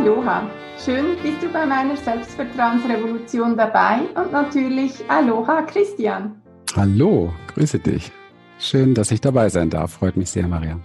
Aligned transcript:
Aloha! 0.00 0.48
Schön 0.82 1.14
bist 1.22 1.42
du 1.42 1.48
bei 1.48 1.66
meiner 1.66 1.94
Selbstvertrauensrevolution 1.94 3.54
dabei 3.54 4.08
und 4.14 4.32
natürlich 4.32 4.94
Aloha 5.10 5.60
Christian. 5.60 6.40
Hallo, 6.74 7.30
grüße 7.52 7.78
dich. 7.80 8.10
Schön, 8.58 8.94
dass 8.94 9.10
ich 9.10 9.20
dabei 9.20 9.50
sein 9.50 9.68
darf. 9.68 9.92
Freut 9.92 10.16
mich 10.16 10.30
sehr, 10.30 10.48
Maria. 10.48 10.80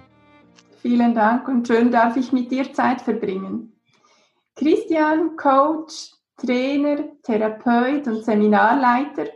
Vielen 0.81 1.15
Dank 1.15 1.47
und 1.47 1.65
schön 1.65 1.91
darf 1.91 2.17
ich 2.17 2.33
mit 2.33 2.51
dir 2.51 2.73
Zeit 2.73 2.99
verbringen. 2.99 3.79
Christian, 4.53 5.37
Coach, 5.37 6.11
Trainer, 6.35 6.97
Therapeut 7.23 8.07
und 8.07 8.25
Seminarleiter. 8.25 9.27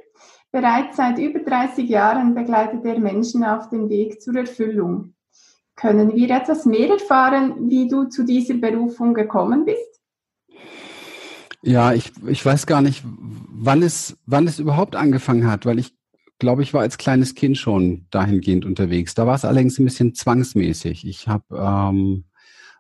Bereits 0.52 0.98
seit 0.98 1.18
über 1.20 1.40
30 1.40 1.88
Jahren 1.88 2.36
begleitet 2.36 2.84
er 2.84 3.00
Menschen 3.00 3.46
auf 3.46 3.70
dem 3.70 3.88
Weg 3.88 4.22
zur 4.22 4.36
Erfüllung. 4.36 5.14
Können 5.80 6.14
wir 6.14 6.30
etwas 6.32 6.66
mehr 6.66 6.90
erfahren, 6.90 7.70
wie 7.70 7.88
du 7.88 8.04
zu 8.04 8.26
dieser 8.26 8.56
Berufung 8.56 9.14
gekommen 9.14 9.64
bist? 9.64 10.02
Ja, 11.62 11.94
ich, 11.94 12.12
ich 12.28 12.46
weiß 12.46 12.68
gar 12.68 12.82
nicht, 12.82 13.02
wann 13.06 13.82
es, 13.82 14.18
wann 14.26 14.46
es 14.46 14.60
überhaupt 14.60 14.98
angefangen 14.98 15.50
hat, 15.50 15.66
weil 15.66 15.80
ich 15.80 15.94
glaube, 16.38 16.64
ich 16.64 16.74
war 16.74 16.82
als 16.82 16.98
kleines 16.98 17.34
Kind 17.34 17.58
schon 17.58 18.08
dahingehend 18.12 18.66
unterwegs. 18.66 19.14
Da 19.14 19.26
war 19.26 19.36
es 19.36 19.46
allerdings 19.46 19.80
ein 19.80 19.86
bisschen 19.86 20.14
zwangsmäßig. 20.14 21.08
Ich 21.08 21.30
habe 21.30 21.46
ähm, 21.58 22.26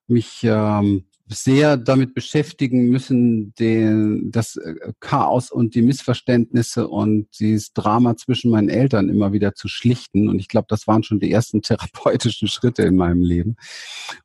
mich 0.07 0.41
ähm, 0.43 1.05
sehr 1.29 1.77
damit 1.77 2.15
beschäftigen 2.15 2.89
müssen, 2.89 3.53
den, 3.59 4.31
das 4.31 4.55
äh, 4.55 4.93
Chaos 4.99 5.51
und 5.51 5.75
die 5.75 5.83
Missverständnisse 5.83 6.87
und 6.87 7.27
dieses 7.39 7.71
Drama 7.73 8.17
zwischen 8.17 8.49
meinen 8.49 8.69
Eltern 8.69 9.09
immer 9.09 9.31
wieder 9.31 9.53
zu 9.53 9.67
schlichten. 9.67 10.27
Und 10.27 10.39
ich 10.39 10.47
glaube, 10.47 10.65
das 10.69 10.87
waren 10.87 11.03
schon 11.03 11.19
die 11.19 11.31
ersten 11.31 11.61
therapeutischen 11.61 12.47
Schritte 12.47 12.81
in 12.81 12.95
meinem 12.95 13.21
Leben. 13.21 13.57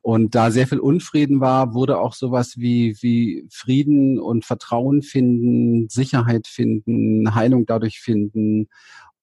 Und 0.01 0.33
da 0.33 0.49
sehr 0.49 0.67
viel 0.67 0.79
Unfrieden 0.79 1.39
war, 1.39 1.75
wurde 1.75 1.99
auch 1.99 2.13
sowas 2.13 2.57
wie, 2.57 2.97
wie 3.01 3.45
Frieden 3.51 4.19
und 4.19 4.43
Vertrauen 4.43 5.03
finden, 5.03 5.87
Sicherheit 5.89 6.47
finden, 6.47 7.35
Heilung 7.35 7.67
dadurch 7.67 7.99
finden 7.99 8.67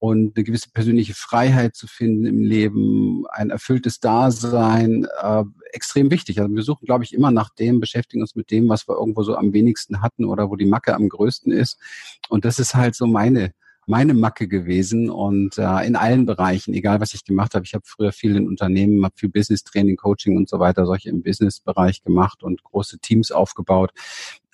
und 0.02 0.36
eine 0.36 0.42
gewisse 0.42 0.68
persönliche 0.68 1.14
Freiheit 1.14 1.76
zu 1.76 1.86
finden 1.86 2.26
im 2.26 2.40
Leben, 2.40 3.24
ein 3.30 3.50
erfülltes 3.50 4.00
Dasein, 4.00 5.06
äh, 5.22 5.44
extrem 5.70 6.10
wichtig. 6.10 6.40
Also 6.40 6.52
wir 6.52 6.64
suchen, 6.64 6.86
glaube 6.86 7.04
ich, 7.04 7.14
immer 7.14 7.30
nach 7.30 7.50
dem, 7.50 7.78
beschäftigen 7.78 8.20
uns 8.20 8.34
mit 8.34 8.50
dem, 8.50 8.68
was 8.68 8.88
wir 8.88 8.96
irgendwo 8.96 9.22
so 9.22 9.36
am 9.36 9.52
wenigsten 9.52 10.02
hatten 10.02 10.24
oder 10.24 10.50
wo 10.50 10.56
die 10.56 10.66
Macke 10.66 10.96
am 10.96 11.08
größten 11.08 11.52
ist. 11.52 11.78
Und 12.28 12.44
das 12.44 12.58
ist 12.58 12.74
halt 12.74 12.96
so 12.96 13.06
meine 13.06 13.52
meine 13.86 14.14
Macke 14.14 14.48
gewesen 14.48 15.08
und 15.08 15.58
äh, 15.58 15.86
in 15.86 15.94
allen 15.94 16.26
Bereichen, 16.26 16.74
egal 16.74 17.00
was 17.00 17.14
ich 17.14 17.24
gemacht 17.24 17.54
habe. 17.54 17.64
Ich 17.64 17.74
habe 17.74 17.84
früher 17.86 18.10
viel 18.10 18.34
in 18.34 18.48
Unternehmen, 18.48 19.04
habe 19.04 19.14
viel 19.16 19.28
Business 19.28 19.62
Training, 19.62 19.96
Coaching 19.96 20.36
und 20.36 20.48
so 20.48 20.58
weiter, 20.58 20.84
solche 20.84 21.10
im 21.10 21.22
Business-Bereich 21.22 22.02
gemacht 22.02 22.42
und 22.42 22.64
große 22.64 22.98
Teams 22.98 23.30
aufgebaut. 23.30 23.92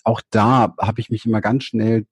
Auch 0.04 0.20
da 0.30 0.74
habe 0.78 1.00
ich 1.00 1.08
mich 1.08 1.24
immer 1.24 1.40
ganz 1.40 1.64
schnell 1.64 2.06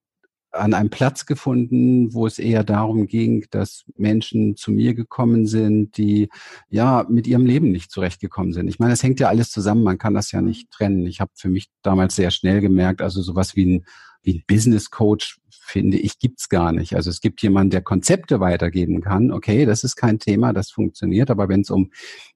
an 0.57 0.75
einem 0.75 0.91
Platz 0.91 1.27
gefunden, 1.27 2.13
wo 2.13 2.27
es 2.27 2.39
eher 2.39 2.65
darum 2.65 3.07
ging, 3.07 3.47
dass 3.51 3.85
Menschen 3.97 4.57
zu 4.57 4.73
mir 4.73 4.95
gekommen 4.95 5.47
sind, 5.47 5.97
die 5.97 6.29
ja 6.69 7.07
mit 7.09 7.27
ihrem 7.27 7.47
Leben 7.47 7.71
nicht 7.71 7.91
zurechtgekommen 7.91 8.53
sind. 8.53 8.69
Ich 8.69 8.79
meine, 8.79 8.93
es 8.93 9.03
hängt 9.03 9.21
ja 9.21 9.29
alles 9.29 9.51
zusammen, 9.51 9.83
man 9.83 9.99
kann 9.99 10.15
das 10.15 10.33
ja 10.33 10.41
nicht 10.41 10.71
trennen. 10.71 11.07
Ich 11.07 11.21
habe 11.21 11.31
für 11.35 11.49
mich 11.49 11.69
damals 11.83 12.17
sehr 12.17 12.31
schnell 12.31 12.61
gemerkt, 12.61 13.03
also 13.03 13.23
sowas 13.23 13.57
wie 13.57 13.77
ein, 13.77 13.85
wie 14.23 14.35
ein 14.35 14.45
Business 14.47 14.91
Coach 14.91 15.39
finde 15.67 15.99
ich 15.99 16.21
gibt's 16.21 16.49
gar 16.49 16.71
nicht. 16.71 16.95
Also 16.95 17.11
es 17.11 17.21
gibt 17.21 17.43
jemanden, 17.43 17.71
der 17.71 17.83
Konzepte 17.83 18.39
weitergeben 18.39 19.01
kann. 19.01 19.33
Okay, 19.33 19.67
das 19.67 19.83
ist 19.83 19.97
kein 19.97 20.21
Thema, 20.21 20.53
das 20.53 20.71
funktioniert. 20.71 21.29
Aber 21.29 21.49
wenn 21.49 21.63
es 21.63 21.71
um 21.71 21.91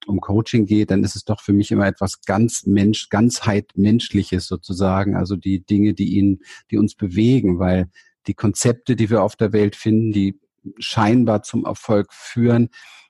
um 0.06 0.20
Coaching 0.20 0.66
geht, 0.66 0.90
dann 0.90 1.04
ist 1.04 1.14
es 1.14 1.24
doch 1.24 1.40
für 1.40 1.52
mich 1.52 1.70
immer 1.70 1.86
etwas 1.86 2.22
ganz 2.22 2.66
Mensch, 2.66 3.08
Ganzheit 3.08 3.70
Menschliches 3.76 4.48
sozusagen. 4.48 5.16
Also 5.16 5.36
die 5.36 5.64
Dinge, 5.64 5.94
die 5.94 6.16
ihn, 6.16 6.40
die 6.70 6.76
uns 6.76 6.96
bewegen, 6.96 7.60
weil 7.60 7.88
die 8.30 8.34
Konzepte, 8.34 8.94
die 8.94 9.10
wir 9.10 9.24
auf 9.24 9.34
der 9.34 9.52
Welt 9.52 9.74
finden, 9.74 10.12
die 10.12 10.38
scheinbar 10.78 11.42
zum 11.42 11.64
Erfolg 11.64 12.12
führen, 12.12 12.68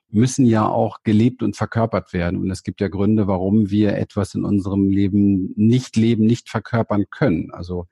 müssen 0.09 0.47
ja 0.47 0.67
auch 0.67 1.03
gelebt 1.03 1.43
und 1.43 1.55
verkörpert 1.55 2.11
werden. 2.11 2.39
Und 2.39 2.49
es 2.49 2.63
gibt 2.63 2.81
ja 2.81 2.87
Gründe, 2.87 3.27
warum 3.27 3.69
wir 3.69 3.95
etwas 3.97 4.33
in 4.33 4.43
unserem 4.43 4.89
Leben 4.89 5.53
nicht 5.55 5.95
leben, 5.95 6.25
nicht 6.25 6.49
verkörpern 6.49 7.05
können. 7.11 7.51
Also 7.51 7.85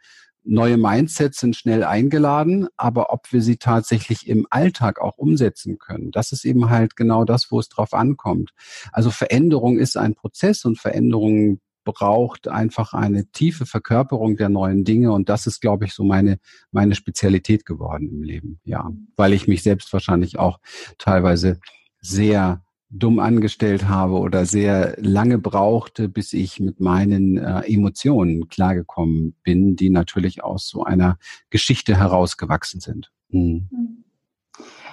neue 0.44 0.78
Mindsets 0.78 1.40
sind 1.40 1.56
schnell 1.56 1.84
eingeladen, 1.84 2.68
aber 2.78 3.14
ob 3.14 3.32
wir 3.32 3.44
sie 3.44 3.58
tatsächlich 3.58 4.28
im 4.28 4.48
Alltag 4.50 5.00
auch 5.00 5.18
umsetzen 5.18 5.78
können, 5.78 6.10
das 6.10 6.32
ist 6.32 6.46
eben 6.46 6.72
halt 6.72 6.96
genau 6.96 7.26
das, 7.26 7.52
wo 7.52 7.60
es 7.60 7.70
drauf 7.70 7.94
ankommt. 7.94 8.52
Also 8.92 9.12
Veränderung 9.12 9.78
ist 9.78 9.96
ein 9.96 10.16
Prozess 10.16 10.66
und 10.66 10.80
Veränderung 10.80 11.60
braucht 11.92 12.48
einfach 12.48 12.94
eine 12.94 13.26
tiefe 13.32 13.66
Verkörperung 13.66 14.36
der 14.36 14.50
neuen 14.50 14.84
Dinge 14.84 15.12
und 15.12 15.30
das 15.30 15.48
ist, 15.48 15.62
glaube 15.62 15.86
ich, 15.86 15.94
so 15.94 16.04
meine 16.04 16.40
meine 16.72 16.96
Spezialität 16.96 17.66
geworden 17.66 18.10
im 18.10 18.24
Leben. 18.24 18.60
Ja, 18.64 18.90
weil 19.16 19.34
ich 19.34 19.48
mich 19.48 19.64
selbst 19.64 19.92
wahrscheinlich 19.94 20.40
auch 20.40 20.60
teilweise 20.98 21.60
sehr 22.02 22.64
dumm 22.90 23.20
angestellt 23.20 23.88
habe 23.88 24.14
oder 24.14 24.46
sehr 24.46 24.96
lange 25.00 25.38
brauchte, 25.38 26.10
bis 26.10 26.34
ich 26.34 26.60
mit 26.60 26.80
meinen 26.80 27.38
äh, 27.38 27.62
Emotionen 27.62 28.48
klargekommen 28.48 29.36
bin, 29.44 29.76
die 29.76 29.90
natürlich 29.90 30.44
aus 30.44 30.68
so 30.68 30.84
einer 30.84 31.20
Geschichte 31.50 31.98
herausgewachsen 31.98 32.80
sind. 32.80 33.12
Hm. 33.30 33.70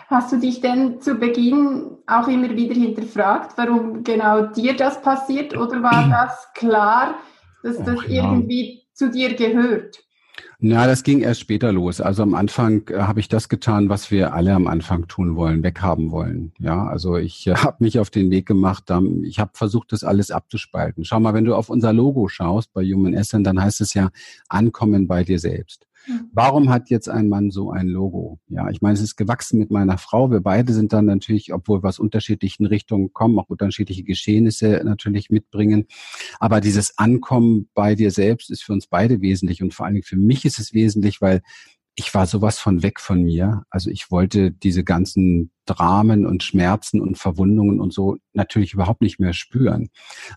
Hast 0.08 0.30
du 0.30 0.38
dich 0.38 0.60
denn 0.60 1.00
zu 1.00 1.16
Beginn 1.16 1.98
auch 2.06 2.28
immer 2.28 2.50
wieder 2.50 2.74
hinterfragt, 2.74 3.58
warum 3.58 4.04
genau 4.04 4.46
dir 4.46 4.76
das 4.76 5.02
passiert? 5.02 5.56
Oder 5.56 5.82
war 5.82 6.08
das 6.08 6.46
klar, 6.54 7.16
dass 7.64 7.78
das 7.78 7.98
ja. 8.06 8.22
irgendwie 8.24 8.84
zu 8.92 9.10
dir 9.10 9.34
gehört? 9.34 9.98
Na, 10.58 10.86
das 10.86 11.02
ging 11.02 11.20
erst 11.20 11.40
später 11.40 11.70
los. 11.72 12.00
Also 12.00 12.22
am 12.22 12.34
Anfang 12.34 12.88
äh, 12.88 13.00
habe 13.00 13.20
ich 13.20 13.28
das 13.28 13.48
getan, 13.48 13.88
was 13.88 14.10
wir 14.10 14.32
alle 14.32 14.54
am 14.54 14.66
Anfang 14.68 15.06
tun 15.06 15.36
wollen, 15.36 15.62
weghaben 15.62 16.10
wollen. 16.10 16.52
Ja, 16.58 16.86
also 16.86 17.16
ich 17.16 17.46
äh, 17.46 17.54
habe 17.56 17.76
mich 17.80 17.98
auf 17.98 18.10
den 18.10 18.30
Weg 18.30 18.46
gemacht. 18.46 18.84
Ähm, 18.90 19.22
ich 19.24 19.38
habe 19.38 19.50
versucht, 19.54 19.92
das 19.92 20.02
alles 20.02 20.30
abzuspalten. 20.30 21.04
Schau 21.04 21.20
mal, 21.20 21.34
wenn 21.34 21.44
du 21.44 21.54
auf 21.54 21.68
unser 21.68 21.92
Logo 21.92 22.28
schaust 22.28 22.72
bei 22.72 22.84
Human 22.84 23.12
Essen, 23.12 23.44
dann 23.44 23.60
heißt 23.60 23.80
es 23.80 23.92
ja 23.92 24.10
Ankommen 24.48 25.06
bei 25.06 25.24
dir 25.24 25.38
selbst. 25.38 25.85
Warum 26.32 26.70
hat 26.70 26.90
jetzt 26.90 27.08
ein 27.08 27.28
Mann 27.28 27.50
so 27.50 27.70
ein 27.70 27.88
Logo? 27.88 28.38
Ja, 28.48 28.68
ich 28.70 28.80
meine, 28.80 28.94
es 28.94 29.00
ist 29.00 29.16
gewachsen 29.16 29.58
mit 29.58 29.70
meiner 29.70 29.98
Frau. 29.98 30.30
Wir 30.30 30.40
beide 30.40 30.72
sind 30.72 30.92
dann 30.92 31.06
natürlich, 31.06 31.52
obwohl 31.52 31.82
wir 31.82 31.88
aus 31.88 31.98
unterschiedlichen 31.98 32.66
Richtungen 32.66 33.12
kommen, 33.12 33.38
auch 33.38 33.48
unterschiedliche 33.48 34.04
Geschehnisse 34.04 34.82
natürlich 34.84 35.30
mitbringen. 35.30 35.86
Aber 36.38 36.60
dieses 36.60 36.98
Ankommen 36.98 37.68
bei 37.74 37.94
dir 37.94 38.10
selbst 38.10 38.50
ist 38.50 38.62
für 38.62 38.72
uns 38.72 38.86
beide 38.86 39.20
wesentlich 39.20 39.62
und 39.62 39.74
vor 39.74 39.86
allen 39.86 39.94
Dingen 39.94 40.04
für 40.04 40.16
mich 40.16 40.44
ist 40.44 40.58
es 40.58 40.72
wesentlich, 40.72 41.20
weil 41.20 41.42
ich 41.98 42.12
war 42.14 42.26
sowas 42.26 42.58
von 42.58 42.82
weg 42.82 43.00
von 43.00 43.22
mir. 43.22 43.64
Also 43.70 43.90
ich 43.90 44.10
wollte 44.10 44.50
diese 44.52 44.84
ganzen 44.84 45.50
Dramen 45.64 46.26
und 46.26 46.42
Schmerzen 46.42 47.00
und 47.00 47.16
Verwundungen 47.16 47.80
und 47.80 47.92
so 47.92 48.18
natürlich 48.34 48.74
überhaupt 48.74 49.00
nicht 49.00 49.18
mehr 49.18 49.32
spüren. 49.32 49.88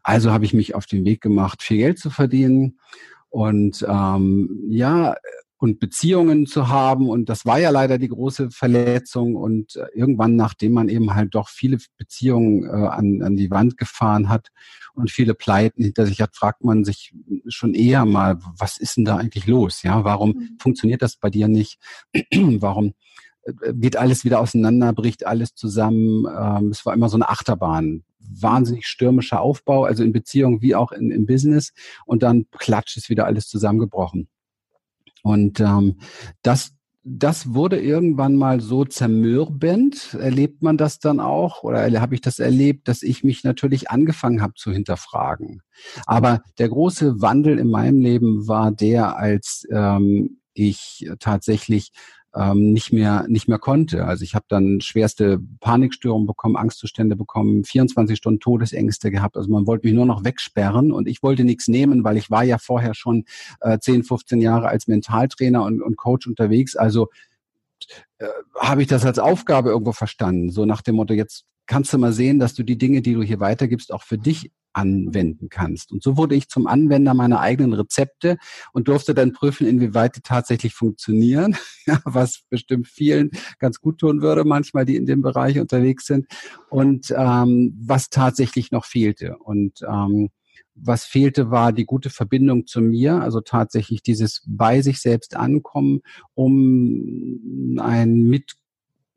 Also 0.01 0.31
habe 0.31 0.45
ich 0.45 0.53
mich 0.53 0.73
auf 0.73 0.85
den 0.85 1.05
Weg 1.05 1.19
gemacht, 1.21 1.61
viel 1.61 1.77
Geld 1.77 1.99
zu 1.99 2.09
verdienen 2.09 2.79
und 3.27 3.85
ähm, 3.87 4.63
ja, 4.69 5.15
und 5.59 5.79
Beziehungen 5.79 6.45
zu 6.45 6.69
haben. 6.69 7.09
Und 7.09 7.27
das 7.27 7.45
war 7.45 7.59
ja 7.59 7.69
leider 7.69 7.97
die 7.97 8.07
große 8.07 8.49
Verletzung. 8.49 9.35
Und 9.35 9.75
äh, 9.75 9.87
irgendwann, 9.93 10.37
nachdem 10.37 10.71
man 10.71 10.87
eben 10.87 11.13
halt 11.13 11.35
doch 11.35 11.49
viele 11.49 11.77
Beziehungen 11.97 12.63
äh, 12.63 12.87
an, 12.87 13.21
an 13.21 13.35
die 13.35 13.51
Wand 13.51 13.77
gefahren 13.77 14.29
hat 14.29 14.47
und 14.93 15.11
viele 15.11 15.33
Pleiten 15.33 15.83
hinter 15.83 16.05
sich 16.05 16.21
hat, 16.21 16.33
fragt 16.33 16.63
man 16.63 16.85
sich 16.85 17.13
schon 17.49 17.73
eher 17.73 18.05
mal, 18.05 18.39
was 18.57 18.77
ist 18.77 18.95
denn 18.95 19.05
da 19.05 19.17
eigentlich 19.17 19.47
los? 19.47 19.83
Ja, 19.83 20.05
warum 20.05 20.29
mhm. 20.29 20.57
funktioniert 20.61 21.01
das 21.01 21.17
bei 21.17 21.29
dir 21.29 21.49
nicht? 21.49 21.77
warum 22.33 22.93
äh, 23.43 23.73
geht 23.73 23.97
alles 23.97 24.23
wieder 24.23 24.39
auseinander, 24.39 24.93
bricht 24.93 25.27
alles 25.27 25.55
zusammen? 25.55 26.25
Ähm, 26.25 26.69
es 26.69 26.85
war 26.85 26.93
immer 26.93 27.09
so 27.09 27.17
eine 27.17 27.27
Achterbahn 27.27 28.05
wahnsinnig 28.31 28.85
stürmischer 28.85 29.41
Aufbau, 29.41 29.83
also 29.83 30.03
in 30.03 30.13
Beziehungen 30.13 30.61
wie 30.61 30.75
auch 30.75 30.93
in, 30.93 31.11
im 31.11 31.25
Business. 31.25 31.73
Und 32.05 32.23
dann 32.23 32.45
klatscht 32.57 32.95
es 32.95 33.09
wieder 33.09 33.25
alles 33.25 33.47
zusammengebrochen. 33.47 34.29
Und 35.23 35.59
ähm, 35.59 35.99
das, 36.41 36.71
das 37.03 37.53
wurde 37.53 37.79
irgendwann 37.79 38.35
mal 38.35 38.61
so 38.61 38.85
zermürbend. 38.85 40.13
Erlebt 40.19 40.61
man 40.61 40.77
das 40.77 40.99
dann 40.99 41.19
auch 41.19 41.63
oder 41.63 41.89
habe 42.01 42.15
ich 42.15 42.21
das 42.21 42.39
erlebt, 42.39 42.87
dass 42.87 43.03
ich 43.03 43.23
mich 43.23 43.43
natürlich 43.43 43.89
angefangen 43.89 44.41
habe 44.41 44.53
zu 44.55 44.71
hinterfragen. 44.71 45.61
Aber 46.05 46.41
der 46.57 46.69
große 46.69 47.21
Wandel 47.21 47.59
in 47.59 47.69
meinem 47.69 47.99
Leben 47.99 48.47
war 48.47 48.71
der, 48.71 49.17
als 49.17 49.65
ähm, 49.71 50.39
ich 50.53 51.09
tatsächlich 51.19 51.91
ähm, 52.35 52.73
nicht 52.73 52.93
mehr 52.93 53.25
nicht 53.27 53.47
mehr 53.47 53.59
konnte. 53.59 54.05
Also 54.05 54.23
ich 54.23 54.35
habe 54.35 54.45
dann 54.47 54.81
schwerste 54.81 55.39
Panikstörungen 55.59 56.27
bekommen, 56.27 56.55
Angstzustände 56.55 57.15
bekommen, 57.15 57.63
24 57.63 58.17
Stunden 58.17 58.39
Todesängste 58.39 59.11
gehabt. 59.11 59.37
Also 59.37 59.49
man 59.49 59.65
wollte 59.67 59.87
mich 59.87 59.95
nur 59.95 60.05
noch 60.05 60.23
wegsperren 60.23 60.91
und 60.91 61.07
ich 61.07 61.23
wollte 61.23 61.43
nichts 61.43 61.67
nehmen, 61.67 62.03
weil 62.03 62.17
ich 62.17 62.29
war 62.29 62.43
ja 62.43 62.57
vorher 62.57 62.93
schon 62.93 63.25
äh, 63.61 63.79
10, 63.79 64.03
15 64.03 64.41
Jahre 64.41 64.67
als 64.67 64.87
Mentaltrainer 64.87 65.63
und, 65.63 65.81
und 65.81 65.97
Coach 65.97 66.27
unterwegs. 66.27 66.75
Also 66.75 67.09
äh, 68.19 68.27
habe 68.59 68.81
ich 68.81 68.87
das 68.87 69.05
als 69.05 69.19
Aufgabe 69.19 69.69
irgendwo 69.69 69.93
verstanden, 69.93 70.51
so 70.51 70.65
nach 70.65 70.81
dem 70.81 70.95
Motto, 70.95 71.13
jetzt 71.13 71.45
kannst 71.69 71.93
du 71.93 71.99
mal 71.99 72.11
sehen, 72.11 72.39
dass 72.39 72.55
du 72.55 72.63
die 72.63 72.79
Dinge, 72.79 73.01
die 73.01 73.13
du 73.13 73.21
hier 73.21 73.39
weitergibst, 73.39 73.93
auch 73.93 74.01
für 74.01 74.17
dich 74.17 74.51
anwenden 74.73 75.49
kannst. 75.49 75.91
Und 75.91 76.01
so 76.01 76.17
wurde 76.17 76.35
ich 76.35 76.49
zum 76.49 76.65
Anwender 76.65 77.13
meiner 77.13 77.39
eigenen 77.39 77.73
Rezepte 77.73 78.37
und 78.73 78.87
durfte 78.87 79.13
dann 79.13 79.33
prüfen, 79.33 79.67
inwieweit 79.67 80.15
die 80.15 80.21
tatsächlich 80.21 80.73
funktionieren, 80.73 81.55
was 82.05 82.41
bestimmt 82.49 82.87
vielen 82.87 83.29
ganz 83.59 83.81
gut 83.81 83.99
tun 83.99 84.21
würde, 84.21 84.45
manchmal, 84.45 84.85
die 84.85 84.95
in 84.95 85.05
dem 85.05 85.21
Bereich 85.21 85.59
unterwegs 85.59 86.07
sind, 86.07 86.25
und 86.69 87.13
ähm, 87.15 87.77
was 87.79 88.09
tatsächlich 88.09 88.71
noch 88.71 88.85
fehlte. 88.85 89.37
Und 89.37 89.81
ähm, 89.87 90.29
was 90.73 91.05
fehlte, 91.05 91.51
war 91.51 91.71
die 91.71 91.85
gute 91.85 92.09
Verbindung 92.09 92.65
zu 92.65 92.81
mir, 92.81 93.21
also 93.21 93.41
tatsächlich 93.41 94.01
dieses 94.01 94.43
bei 94.47 94.81
sich 94.81 95.01
selbst 95.01 95.35
ankommen, 95.35 96.01
um 96.33 97.77
ein 97.79 98.23
mit 98.23 98.55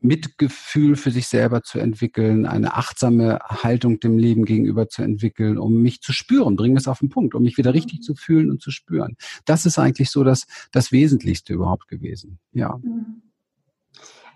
Mitgefühl 0.02 0.96
für 0.96 1.10
sich 1.10 1.28
selber 1.28 1.62
zu 1.62 1.78
entwickeln, 1.78 2.46
eine 2.46 2.75
achtsame 2.75 3.38
Haltung 3.40 4.00
dem 4.00 4.19
Leben 4.19 4.44
gegenüber 4.44 4.88
zu 4.88 5.02
entwickeln, 5.02 5.58
um 5.58 5.81
mich 5.81 6.00
zu 6.00 6.12
spüren, 6.12 6.56
bringen 6.56 6.75
wir 6.75 6.81
es 6.81 6.88
auf 6.88 6.99
den 6.99 7.08
Punkt, 7.08 7.34
um 7.34 7.43
mich 7.43 7.56
wieder 7.56 7.75
richtig 7.75 8.00
mhm. 8.00 8.02
zu 8.02 8.14
fühlen 8.14 8.50
und 8.50 8.60
zu 8.60 8.70
spüren. 8.70 9.16
Das 9.44 9.66
ist 9.66 9.78
eigentlich 9.78 10.10
so 10.10 10.25
das, 10.25 10.46
das 10.72 10.93
Wesentlichste 10.93 11.52
überhaupt 11.54 11.88
gewesen. 11.88 12.38
Ja. 12.52 12.78
Mhm. 12.82 13.22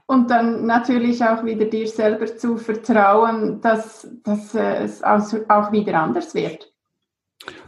Und 0.06 0.30
dann 0.30 0.66
natürlich 0.66 1.22
auch 1.24 1.44
wieder 1.44 1.64
dir 1.64 1.88
selber 1.88 2.26
zu 2.36 2.56
vertrauen, 2.58 3.60
dass, 3.60 4.08
dass 4.22 4.54
es 4.54 5.02
auch 5.02 5.72
wieder 5.72 6.00
anders 6.00 6.32
wird. 6.32 6.72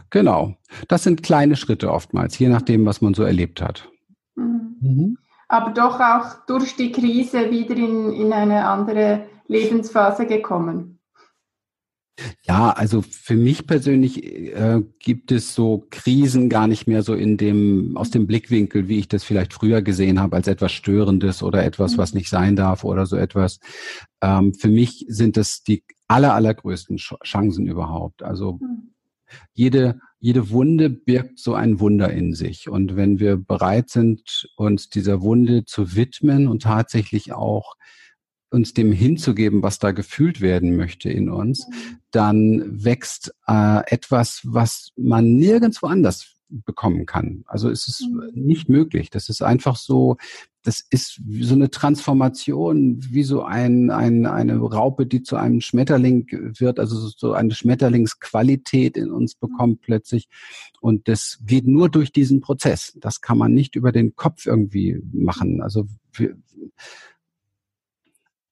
Genau. 0.09 0.55
Das 0.87 1.03
sind 1.03 1.21
kleine 1.21 1.57
Schritte 1.57 1.91
oftmals, 1.91 2.39
je 2.39 2.47
nachdem, 2.47 2.85
was 2.85 3.01
man 3.01 3.13
so 3.13 3.23
erlebt 3.23 3.61
hat. 3.61 3.89
Mhm. 4.35 4.77
Mhm 4.79 5.17
aber 5.49 5.71
doch 5.71 5.99
auch 5.99 6.45
durch 6.45 6.75
die 6.75 6.91
Krise 6.91 7.51
wieder 7.51 7.75
in, 7.75 8.13
in 8.13 8.31
eine 8.31 8.65
andere 8.65 9.25
Lebensphase 9.47 10.25
gekommen. 10.25 10.99
Ja, 12.43 12.71
also 12.71 13.01
für 13.01 13.35
mich 13.35 13.65
persönlich 13.65 14.23
äh, 14.23 14.81
gibt 14.99 15.31
es 15.31 15.55
so 15.55 15.85
Krisen 15.89 16.49
gar 16.49 16.67
nicht 16.67 16.85
mehr 16.85 17.01
so 17.01 17.13
in 17.13 17.37
dem, 17.37 17.95
aus 17.95 18.11
dem 18.11 18.27
Blickwinkel, 18.27 18.87
wie 18.89 18.99
ich 18.99 19.07
das 19.07 19.23
vielleicht 19.23 19.53
früher 19.53 19.81
gesehen 19.81 20.19
habe, 20.19 20.35
als 20.35 20.47
etwas 20.47 20.71
Störendes 20.71 21.41
oder 21.41 21.63
etwas, 21.63 21.97
was 21.97 22.13
mhm. 22.13 22.19
nicht 22.19 22.29
sein 22.29 22.55
darf 22.55 22.83
oder 22.83 23.05
so 23.05 23.15
etwas. 23.15 23.59
Ähm, 24.21 24.53
für 24.53 24.67
mich 24.67 25.05
sind 25.07 25.37
das 25.37 25.63
die 25.63 25.83
aller, 26.07 26.33
allergrößten 26.33 26.97
Chancen 26.97 27.67
überhaupt. 27.67 28.21
Also 28.21 28.59
mhm. 28.61 28.91
Jede 29.53 29.99
jede 30.19 30.49
Wunde 30.49 30.89
birgt 30.89 31.39
so 31.39 31.53
ein 31.53 31.79
Wunder 31.79 32.11
in 32.11 32.33
sich. 32.33 32.69
Und 32.69 32.95
wenn 32.97 33.19
wir 33.19 33.37
bereit 33.37 33.89
sind, 33.89 34.49
uns 34.57 34.89
dieser 34.89 35.21
Wunde 35.21 35.63
zu 35.63 35.95
widmen 35.95 36.47
und 36.47 36.63
tatsächlich 36.63 37.31
auch 37.31 37.75
uns 38.51 38.73
dem 38.73 38.91
hinzugeben, 38.91 39.63
was 39.63 39.79
da 39.79 39.91
gefühlt 39.91 40.41
werden 40.41 40.75
möchte 40.75 41.09
in 41.09 41.29
uns, 41.29 41.67
mhm. 41.67 41.97
dann 42.11 42.83
wächst 42.83 43.33
äh, 43.47 43.81
etwas, 43.87 44.41
was 44.43 44.89
man 44.97 45.35
nirgendwo 45.35 45.87
anders 45.87 46.35
bekommen 46.49 47.05
kann. 47.05 47.43
Also 47.47 47.69
es 47.69 47.87
ist 47.87 48.01
mhm. 48.01 48.31
nicht 48.33 48.69
möglich. 48.69 49.09
Das 49.09 49.29
ist 49.29 49.41
einfach 49.41 49.75
so, 49.75 50.17
das 50.63 50.83
ist 50.89 51.21
so 51.41 51.53
eine 51.53 51.69
Transformation, 51.69 52.99
wie 53.09 53.23
so 53.23 53.43
ein, 53.43 53.91
ein, 53.91 54.25
eine 54.25 54.57
Raupe, 54.57 55.05
die 55.05 55.23
zu 55.23 55.35
einem 55.35 55.61
Schmetterling 55.61 56.27
wird, 56.57 56.79
also 56.79 57.07
so 57.15 57.33
eine 57.33 57.53
Schmetterlingsqualität 57.53 58.97
in 58.97 59.11
uns 59.11 59.35
mhm. 59.35 59.47
bekommt 59.47 59.81
plötzlich. 59.81 60.27
Und 60.81 61.07
das 61.07 61.39
geht 61.45 61.67
nur 61.67 61.89
durch 61.89 62.11
diesen 62.11 62.41
Prozess. 62.41 62.97
Das 62.99 63.21
kann 63.21 63.37
man 63.37 63.53
nicht 63.53 63.75
über 63.75 63.91
den 63.91 64.15
Kopf 64.15 64.45
irgendwie 64.45 65.01
machen. 65.13 65.61
Also 65.61 65.87
wir, 66.13 66.35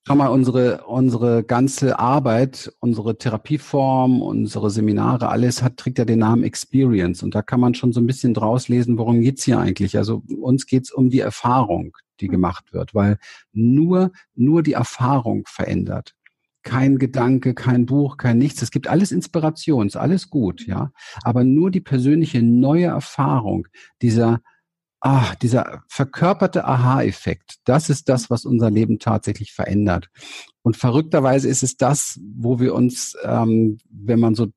Schau 0.07 0.15
mal, 0.15 0.27
unsere, 0.27 0.85
unsere 0.85 1.43
ganze 1.43 1.99
Arbeit, 1.99 2.71
unsere 2.79 3.17
Therapieform, 3.17 4.21
unsere 4.21 4.69
Seminare, 4.69 5.27
alles 5.27 5.61
hat, 5.61 5.75
trägt 5.75 5.97
ja 5.97 6.05
den 6.05 6.19
Namen 6.19 6.45
Experience. 6.45 7.23
Und 7.23 7.35
da 7.35 7.41
kann 7.41 7.59
man 7.59 7.73
schon 7.73 7.91
so 7.91 7.99
ein 7.99 8.07
bisschen 8.07 8.33
draus 8.33 8.69
lesen, 8.69 8.97
worum 8.97 9.19
geht's 9.19 9.43
hier 9.43 9.59
eigentlich. 9.59 9.97
Also 9.97 10.23
uns 10.39 10.65
geht's 10.65 10.93
um 10.93 11.09
die 11.09 11.19
Erfahrung, 11.19 11.97
die 12.21 12.29
gemacht 12.29 12.71
wird, 12.71 12.95
weil 12.95 13.17
nur, 13.51 14.13
nur 14.33 14.63
die 14.63 14.71
Erfahrung 14.71 15.43
verändert. 15.45 16.13
Kein 16.63 16.99
Gedanke, 16.99 17.53
kein 17.53 17.85
Buch, 17.85 18.15
kein 18.15 18.37
nichts. 18.37 18.61
Es 18.61 18.71
gibt 18.71 18.87
alles 18.87 19.11
Inspiration, 19.11 19.87
ist 19.87 19.97
alles 19.97 20.29
gut, 20.29 20.65
ja. 20.65 20.93
Aber 21.23 21.43
nur 21.43 21.69
die 21.69 21.81
persönliche 21.81 22.41
neue 22.41 22.85
Erfahrung 22.85 23.67
dieser 24.01 24.39
ah, 25.07 25.35
dieser 25.41 25.83
verkörperte 25.87 26.65
Aha-Effekt, 26.65 27.59
das 27.63 27.89
ist 27.89 28.09
das, 28.09 28.29
was 28.29 28.43
unser 28.43 28.69
Leben 28.69 28.99
tatsächlich 28.99 29.53
verändert. 29.53 30.09
Und 30.63 30.75
verrückterweise 30.75 31.47
ist 31.47 31.63
es 31.63 31.77
das, 31.77 32.19
wo 32.35 32.59
wir 32.59 32.75
uns, 32.75 33.15
ähm, 33.23 33.77
wenn 33.89 34.19
man 34.19 34.35
so 34.35 34.47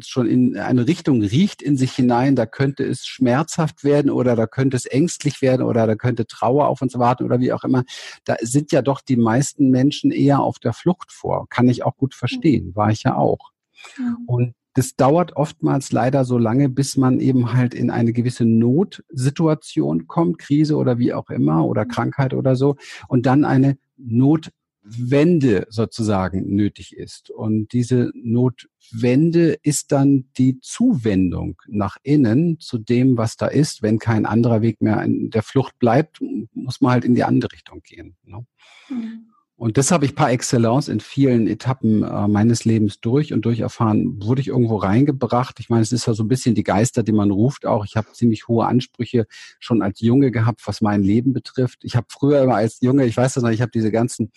schon 0.00 0.26
in 0.26 0.56
eine 0.56 0.86
Richtung 0.86 1.22
riecht 1.22 1.62
in 1.62 1.76
sich 1.76 1.92
hinein, 1.92 2.36
da 2.36 2.46
könnte 2.46 2.84
es 2.84 3.06
schmerzhaft 3.06 3.84
werden 3.84 4.10
oder 4.10 4.34
da 4.36 4.46
könnte 4.46 4.76
es 4.76 4.86
ängstlich 4.86 5.42
werden 5.42 5.62
oder 5.62 5.86
da 5.86 5.94
könnte 5.94 6.26
Trauer 6.26 6.68
auf 6.68 6.80
uns 6.82 6.98
warten 6.98 7.24
oder 7.24 7.40
wie 7.40 7.52
auch 7.52 7.64
immer. 7.64 7.84
Da 8.24 8.36
sind 8.40 8.72
ja 8.72 8.82
doch 8.82 9.00
die 9.00 9.16
meisten 9.16 9.70
Menschen 9.70 10.10
eher 10.10 10.40
auf 10.40 10.58
der 10.58 10.72
Flucht 10.72 11.12
vor. 11.12 11.46
Kann 11.48 11.68
ich 11.68 11.84
auch 11.84 11.96
gut 11.96 12.14
verstehen, 12.14 12.74
war 12.74 12.90
ich 12.90 13.02
ja 13.02 13.16
auch. 13.16 13.52
Mhm. 13.98 14.16
Und 14.26 14.54
das 14.74 14.96
dauert 14.96 15.36
oftmals 15.36 15.92
leider 15.92 16.24
so 16.24 16.36
lange, 16.36 16.68
bis 16.68 16.96
man 16.96 17.20
eben 17.20 17.54
halt 17.54 17.74
in 17.74 17.90
eine 17.90 18.12
gewisse 18.12 18.44
Notsituation 18.44 20.06
kommt, 20.06 20.38
Krise 20.38 20.76
oder 20.76 20.98
wie 20.98 21.12
auch 21.12 21.30
immer 21.30 21.64
oder 21.64 21.84
mhm. 21.84 21.88
Krankheit 21.88 22.34
oder 22.34 22.56
so, 22.56 22.76
und 23.08 23.24
dann 23.26 23.44
eine 23.44 23.78
Notwende 23.96 25.66
sozusagen 25.70 26.54
nötig 26.54 26.96
ist. 26.96 27.30
Und 27.30 27.72
diese 27.72 28.10
Notwende 28.14 29.56
ist 29.62 29.92
dann 29.92 30.26
die 30.36 30.60
Zuwendung 30.60 31.56
nach 31.68 31.96
innen 32.02 32.58
zu 32.58 32.78
dem, 32.78 33.16
was 33.16 33.36
da 33.36 33.46
ist. 33.46 33.82
Wenn 33.82 34.00
kein 34.00 34.26
anderer 34.26 34.60
Weg 34.60 34.82
mehr 34.82 35.00
in 35.02 35.30
der 35.30 35.44
Flucht 35.44 35.78
bleibt, 35.78 36.20
muss 36.52 36.80
man 36.80 36.92
halt 36.92 37.04
in 37.04 37.14
die 37.14 37.24
andere 37.24 37.52
Richtung 37.52 37.80
gehen. 37.82 38.16
Ne? 38.24 38.44
Mhm. 38.88 39.33
Und 39.64 39.78
das 39.78 39.90
habe 39.90 40.04
ich 40.04 40.14
par 40.14 40.30
excellence 40.30 40.88
in 40.88 41.00
vielen 41.00 41.46
Etappen 41.46 42.02
äh, 42.02 42.28
meines 42.28 42.66
Lebens 42.66 43.00
durch 43.00 43.32
und 43.32 43.46
durch 43.46 43.60
erfahren, 43.60 44.22
wurde 44.22 44.42
ich 44.42 44.48
irgendwo 44.48 44.76
reingebracht. 44.76 45.58
Ich 45.58 45.70
meine, 45.70 45.80
es 45.80 45.90
ist 45.90 46.04
ja 46.06 46.12
so 46.12 46.22
ein 46.22 46.28
bisschen 46.28 46.54
die 46.54 46.64
Geister, 46.64 47.02
die 47.02 47.12
man 47.12 47.30
ruft 47.30 47.64
auch. 47.64 47.86
Ich 47.86 47.96
habe 47.96 48.12
ziemlich 48.12 48.46
hohe 48.46 48.66
Ansprüche 48.66 49.26
schon 49.60 49.80
als 49.80 50.00
Junge 50.00 50.30
gehabt, 50.30 50.60
was 50.66 50.82
mein 50.82 51.02
Leben 51.02 51.32
betrifft. 51.32 51.78
Ich 51.82 51.96
habe 51.96 52.06
früher 52.10 52.42
immer 52.42 52.56
als 52.56 52.82
Junge, 52.82 53.06
ich 53.06 53.16
weiß 53.16 53.32
das 53.32 53.42
noch, 53.42 53.48
ich 53.48 53.62
habe 53.62 53.70
diese 53.70 53.90
ganzen 53.90 54.32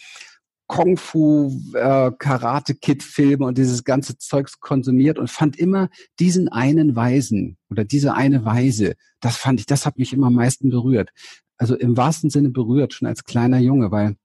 Kung 0.65 0.95
Fu, 0.95 1.51
äh, 1.73 2.09
Karate 2.17 2.75
Kid 2.75 3.03
Filme 3.03 3.47
und 3.47 3.57
dieses 3.57 3.83
ganze 3.83 4.17
Zeugs 4.17 4.61
konsumiert 4.61 5.19
und 5.19 5.29
fand 5.29 5.57
immer 5.57 5.89
diesen 6.21 6.47
einen 6.47 6.95
Weisen 6.95 7.57
oder 7.69 7.83
diese 7.83 8.13
eine 8.13 8.45
Weise, 8.45 8.93
das 9.19 9.35
fand 9.35 9.59
ich, 9.59 9.65
das 9.65 9.85
hat 9.85 9.97
mich 9.97 10.13
immer 10.13 10.27
am 10.27 10.35
meisten 10.35 10.69
berührt. 10.69 11.09
Also 11.57 11.75
im 11.75 11.97
wahrsten 11.97 12.29
Sinne 12.29 12.49
berührt, 12.49 12.93
schon 12.93 13.09
als 13.09 13.25
kleiner 13.25 13.59
Junge, 13.59 13.91
weil 13.91 14.15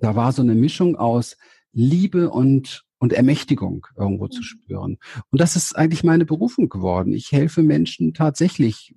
da 0.00 0.16
war 0.16 0.32
so 0.32 0.42
eine 0.42 0.54
Mischung 0.54 0.96
aus 0.96 1.36
Liebe 1.72 2.30
und 2.30 2.84
und 3.00 3.14
Ermächtigung 3.14 3.86
irgendwo 3.96 4.28
zu 4.28 4.40
mhm. 4.40 4.44
spüren. 4.44 4.98
Und 5.30 5.40
das 5.40 5.56
ist 5.56 5.74
eigentlich 5.74 6.04
meine 6.04 6.26
Berufung 6.26 6.68
geworden. 6.68 7.14
Ich 7.14 7.32
helfe 7.32 7.62
Menschen 7.62 8.12
tatsächlich, 8.12 8.94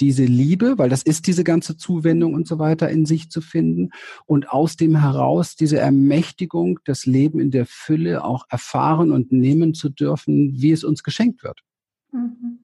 diese 0.00 0.24
Liebe, 0.24 0.78
weil 0.78 0.88
das 0.88 1.02
ist 1.02 1.26
diese 1.26 1.44
ganze 1.44 1.76
Zuwendung 1.76 2.34
und 2.34 2.48
so 2.48 2.58
weiter 2.58 2.88
in 2.88 3.06
sich 3.06 3.30
zu 3.30 3.40
finden 3.40 3.90
und 4.26 4.50
aus 4.50 4.76
dem 4.76 4.96
heraus 4.96 5.56
diese 5.56 5.78
Ermächtigung, 5.78 6.80
das 6.84 7.06
Leben 7.06 7.38
in 7.38 7.50
der 7.50 7.66
Fülle 7.66 8.24
auch 8.24 8.46
erfahren 8.48 9.12
und 9.12 9.30
nehmen 9.30 9.74
zu 9.74 9.90
dürfen, 9.90 10.54
wie 10.54 10.72
es 10.72 10.82
uns 10.82 11.02
geschenkt 11.02 11.44
wird. 11.44 11.60
Mhm. 12.12 12.63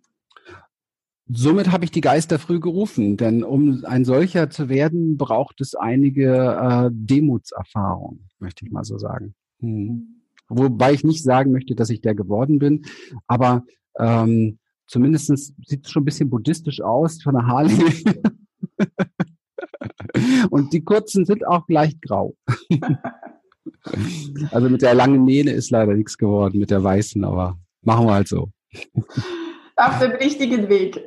Somit 1.33 1.71
habe 1.71 1.85
ich 1.85 1.93
die 1.93 2.01
Geister 2.01 2.39
früh 2.39 2.59
gerufen, 2.59 3.17
denn 3.17 3.45
um 3.45 3.85
ein 3.85 4.05
solcher 4.05 4.51
zu 4.51 4.69
werden, 4.69 5.17
braucht 5.17 5.61
es 5.61 5.75
einige 5.75 6.35
äh, 6.35 6.91
Demutserfahrungen, 6.93 8.29
möchte 8.41 8.65
ich 8.65 8.73
mal 8.73 8.85
so 8.85 8.99
sagen. 8.99 9.35
Hm. 9.61 10.23
Wobei 10.49 10.93
ich 10.93 11.05
nicht 11.05 11.23
sagen 11.23 11.53
möchte, 11.53 11.77
dass 11.77 11.91
ich 11.91 12.01
der 12.01 12.17
geworden 12.17 12.59
bin, 12.59 12.85
aber 13.29 13.65
ähm, 13.99 14.59
zumindest 14.89 15.27
sieht 15.67 15.87
es 15.87 15.93
schon 15.93 16.03
ein 16.03 16.07
bisschen 16.07 16.31
buddhistisch 16.31 16.81
aus 16.81 17.23
von 17.23 17.35
der 17.35 17.47
Haarlinie. 17.47 17.95
Und 20.51 20.73
die 20.73 20.83
kurzen 20.83 21.25
sind 21.25 21.47
auch 21.47 21.69
leicht 21.69 22.03
grau. 22.03 22.35
also 24.51 24.69
mit 24.69 24.83
der 24.83 24.95
langen 24.95 25.25
Mähne 25.25 25.53
ist 25.53 25.71
leider 25.71 25.95
nichts 25.95 26.19
geworden, 26.19 26.59
mit 26.59 26.71
der 26.71 26.83
weißen, 26.83 27.25
aber 27.25 27.57
machen 27.83 28.07
wir 28.07 28.15
halt 28.15 28.29
so 28.29 28.51
auf 29.81 29.99
dem 29.99 30.13
richtigen 30.13 30.69
Weg. 30.69 31.03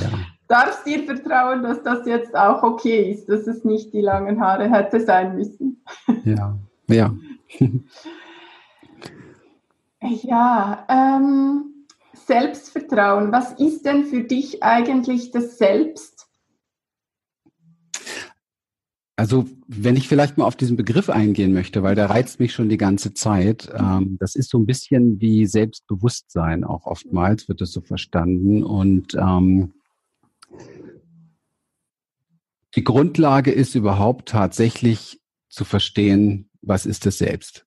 Ja. 0.00 0.08
Darfst 0.48 0.86
dir 0.86 1.02
vertrauen, 1.04 1.62
dass 1.62 1.82
das 1.82 2.06
jetzt 2.06 2.36
auch 2.36 2.62
okay 2.62 3.10
ist, 3.10 3.28
dass 3.28 3.46
es 3.48 3.64
nicht 3.64 3.92
die 3.92 4.00
langen 4.00 4.40
Haare 4.40 4.70
hätte 4.70 5.00
sein 5.00 5.36
müssen. 5.36 5.82
Ja, 6.24 6.56
ja. 6.88 7.12
ja, 10.00 10.86
ähm, 10.88 11.84
Selbstvertrauen. 12.12 13.32
Was 13.32 13.52
ist 13.54 13.84
denn 13.84 14.04
für 14.04 14.22
dich 14.22 14.62
eigentlich 14.62 15.32
das 15.32 15.58
Selbst? 15.58 16.15
Also, 19.18 19.46
wenn 19.66 19.96
ich 19.96 20.08
vielleicht 20.08 20.36
mal 20.36 20.44
auf 20.44 20.56
diesen 20.56 20.76
Begriff 20.76 21.08
eingehen 21.08 21.54
möchte, 21.54 21.82
weil 21.82 21.94
der 21.94 22.10
reizt 22.10 22.38
mich 22.38 22.52
schon 22.52 22.68
die 22.68 22.76
ganze 22.76 23.14
Zeit. 23.14 23.72
Ähm, 23.74 24.18
das 24.20 24.34
ist 24.34 24.50
so 24.50 24.58
ein 24.58 24.66
bisschen 24.66 25.22
wie 25.22 25.46
Selbstbewusstsein, 25.46 26.64
auch 26.64 26.84
oftmals 26.84 27.48
wird 27.48 27.62
das 27.62 27.72
so 27.72 27.80
verstanden. 27.80 28.62
Und 28.62 29.14
ähm, 29.14 29.72
die 32.74 32.84
Grundlage 32.84 33.52
ist 33.52 33.74
überhaupt 33.74 34.28
tatsächlich 34.28 35.18
zu 35.48 35.64
verstehen, 35.64 36.50
was 36.60 36.84
ist 36.84 37.06
es 37.06 37.16
selbst. 37.16 37.64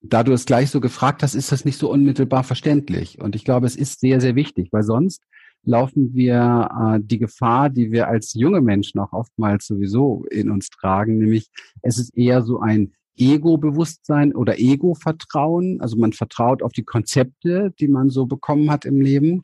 Da 0.00 0.22
du 0.22 0.32
es 0.32 0.46
gleich 0.46 0.70
so 0.70 0.80
gefragt 0.80 1.22
hast, 1.22 1.34
ist 1.34 1.52
das 1.52 1.66
nicht 1.66 1.78
so 1.78 1.90
unmittelbar 1.90 2.42
verständlich. 2.42 3.20
Und 3.20 3.36
ich 3.36 3.44
glaube, 3.44 3.66
es 3.66 3.76
ist 3.76 4.00
sehr, 4.00 4.18
sehr 4.22 4.34
wichtig, 4.34 4.68
weil 4.72 4.82
sonst 4.82 5.24
laufen 5.64 6.14
wir 6.14 6.68
äh, 6.96 7.00
die 7.02 7.18
Gefahr, 7.18 7.70
die 7.70 7.92
wir 7.92 8.08
als 8.08 8.34
junge 8.34 8.60
Menschen 8.60 9.00
auch 9.00 9.12
oftmals 9.12 9.66
sowieso 9.66 10.24
in 10.30 10.50
uns 10.50 10.70
tragen, 10.70 11.18
nämlich 11.18 11.50
es 11.82 11.98
ist 11.98 12.16
eher 12.16 12.42
so 12.42 12.60
ein 12.60 12.92
Ego-Bewusstsein 13.18 14.34
oder 14.34 14.58
Ego-Vertrauen. 14.58 15.80
Also 15.80 15.96
man 15.96 16.12
vertraut 16.12 16.62
auf 16.62 16.72
die 16.72 16.84
Konzepte, 16.84 17.74
die 17.78 17.88
man 17.88 18.10
so 18.10 18.26
bekommen 18.26 18.70
hat 18.70 18.84
im 18.84 19.00
Leben, 19.00 19.42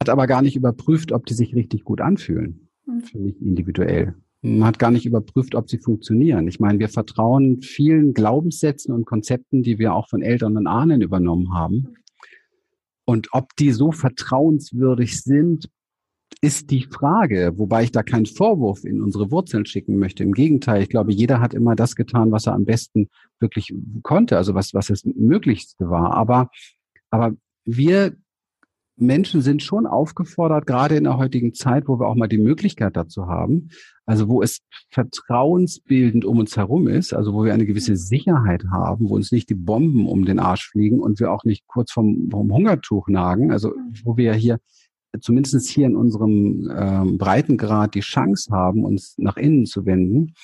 hat 0.00 0.08
aber 0.08 0.26
gar 0.26 0.42
nicht 0.42 0.56
überprüft, 0.56 1.12
ob 1.12 1.26
die 1.26 1.34
sich 1.34 1.54
richtig 1.54 1.84
gut 1.84 2.00
anfühlen. 2.00 2.68
Hm. 2.86 3.02
Für 3.02 3.18
mich 3.18 3.40
individuell. 3.40 4.14
Man 4.42 4.64
hat 4.64 4.78
gar 4.78 4.90
nicht 4.90 5.04
überprüft, 5.04 5.54
ob 5.54 5.68
sie 5.68 5.76
funktionieren. 5.76 6.48
Ich 6.48 6.60
meine, 6.60 6.78
wir 6.78 6.88
vertrauen 6.88 7.60
vielen 7.60 8.14
Glaubenssätzen 8.14 8.94
und 8.94 9.04
Konzepten, 9.04 9.62
die 9.62 9.78
wir 9.78 9.94
auch 9.94 10.08
von 10.08 10.22
Eltern 10.22 10.56
und 10.56 10.66
Ahnen 10.66 11.02
übernommen 11.02 11.52
haben. 11.52 11.94
Und 13.10 13.26
ob 13.32 13.56
die 13.56 13.72
so 13.72 13.90
vertrauenswürdig 13.90 15.20
sind, 15.20 15.68
ist 16.40 16.70
die 16.70 16.84
Frage, 16.84 17.54
wobei 17.56 17.82
ich 17.82 17.90
da 17.90 18.04
keinen 18.04 18.26
Vorwurf 18.26 18.84
in 18.84 19.02
unsere 19.02 19.32
Wurzeln 19.32 19.66
schicken 19.66 19.98
möchte. 19.98 20.22
Im 20.22 20.32
Gegenteil, 20.32 20.80
ich 20.84 20.90
glaube, 20.90 21.12
jeder 21.12 21.40
hat 21.40 21.52
immer 21.52 21.74
das 21.74 21.96
getan, 21.96 22.30
was 22.30 22.46
er 22.46 22.54
am 22.54 22.66
besten 22.66 23.08
wirklich 23.40 23.74
konnte, 24.04 24.36
also 24.36 24.54
was, 24.54 24.74
was 24.74 24.86
das 24.86 25.04
Möglichste 25.04 25.90
war. 25.90 26.14
Aber, 26.14 26.50
aber 27.10 27.34
wir 27.64 28.14
Menschen 29.00 29.40
sind 29.40 29.62
schon 29.62 29.86
aufgefordert, 29.86 30.66
gerade 30.66 30.96
in 30.96 31.04
der 31.04 31.16
heutigen 31.16 31.54
Zeit, 31.54 31.88
wo 31.88 31.98
wir 31.98 32.06
auch 32.06 32.14
mal 32.14 32.28
die 32.28 32.38
Möglichkeit 32.38 32.96
dazu 32.96 33.26
haben, 33.26 33.70
also 34.06 34.28
wo 34.28 34.42
es 34.42 34.60
vertrauensbildend 34.90 36.24
um 36.24 36.38
uns 36.38 36.56
herum 36.56 36.88
ist, 36.88 37.12
also 37.12 37.32
wo 37.32 37.44
wir 37.44 37.54
eine 37.54 37.66
gewisse 37.66 37.96
Sicherheit 37.96 38.64
haben, 38.70 39.08
wo 39.08 39.14
uns 39.14 39.32
nicht 39.32 39.48
die 39.48 39.54
Bomben 39.54 40.06
um 40.06 40.24
den 40.24 40.38
Arsch 40.38 40.68
fliegen 40.68 41.00
und 41.00 41.20
wir 41.20 41.32
auch 41.32 41.44
nicht 41.44 41.66
kurz 41.66 41.92
vom, 41.92 42.28
vom 42.30 42.52
Hungertuch 42.52 43.08
nagen, 43.08 43.52
also 43.52 43.72
wo 44.04 44.16
wir 44.16 44.34
hier 44.34 44.58
zumindest 45.20 45.68
hier 45.68 45.86
in 45.86 45.96
unserem 45.96 46.70
ähm, 46.76 47.18
Breitengrad 47.18 47.94
die 47.94 48.00
Chance 48.00 48.52
haben, 48.52 48.84
uns 48.84 49.14
nach 49.18 49.36
innen 49.36 49.66
zu 49.66 49.86
wenden, 49.86 50.34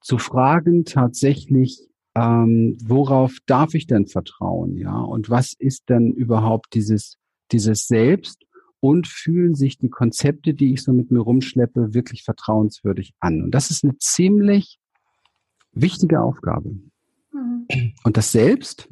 zu 0.00 0.18
fragen 0.18 0.84
tatsächlich, 0.84 1.88
ähm, 2.14 2.76
worauf 2.84 3.36
darf 3.46 3.74
ich 3.74 3.86
denn 3.86 4.06
vertrauen, 4.06 4.76
ja? 4.76 4.98
Und 4.98 5.30
was 5.30 5.54
ist 5.58 5.88
denn 5.88 6.12
überhaupt 6.12 6.74
dieses 6.74 7.16
dieses 7.52 7.86
Selbst 7.86 8.44
und 8.80 9.06
fühlen 9.06 9.54
sich 9.54 9.78
die 9.78 9.90
Konzepte, 9.90 10.54
die 10.54 10.72
ich 10.72 10.82
so 10.82 10.92
mit 10.92 11.10
mir 11.10 11.20
rumschleppe, 11.20 11.94
wirklich 11.94 12.24
vertrauenswürdig 12.24 13.14
an. 13.20 13.42
Und 13.42 13.52
das 13.52 13.70
ist 13.70 13.84
eine 13.84 13.96
ziemlich 13.98 14.80
wichtige 15.72 16.20
Aufgabe. 16.20 16.70
Mhm. 17.32 17.66
Und 18.02 18.16
das 18.16 18.32
Selbst, 18.32 18.88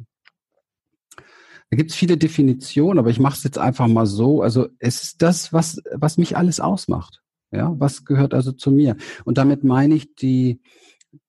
da 1.69 1.77
gibt 1.77 1.91
es 1.91 1.97
viele 1.97 2.17
Definitionen, 2.17 2.99
aber 2.99 3.09
ich 3.09 3.19
mache 3.19 3.35
es 3.35 3.43
jetzt 3.43 3.57
einfach 3.57 3.87
mal 3.87 4.05
so. 4.05 4.41
Also 4.41 4.69
es 4.79 5.03
ist 5.03 5.21
das, 5.21 5.51
was, 5.51 5.81
was 5.93 6.17
mich 6.17 6.37
alles 6.37 6.59
ausmacht. 6.59 7.21
Ja, 7.51 7.77
was 7.77 8.05
gehört 8.05 8.33
also 8.33 8.53
zu 8.53 8.71
mir? 8.71 8.95
Und 9.25 9.37
damit 9.37 9.65
meine 9.65 9.95
ich 9.95 10.15
die, 10.15 10.61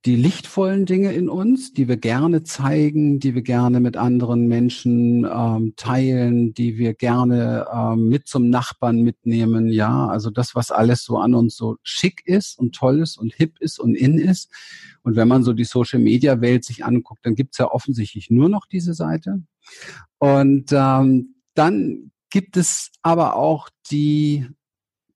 die 0.04 0.14
lichtvollen 0.14 0.86
Dinge 0.86 1.12
in 1.12 1.28
uns, 1.28 1.72
die 1.72 1.88
wir 1.88 1.96
gerne 1.96 2.44
zeigen, 2.44 3.18
die 3.18 3.34
wir 3.34 3.42
gerne 3.42 3.80
mit 3.80 3.96
anderen 3.96 4.46
Menschen 4.46 5.24
ähm, 5.24 5.74
teilen, 5.76 6.54
die 6.54 6.78
wir 6.78 6.94
gerne 6.94 7.66
ähm, 7.72 8.08
mit 8.08 8.28
zum 8.28 8.48
Nachbarn 8.48 9.02
mitnehmen, 9.02 9.68
ja, 9.68 10.06
also 10.06 10.30
das, 10.30 10.54
was 10.54 10.70
alles 10.70 11.02
so 11.04 11.18
an 11.18 11.34
uns 11.34 11.56
so 11.56 11.76
schick 11.82 12.22
ist 12.24 12.58
und 12.58 12.74
toll 12.74 13.00
ist 13.00 13.16
und 13.16 13.34
hip 13.34 13.58
ist 13.58 13.80
und 13.80 13.96
in 13.96 14.18
ist. 14.18 14.50
Und 15.02 15.16
wenn 15.16 15.26
man 15.26 15.42
so 15.42 15.52
die 15.52 15.64
Social-Media-Welt 15.64 16.64
sich 16.64 16.84
anguckt, 16.84 17.26
dann 17.26 17.34
gibt's 17.34 17.58
ja 17.58 17.68
offensichtlich 17.68 18.30
nur 18.30 18.48
noch 18.48 18.66
diese 18.66 18.94
Seite. 18.94 19.42
Und 20.18 20.70
ähm, 20.70 21.34
dann 21.54 22.12
gibt 22.30 22.56
es 22.56 22.90
aber 23.02 23.34
auch 23.34 23.68
die 23.90 24.46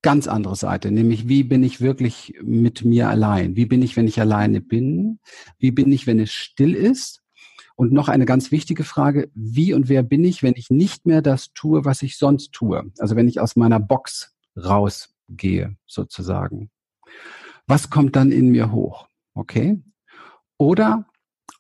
ganz 0.03 0.29
andere 0.29 0.57
Seite, 0.57 0.91
nämlich 0.91 1.29
wie 1.29 1.43
bin 1.43 1.62
ich 1.62 1.81
wirklich 1.81 2.35
mit 2.43 2.85
mir 2.85 3.09
allein? 3.09 3.57
Wie 3.57 3.67
bin 3.67 3.83
ich, 3.83 3.97
wenn 3.97 4.07
ich 4.07 4.21
alleine 4.21 4.61
bin? 4.61 5.19
Wie 5.59 5.71
bin 5.71 5.91
ich, 5.91 6.07
wenn 6.07 6.21
es 6.21 6.33
still 6.33 6.75
ist? 6.75 7.23
Und 7.75 7.93
noch 7.93 8.09
eine 8.09 8.25
ganz 8.25 8.50
wichtige 8.50 8.85
Frage, 8.85 9.31
wie 9.35 9.75
und 9.75 9.88
wer 9.88 10.03
bin 10.03 10.25
ich, 10.25 10.43
wenn 10.43 10.55
ich 10.57 10.71
nicht 10.71 11.07
mehr 11.07 11.21
das 11.21 11.53
tue, 11.53 11.85
was 11.85 12.03
ich 12.03 12.17
sonst 12.17 12.53
tue? 12.53 12.91
Also 12.99 13.17
wenn 13.17 13.29
ich 13.29 13.41
aus 13.41 13.57
meiner 13.57 13.81
Box 13.81 14.35
rausgehe, 14.57 15.76
sozusagen. 15.87 16.71
Was 17.67 17.91
kommt 17.91 18.17
dann 18.17 18.33
in 18.33 18.50
mir 18.50 18.73
hoch? 18.73 19.09
Okay? 19.35 19.83
Oder 20.57 21.07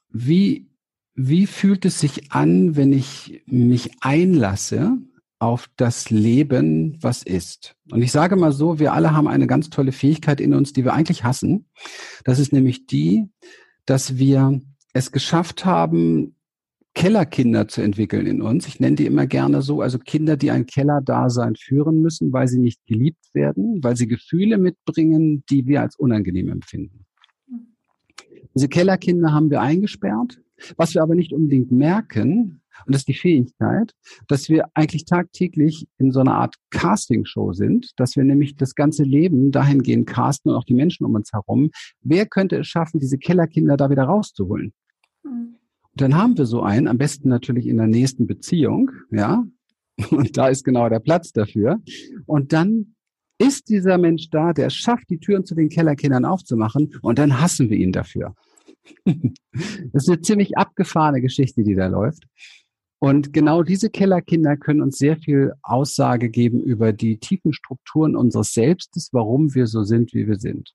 wie, 0.08 0.70
wie 1.14 1.46
fühlt 1.46 1.84
es 1.84 2.00
sich 2.00 2.32
an, 2.32 2.76
wenn 2.76 2.92
ich 2.92 3.42
mich 3.46 3.90
einlasse 4.00 4.96
auf 5.38 5.68
das 5.76 6.10
Leben, 6.10 6.96
was 7.00 7.22
ist. 7.22 7.76
Und 7.90 8.02
ich 8.02 8.12
sage 8.12 8.36
mal 8.36 8.52
so, 8.52 8.78
wir 8.78 8.92
alle 8.92 9.12
haben 9.12 9.28
eine 9.28 9.46
ganz 9.46 9.70
tolle 9.70 9.92
Fähigkeit 9.92 10.40
in 10.40 10.54
uns, 10.54 10.72
die 10.72 10.84
wir 10.84 10.94
eigentlich 10.94 11.24
hassen. 11.24 11.66
Das 12.24 12.38
ist 12.38 12.52
nämlich 12.52 12.86
die, 12.86 13.28
dass 13.84 14.16
wir 14.16 14.60
es 14.94 15.12
geschafft 15.12 15.64
haben, 15.64 16.36
Kellerkinder 16.94 17.68
zu 17.68 17.82
entwickeln 17.82 18.26
in 18.26 18.40
uns. 18.40 18.66
Ich 18.66 18.80
nenne 18.80 18.96
die 18.96 19.04
immer 19.04 19.26
gerne 19.26 19.60
so, 19.60 19.82
also 19.82 19.98
Kinder, 19.98 20.38
die 20.38 20.50
ein 20.50 20.64
Kellerdasein 20.64 21.54
führen 21.54 22.00
müssen, 22.00 22.32
weil 22.32 22.48
sie 22.48 22.58
nicht 22.58 22.86
geliebt 22.86 23.34
werden, 23.34 23.84
weil 23.84 23.96
sie 23.96 24.06
Gefühle 24.06 24.56
mitbringen, 24.56 25.44
die 25.50 25.66
wir 25.66 25.82
als 25.82 25.96
unangenehm 25.96 26.48
empfinden. 26.48 27.04
Diese 28.54 28.68
Kellerkinder 28.68 29.32
haben 29.32 29.50
wir 29.50 29.60
eingesperrt. 29.60 30.40
Was 30.78 30.94
wir 30.94 31.02
aber 31.02 31.14
nicht 31.14 31.34
unbedingt 31.34 31.70
merken, 31.70 32.62
und 32.84 32.94
das 32.94 33.02
ist 33.02 33.08
die 33.08 33.14
Fähigkeit, 33.14 33.92
dass 34.28 34.48
wir 34.48 34.66
eigentlich 34.74 35.04
tagtäglich 35.04 35.86
in 35.98 36.10
so 36.10 36.20
einer 36.20 36.34
Art 36.34 36.56
Castingshow 36.70 37.52
sind, 37.52 37.90
dass 37.96 38.16
wir 38.16 38.24
nämlich 38.24 38.56
das 38.56 38.74
ganze 38.74 39.02
Leben 39.02 39.50
dahingehend 39.50 40.06
casten 40.06 40.50
und 40.50 40.58
auch 40.58 40.64
die 40.64 40.74
Menschen 40.74 41.06
um 41.06 41.14
uns 41.14 41.32
herum. 41.32 41.70
Wer 42.02 42.26
könnte 42.26 42.56
es 42.58 42.66
schaffen, 42.66 43.00
diese 43.00 43.18
Kellerkinder 43.18 43.76
da 43.76 43.90
wieder 43.90 44.04
rauszuholen? 44.04 44.72
Mhm. 45.22 45.56
Und 45.92 46.00
dann 46.00 46.14
haben 46.14 46.36
wir 46.36 46.46
so 46.46 46.62
einen, 46.62 46.88
am 46.88 46.98
besten 46.98 47.28
natürlich 47.28 47.66
in 47.66 47.78
der 47.78 47.86
nächsten 47.86 48.26
Beziehung, 48.26 48.90
ja. 49.10 49.44
Und 50.10 50.36
da 50.36 50.48
ist 50.48 50.62
genau 50.62 50.90
der 50.90 51.00
Platz 51.00 51.32
dafür. 51.32 51.80
Und 52.26 52.52
dann 52.52 52.96
ist 53.38 53.68
dieser 53.68 53.98
Mensch 53.98 54.30
da, 54.30 54.52
der 54.52 54.70
schafft, 54.70 55.10
die 55.10 55.18
Türen 55.18 55.44
zu 55.44 55.54
den 55.54 55.68
Kellerkindern 55.68 56.24
aufzumachen 56.24 56.94
und 57.02 57.18
dann 57.18 57.40
hassen 57.40 57.70
wir 57.70 57.76
ihn 57.76 57.92
dafür. 57.92 58.34
das 59.04 60.04
ist 60.04 60.08
eine 60.08 60.20
ziemlich 60.20 60.56
abgefahrene 60.56 61.20
Geschichte, 61.20 61.62
die 61.62 61.74
da 61.74 61.86
läuft. 61.86 62.24
Und 63.06 63.32
genau 63.32 63.62
diese 63.62 63.88
Kellerkinder 63.88 64.56
können 64.56 64.82
uns 64.82 64.98
sehr 64.98 65.16
viel 65.16 65.52
Aussage 65.62 66.28
geben 66.28 66.60
über 66.60 66.92
die 66.92 67.18
tiefen 67.18 67.52
Strukturen 67.52 68.16
unseres 68.16 68.52
Selbstes, 68.52 69.10
warum 69.12 69.54
wir 69.54 69.68
so 69.68 69.84
sind, 69.84 70.12
wie 70.12 70.26
wir 70.26 70.40
sind. 70.40 70.74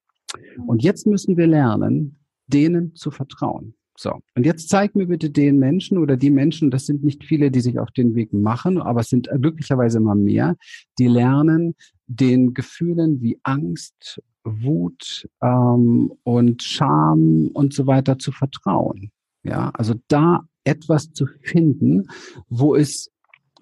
Und 0.66 0.82
jetzt 0.82 1.06
müssen 1.06 1.36
wir 1.36 1.46
lernen, 1.46 2.20
denen 2.48 2.96
zu 2.96 3.12
vertrauen. 3.12 3.74
So, 3.98 4.22
und 4.34 4.46
jetzt 4.46 4.70
zeig 4.70 4.96
mir 4.96 5.08
bitte 5.08 5.30
den 5.30 5.60
Menschen 5.60 5.98
oder 5.98 6.16
die 6.16 6.30
Menschen, 6.30 6.72
das 6.72 6.86
sind 6.86 7.04
nicht 7.04 7.26
viele, 7.26 7.52
die 7.52 7.60
sich 7.60 7.80
auf 7.80 7.92
den 7.92 8.16
Weg 8.16 8.32
machen, 8.32 8.82
aber 8.82 9.02
es 9.02 9.10
sind 9.10 9.28
glücklicherweise 9.28 9.98
immer 9.98 10.16
mehr, 10.16 10.56
die 11.00 11.08
lernen, 11.08 11.76
den 12.08 12.54
Gefühlen 12.54 13.22
wie 13.22 13.42
Angst, 13.44 14.22
Wut 14.46 15.28
ähm, 15.42 16.14
und 16.24 16.64
Scham 16.64 17.50
und 17.54 17.74
so 17.74 17.88
weiter 17.88 18.18
zu 18.18 18.32
vertrauen. 18.32 19.12
Ja, 19.44 19.72
also 19.72 19.96
da 20.08 20.46
etwas 20.64 21.12
zu 21.14 21.28
finden, 21.42 22.08
wo 22.50 22.76
es, 22.76 23.12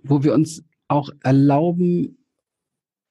wo 0.04 0.24
wir 0.24 0.34
uns 0.34 0.64
auch 0.88 1.10
erlauben, 1.22 2.18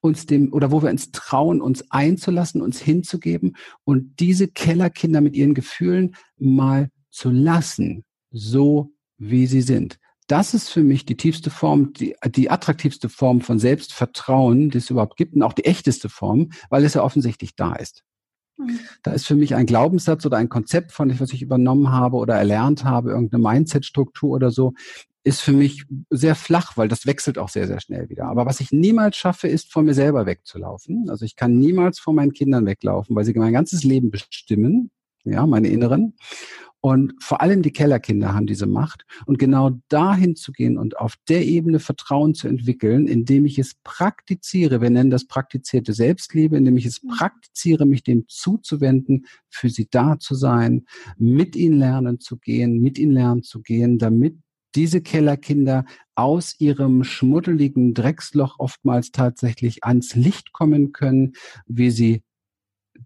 uns 0.01 0.27
dem 0.27 0.53
oder 0.53 0.71
wo 0.71 0.83
wir 0.83 0.91
uns 0.91 1.11
trauen, 1.11 1.61
uns 1.61 1.91
einzulassen, 1.91 2.63
uns 2.63 2.81
hinzugeben 2.81 3.57
und 3.85 4.21
diese 4.21 4.49
Kellerkinder 4.49 5.21
mit 5.21 5.35
ihren 5.35 5.55
Gefühlen 5.55 6.15
mal 6.37 6.91
zu 7.11 7.31
lassen, 7.31 8.05
so 8.31 8.93
wie 9.17 9.47
sie 9.47 9.63
sind. 9.63 9.99
Das 10.29 10.53
ist 10.53 10.69
für 10.69 10.83
mich 10.83 11.07
die 11.07 11.17
tiefste 11.17 11.51
Form, 11.51 11.95
die, 11.95 12.15
die 12.27 12.51
attraktivste 12.51 13.09
Form 13.09 13.41
von 13.41 13.59
Selbstvertrauen, 13.59 14.71
die 14.71 14.79
es 14.79 14.91
überhaupt 14.91 15.17
gibt 15.17 15.35
und 15.35 15.43
auch 15.43 15.55
die 15.55 15.65
echteste 15.65 16.09
Form, 16.11 16.51
weil 16.69 16.85
es 16.85 16.95
ja 16.95 17.03
offensichtlich 17.03 17.57
da 17.57 17.75
ist. 17.75 18.05
Mhm. 18.59 18.79
Da 19.03 19.13
ist 19.13 19.27
für 19.27 19.37
mich 19.37 19.55
ein 19.55 19.67
Glaubenssatz 19.67 20.27
oder 20.27 20.37
ein 20.37 20.49
Konzept 20.49 20.93
von, 20.93 21.19
was 21.21 21.33
ich 21.33 21.43
übernommen 21.43 21.91
habe 21.91 22.17
oder 22.17 22.35
erlernt 22.35 22.85
habe, 22.85 23.11
irgendeine 23.11 23.43
Mindset-Struktur 23.43 24.31
oder 24.31 24.51
so, 24.51 24.75
ist 25.25 25.41
für 25.41 25.53
mich 25.53 25.85
sehr 26.11 26.35
flach, 26.35 26.77
weil 26.77 26.89
das 26.89 27.07
wechselt 27.07 27.39
auch 27.39 27.49
sehr, 27.49 27.67
sehr 27.67 27.81
schnell 27.81 28.09
wieder. 28.09 28.27
Aber 28.27 28.47
was 28.47 28.61
ich 28.61 28.73
niemals 28.73 29.17
schaffe, 29.17 29.49
ist 29.49 29.73
vor 29.73 29.83
mir 29.83 29.95
selber 29.95 30.27
wegzulaufen. 30.27 31.11
Also 31.11 31.25
ich 31.25 31.37
kann 31.37 31.59
niemals 31.59 31.99
vor 31.99 32.15
meinen 32.15 32.33
Kindern 32.33 32.67
weglaufen, 32.67 33.15
weil 33.15 33.25
sie 33.25 33.35
mein 33.35 33.53
ganzes 33.53 33.85
Leben 33.85 34.11
bestimmen, 34.11 34.91
ja, 35.25 35.47
meine 35.47 35.69
Inneren. 35.69 36.15
Und 36.81 37.15
vor 37.21 37.41
allem 37.41 37.63
die 37.63 37.73
Kellerkinder 37.73 38.35
haben 38.35 38.47
diese 38.47 38.67
Macht. 38.67 39.05
Und 39.27 39.39
genau 39.39 39.81
dahin 39.89 40.37
zu 40.37 40.53
gehen 40.53 40.79
und 40.79 40.97
auf 40.97 41.15
der 41.29 41.45
Ebene 41.45 41.81
Vertrauen 41.81 42.35
zu 42.35 42.47
entwickeln, 42.47 43.09
indem 43.09 43.47
ich 43.47 43.59
es 43.59 43.75
praktiziere, 43.83 44.81
wir 44.81 44.91
nennen 44.91 45.11
das 45.11 45.27
praktizierte 45.27 45.93
Selbstliebe, 45.93 46.57
indem 46.57 46.77
ich 46.77 46.87
es 46.87 47.01
praktiziere, 47.01 47.85
mich 47.85 48.05
dem 48.05 48.27
zuzuwenden, 48.29 49.27
für 49.49 49.71
sie 49.71 49.89
da 49.91 50.19
zu 50.19 50.35
sein, 50.35 50.87
mit 51.17 51.57
ihnen 51.57 51.79
lernen 51.79 52.21
zu 52.21 52.37
gehen, 52.39 52.81
mit 52.81 52.99
ihnen 52.99 53.13
lernen 53.13 53.43
zu 53.43 53.61
gehen, 53.61 53.99
damit 53.99 54.39
diese 54.75 55.01
Kellerkinder 55.01 55.85
aus 56.15 56.55
ihrem 56.61 57.03
schmuddeligen 57.03 57.95
Drecksloch 57.95 58.57
oftmals 58.59 59.11
tatsächlich 59.11 59.85
ans 59.85 60.15
Licht 60.15 60.53
kommen 60.53 60.93
können, 60.93 61.33
wie 61.67 61.91
sie 61.91 62.23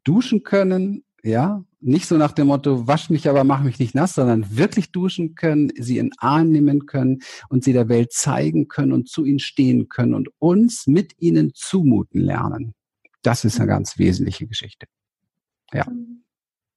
duschen 0.05 0.43
können, 0.43 1.05
ja, 1.23 1.65
nicht 1.81 2.07
so 2.07 2.17
nach 2.17 2.33
dem 2.33 2.49
Motto, 2.49 2.87
wasch 2.87 3.11
mich 3.11 3.29
aber, 3.29 3.45
mach 3.45 3.63
mich 3.63 3.79
nicht 3.79 3.95
nass, 3.95 4.15
sondern 4.15 4.57
wirklich 4.57 4.91
duschen 4.91 5.35
können, 5.35 5.73
sie 5.79 5.99
in 5.99 6.11
Arm 6.19 6.51
nehmen 6.51 6.87
können 6.87 7.23
und 7.49 7.65
sie 7.65 7.73
der 7.73 7.89
Welt 7.89 8.13
zeigen 8.13 8.69
können 8.69 8.93
und 8.93 9.09
zu 9.09 9.25
ihnen 9.25 9.39
stehen 9.39 9.89
können 9.89 10.15
und 10.15 10.29
uns 10.39 10.87
mit 10.87 11.13
ihnen 11.19 11.53
zumuten 11.55 12.21
lernen. 12.21 12.75
Das 13.23 13.45
ist 13.45 13.59
eine 13.59 13.69
ganz 13.69 13.99
wesentliche 13.99 14.47
Geschichte. 14.47 14.87
Ja. 15.73 15.87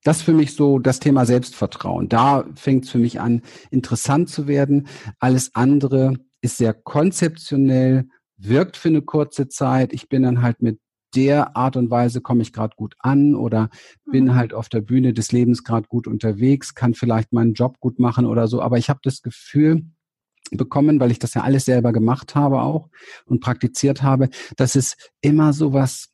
Das 0.03 0.17
ist 0.17 0.23
für 0.23 0.33
mich 0.33 0.53
so 0.53 0.77
das 0.77 0.99
Thema 0.99 1.25
Selbstvertrauen. 1.25 2.07
Da 2.07 2.45
fängt 2.53 2.85
es 2.85 2.91
für 2.91 2.99
mich 2.99 3.19
an, 3.19 3.41
interessant 3.71 4.29
zu 4.29 4.47
werden. 4.47 4.87
Alles 5.19 5.55
andere 5.55 6.13
ist 6.41 6.57
sehr 6.57 6.75
konzeptionell, 6.75 8.07
wirkt 8.37 8.77
für 8.77 8.89
eine 8.89 9.01
kurze 9.01 9.47
Zeit. 9.47 9.93
Ich 9.93 10.07
bin 10.07 10.21
dann 10.21 10.43
halt 10.43 10.61
mit 10.61 10.79
der 11.15 11.55
Art 11.55 11.77
und 11.77 11.89
Weise 11.89 12.21
komme 12.21 12.41
ich 12.41 12.53
gerade 12.53 12.75
gut 12.75 12.95
an 12.99 13.35
oder 13.35 13.69
bin 14.11 14.25
mhm. 14.25 14.35
halt 14.35 14.53
auf 14.53 14.69
der 14.69 14.81
Bühne 14.81 15.13
des 15.13 15.31
Lebens 15.31 15.63
gerade 15.63 15.87
gut 15.87 16.07
unterwegs, 16.07 16.75
kann 16.75 16.93
vielleicht 16.93 17.33
meinen 17.33 17.53
Job 17.53 17.79
gut 17.79 17.99
machen 17.99 18.25
oder 18.25 18.47
so. 18.47 18.61
Aber 18.61 18.77
ich 18.77 18.89
habe 18.89 18.99
das 19.03 19.21
Gefühl 19.21 19.85
bekommen, 20.51 20.99
weil 20.99 21.11
ich 21.11 21.19
das 21.19 21.33
ja 21.33 21.41
alles 21.41 21.65
selber 21.65 21.91
gemacht 21.91 22.35
habe 22.35 22.61
auch 22.61 22.89
und 23.25 23.39
praktiziert 23.39 24.03
habe, 24.03 24.29
dass 24.57 24.75
es 24.75 24.95
immer 25.21 25.53
so 25.53 25.73
was, 25.73 26.09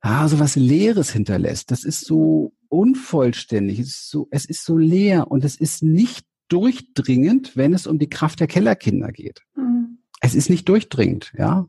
ah, 0.00 0.28
so 0.28 0.38
was 0.38 0.56
Leeres 0.56 1.10
hinterlässt. 1.10 1.70
Das 1.70 1.84
ist 1.84 2.06
so 2.06 2.54
unvollständig. 2.68 3.78
Es 3.80 3.88
ist 3.88 4.10
so, 4.10 4.28
es 4.30 4.44
ist 4.46 4.64
so 4.64 4.78
leer 4.78 5.30
und 5.30 5.44
es 5.44 5.56
ist 5.56 5.82
nicht 5.82 6.24
durchdringend, 6.48 7.56
wenn 7.56 7.74
es 7.74 7.86
um 7.86 7.98
die 7.98 8.08
Kraft 8.08 8.40
der 8.40 8.46
Kellerkinder 8.46 9.12
geht. 9.12 9.42
Mhm. 9.54 9.98
Es 10.20 10.34
ist 10.34 10.50
nicht 10.50 10.68
durchdringend, 10.68 11.32
ja. 11.36 11.66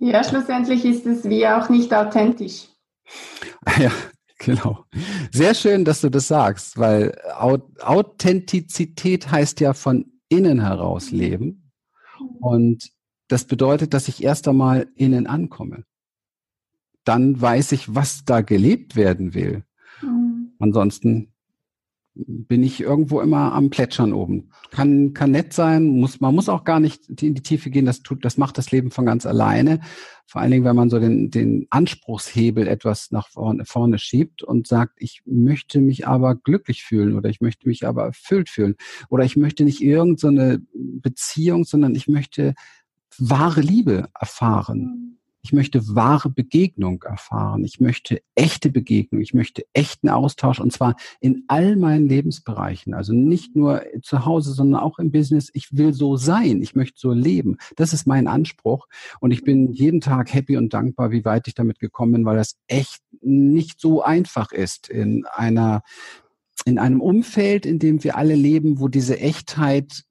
Ja, 0.00 0.24
schlussendlich 0.24 0.84
ist 0.84 1.06
es 1.06 1.24
wie 1.24 1.46
auch 1.46 1.68
nicht 1.68 1.92
authentisch. 1.94 2.68
Ja, 3.78 3.90
genau. 4.38 4.84
Sehr 5.32 5.54
schön, 5.54 5.86
dass 5.86 6.02
du 6.02 6.10
das 6.10 6.28
sagst, 6.28 6.78
weil 6.78 7.18
Authentizität 7.34 9.30
heißt 9.30 9.60
ja 9.60 9.72
von 9.72 10.12
innen 10.28 10.60
heraus 10.60 11.10
leben. 11.10 11.72
Und 12.40 12.90
das 13.28 13.46
bedeutet, 13.46 13.94
dass 13.94 14.08
ich 14.08 14.22
erst 14.22 14.46
einmal 14.48 14.86
innen 14.96 15.26
ankomme. 15.26 15.84
Dann 17.04 17.40
weiß 17.40 17.72
ich, 17.72 17.94
was 17.94 18.24
da 18.24 18.42
gelebt 18.42 18.96
werden 18.96 19.34
will. 19.34 19.64
Mhm. 20.02 20.52
Ansonsten 20.58 21.33
bin 22.16 22.62
ich 22.62 22.80
irgendwo 22.80 23.20
immer 23.20 23.52
am 23.52 23.70
Plätschern 23.70 24.12
oben. 24.12 24.50
Kann, 24.70 25.14
kann 25.14 25.32
nett 25.32 25.52
sein, 25.52 25.84
muss, 25.86 26.20
man 26.20 26.34
muss 26.34 26.48
auch 26.48 26.62
gar 26.62 26.78
nicht 26.78 27.08
in 27.22 27.34
die 27.34 27.42
Tiefe 27.42 27.70
gehen, 27.70 27.86
das 27.86 28.02
tut, 28.02 28.24
das 28.24 28.36
macht 28.36 28.56
das 28.56 28.70
Leben 28.70 28.92
von 28.92 29.04
ganz 29.04 29.26
alleine. 29.26 29.80
Vor 30.26 30.40
allen 30.40 30.52
Dingen, 30.52 30.64
wenn 30.64 30.76
man 30.76 30.90
so 30.90 31.00
den, 31.00 31.30
den 31.30 31.66
Anspruchshebel 31.70 32.68
etwas 32.68 33.10
nach 33.10 33.28
vorne, 33.28 33.64
vorne 33.64 33.98
schiebt 33.98 34.42
und 34.44 34.68
sagt, 34.68 34.94
ich 34.98 35.22
möchte 35.26 35.80
mich 35.80 36.06
aber 36.06 36.36
glücklich 36.36 36.84
fühlen 36.84 37.16
oder 37.16 37.28
ich 37.30 37.40
möchte 37.40 37.68
mich 37.68 37.86
aber 37.86 38.04
erfüllt 38.04 38.48
fühlen 38.48 38.76
oder 39.08 39.24
ich 39.24 39.36
möchte 39.36 39.64
nicht 39.64 39.82
irgendeine 39.82 40.60
so 40.72 40.78
Beziehung, 41.00 41.64
sondern 41.64 41.96
ich 41.96 42.06
möchte 42.06 42.54
wahre 43.18 43.60
Liebe 43.60 44.08
erfahren. 44.18 45.18
Ich 45.44 45.52
möchte 45.52 45.94
wahre 45.94 46.30
Begegnung 46.30 47.02
erfahren. 47.02 47.64
Ich 47.64 47.78
möchte 47.78 48.22
echte 48.34 48.70
Begegnung. 48.70 49.20
Ich 49.20 49.34
möchte 49.34 49.66
echten 49.74 50.08
Austausch 50.08 50.58
und 50.58 50.72
zwar 50.72 50.96
in 51.20 51.44
all 51.48 51.76
meinen 51.76 52.08
Lebensbereichen. 52.08 52.94
Also 52.94 53.12
nicht 53.12 53.54
nur 53.54 53.82
zu 54.02 54.24
Hause, 54.24 54.54
sondern 54.54 54.80
auch 54.80 54.98
im 54.98 55.12
Business. 55.12 55.50
Ich 55.52 55.76
will 55.76 55.92
so 55.92 56.16
sein. 56.16 56.62
Ich 56.62 56.74
möchte 56.74 56.98
so 56.98 57.12
leben. 57.12 57.58
Das 57.76 57.92
ist 57.92 58.06
mein 58.06 58.26
Anspruch. 58.26 58.88
Und 59.20 59.32
ich 59.32 59.44
bin 59.44 59.70
jeden 59.70 60.00
Tag 60.00 60.32
happy 60.32 60.56
und 60.56 60.72
dankbar, 60.72 61.10
wie 61.10 61.26
weit 61.26 61.46
ich 61.46 61.54
damit 61.54 61.78
gekommen 61.78 62.12
bin, 62.12 62.24
weil 62.24 62.36
das 62.36 62.56
echt 62.66 63.02
nicht 63.20 63.82
so 63.82 64.02
einfach 64.02 64.50
ist 64.50 64.88
in 64.88 65.26
einer 65.26 65.82
in 66.64 66.78
einem 66.78 67.02
Umfeld, 67.02 67.66
in 67.66 67.78
dem 67.78 68.02
wir 68.02 68.16
alle 68.16 68.34
leben, 68.34 68.80
wo 68.80 68.88
diese 68.88 69.20
Echtheit 69.20 70.04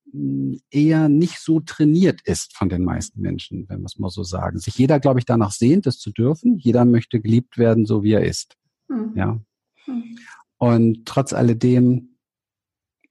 eher 0.69 1.09
nicht 1.09 1.39
so 1.39 1.59
trainiert 1.59 2.21
ist 2.23 2.55
von 2.55 2.69
den 2.69 2.83
meisten 2.83 3.19
Menschen, 3.21 3.67
wenn 3.67 3.81
wir 3.81 3.85
es 3.85 3.97
mal 3.97 4.09
so 4.09 4.23
sagen. 4.23 4.59
Sich 4.59 4.77
jeder, 4.77 4.99
glaube 4.99 5.19
ich, 5.19 5.25
danach 5.25 5.51
sehnt, 5.51 5.85
das 5.85 5.97
zu 5.97 6.11
dürfen. 6.11 6.57
Jeder 6.57 6.85
möchte 6.85 7.19
geliebt 7.19 7.57
werden, 7.57 7.85
so 7.85 8.03
wie 8.03 8.13
er 8.13 8.23
ist. 8.23 8.55
Mhm. 8.87 9.13
Ja. 9.15 9.39
Mhm. 9.87 10.19
Und 10.57 11.05
trotz 11.05 11.33
alledem 11.33 12.15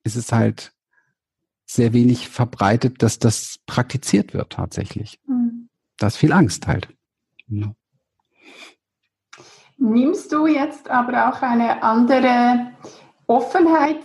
ist 0.05 0.17
es 0.17 0.33
halt 0.33 0.73
sehr 1.67 1.93
wenig 1.93 2.29
verbreitet, 2.29 3.03
dass 3.03 3.19
das 3.19 3.59
praktiziert 3.67 4.35
wird 4.35 4.53
tatsächlich. 4.53 5.21
Mhm. 5.27 5.69
Da 5.99 6.07
ist 6.07 6.17
viel 6.17 6.33
Angst 6.33 6.67
halt. 6.67 6.89
Ja. 7.49 7.75
Nimmst 9.79 10.31
du 10.31 10.47
jetzt 10.47 10.89
aber 10.89 11.29
auch 11.29 11.43
eine 11.43 11.83
andere 11.83 12.73
Offenheit 13.27 13.99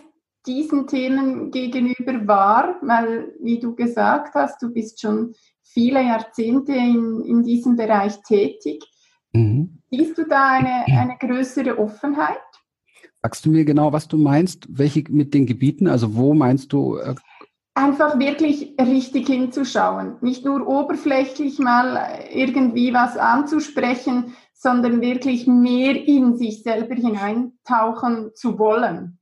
diesen 0.47 0.87
Themen 0.87 1.51
gegenüber 1.51 2.25
wahr, 2.27 2.75
weil, 2.81 3.33
wie 3.41 3.59
du 3.59 3.75
gesagt 3.75 4.33
hast, 4.33 4.61
du 4.61 4.71
bist 4.71 5.01
schon 5.01 5.33
viele 5.63 6.01
Jahrzehnte 6.01 6.73
in, 6.73 7.23
in 7.25 7.43
diesem 7.43 7.75
Bereich 7.75 8.21
tätig. 8.23 8.83
Mhm. 9.33 9.79
Siehst 9.91 10.17
du 10.17 10.25
da 10.25 10.51
eine, 10.53 10.85
eine 10.99 11.17
größere 11.19 11.77
Offenheit? 11.77 12.37
Sagst 13.21 13.45
du 13.45 13.51
mir 13.51 13.65
genau, 13.65 13.91
was 13.93 14.07
du 14.07 14.17
meinst? 14.17 14.67
Welche 14.69 15.03
mit 15.09 15.33
den 15.33 15.45
Gebieten? 15.45 15.87
Also 15.87 16.15
wo 16.15 16.33
meinst 16.33 16.71
du? 16.73 16.97
Äh 16.97 17.15
Einfach 17.73 18.17
wirklich 18.17 18.73
richtig 18.79 19.27
hinzuschauen. 19.27 20.15
Nicht 20.21 20.45
nur 20.45 20.67
oberflächlich 20.67 21.59
mal 21.59 22.25
irgendwie 22.31 22.91
was 22.93 23.17
anzusprechen, 23.17 24.33
sondern 24.53 25.01
wirklich 25.01 25.45
mehr 25.45 25.95
in 26.07 26.37
sich 26.37 26.63
selber 26.63 26.95
hineintauchen 26.95 28.31
zu 28.33 28.57
wollen. 28.57 29.19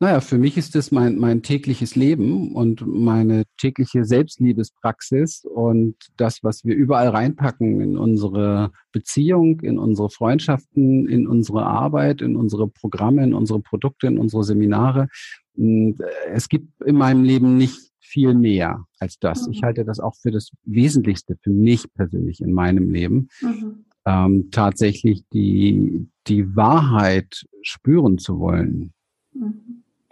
Naja, 0.00 0.20
für 0.20 0.38
mich 0.38 0.56
ist 0.56 0.76
es 0.76 0.90
mein, 0.90 1.18
mein 1.18 1.42
tägliches 1.42 1.96
Leben 1.96 2.54
und 2.54 2.86
meine 2.86 3.44
tägliche 3.58 4.04
Selbstliebespraxis 4.04 5.44
und 5.44 5.96
das, 6.16 6.42
was 6.42 6.64
wir 6.64 6.74
überall 6.74 7.08
reinpacken 7.08 7.80
in 7.80 7.96
unsere 7.96 8.72
Beziehung, 8.92 9.60
in 9.60 9.78
unsere 9.78 10.10
Freundschaften, 10.10 11.08
in 11.08 11.26
unsere 11.26 11.64
Arbeit, 11.64 12.22
in 12.22 12.36
unsere 12.36 12.68
Programme, 12.68 13.24
in 13.24 13.34
unsere 13.34 13.60
Produkte, 13.60 14.06
in 14.06 14.18
unsere 14.18 14.44
Seminare. 14.44 15.08
Äh, 15.56 15.94
es 16.32 16.48
gibt 16.48 16.82
in 16.84 16.96
meinem 16.96 17.24
Leben 17.24 17.56
nicht 17.56 17.92
viel 18.00 18.34
mehr 18.34 18.84
als 18.98 19.18
das. 19.18 19.48
Ich 19.48 19.62
mhm. 19.62 19.66
halte 19.66 19.84
das 19.84 20.00
auch 20.00 20.14
für 20.16 20.30
das 20.30 20.50
Wesentlichste 20.64 21.36
für 21.40 21.50
mich 21.50 21.92
persönlich 21.94 22.40
in 22.40 22.52
meinem 22.52 22.90
Leben. 22.90 23.28
Mhm. 23.40 23.84
Ähm, 24.04 24.48
tatsächlich 24.50 25.22
die, 25.32 26.08
die 26.26 26.56
Wahrheit 26.56 27.44
spüren 27.62 28.18
zu 28.18 28.40
wollen 28.40 28.92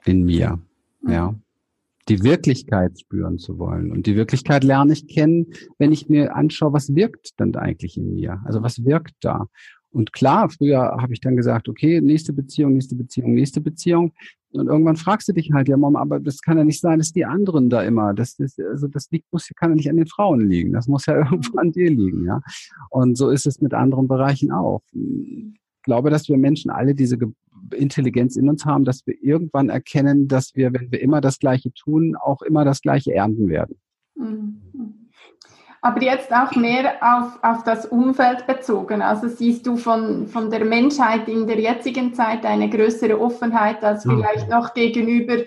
in 0.05 0.25
mir, 0.25 0.59
ja. 1.07 1.35
Die 2.09 2.25
Wirklichkeit 2.25 2.99
spüren 2.99 3.39
zu 3.39 3.59
wollen. 3.59 3.93
Und 3.93 4.07
die 4.07 4.17
Wirklichkeit 4.17 4.65
lerne 4.65 4.93
ich 4.95 5.07
kennen, 5.07 5.47
wenn 5.79 5.93
ich 5.93 6.09
mir 6.09 6.35
anschaue, 6.35 6.73
was 6.73 6.95
wirkt 6.95 7.39
dann 7.39 7.55
eigentlich 7.55 7.97
in 7.97 8.15
mir? 8.15 8.41
Also 8.45 8.63
was 8.63 8.85
wirkt 8.85 9.15
da? 9.21 9.47
Und 9.93 10.13
klar, 10.13 10.49
früher 10.51 10.97
habe 11.01 11.13
ich 11.13 11.21
dann 11.21 11.37
gesagt, 11.37 11.69
okay, 11.69 12.01
nächste 12.01 12.33
Beziehung, 12.33 12.75
nächste 12.75 12.95
Beziehung, 12.95 13.35
nächste 13.35 13.61
Beziehung. 13.61 14.13
Und 14.53 14.69
irgendwann 14.69 14.97
fragst 14.97 15.29
du 15.29 15.33
dich 15.33 15.53
halt, 15.53 15.69
ja, 15.69 15.77
Mom, 15.77 15.97
aber 15.97 16.21
das 16.21 16.41
kann 16.41 16.59
ja 16.59 16.65
nicht 16.65 16.81
sein, 16.81 16.99
dass 16.99 17.13
die 17.13 17.25
anderen 17.25 17.71
da 17.71 17.83
immer, 17.83 18.15
das, 18.15 18.37
das, 18.37 18.57
also 18.59 18.89
das 18.89 19.11
liegt, 19.11 19.33
muss, 19.33 19.49
kann 19.57 19.71
ja 19.71 19.77
nicht 19.77 19.91
an 19.91 19.97
den 19.97 20.07
Frauen 20.07 20.49
liegen. 20.49 20.73
Das 20.73 20.87
muss 20.87 21.07
ja 21.07 21.17
irgendwo 21.31 21.59
an 21.59 21.73
dir 21.73 21.91
liegen, 21.91 22.25
ja. 22.25 22.41
Und 22.91 23.17
so 23.17 23.31
ist 23.31 23.47
es 23.47 23.61
mit 23.61 23.75
anderen 23.75 24.09
Bereichen 24.09 24.53
auch. 24.53 24.83
Ich 24.93 25.83
glaube, 25.83 26.11
dass 26.11 26.29
wir 26.29 26.39
Menschen 26.39 26.71
alle 26.71 26.95
diese 26.95 27.19
Intelligenz 27.75 28.37
in 28.37 28.49
uns 28.49 28.65
haben, 28.65 28.85
dass 28.85 29.07
wir 29.07 29.15
irgendwann 29.23 29.69
erkennen, 29.69 30.29
dass 30.29 30.55
wir, 30.55 30.73
wenn 30.73 30.91
wir 30.91 31.01
immer 31.01 31.21
das 31.21 31.39
Gleiche 31.39 31.73
tun, 31.73 32.17
auch 32.17 32.43
immer 32.43 32.65
das 32.65 32.83
Gleiche 32.83 33.15
ernten 33.15 33.49
werden. 33.49 33.81
Mhm. 34.15 35.01
Aber 35.83 36.03
jetzt 36.03 36.31
auch 36.31 36.55
mehr 36.57 36.97
auf, 37.01 37.43
auf 37.43 37.65
das 37.65 37.87
Umfeld 37.87 38.47
bezogen. 38.47 39.01
Also 39.01 39.29
siehst 39.29 39.67
du 39.67 39.77
von, 39.77 40.27
von 40.27 40.51
der 40.51 40.65
Menschheit 40.65 41.27
in 41.27 41.47
der 41.47 41.59
jetzigen 41.59 42.13
Zeit 42.13 42.45
eine 42.45 42.69
größere 42.69 43.19
Offenheit 43.19 43.83
als 43.83 44.03
vielleicht 44.03 44.51
noch 44.51 44.75
gegenüber 44.75 45.39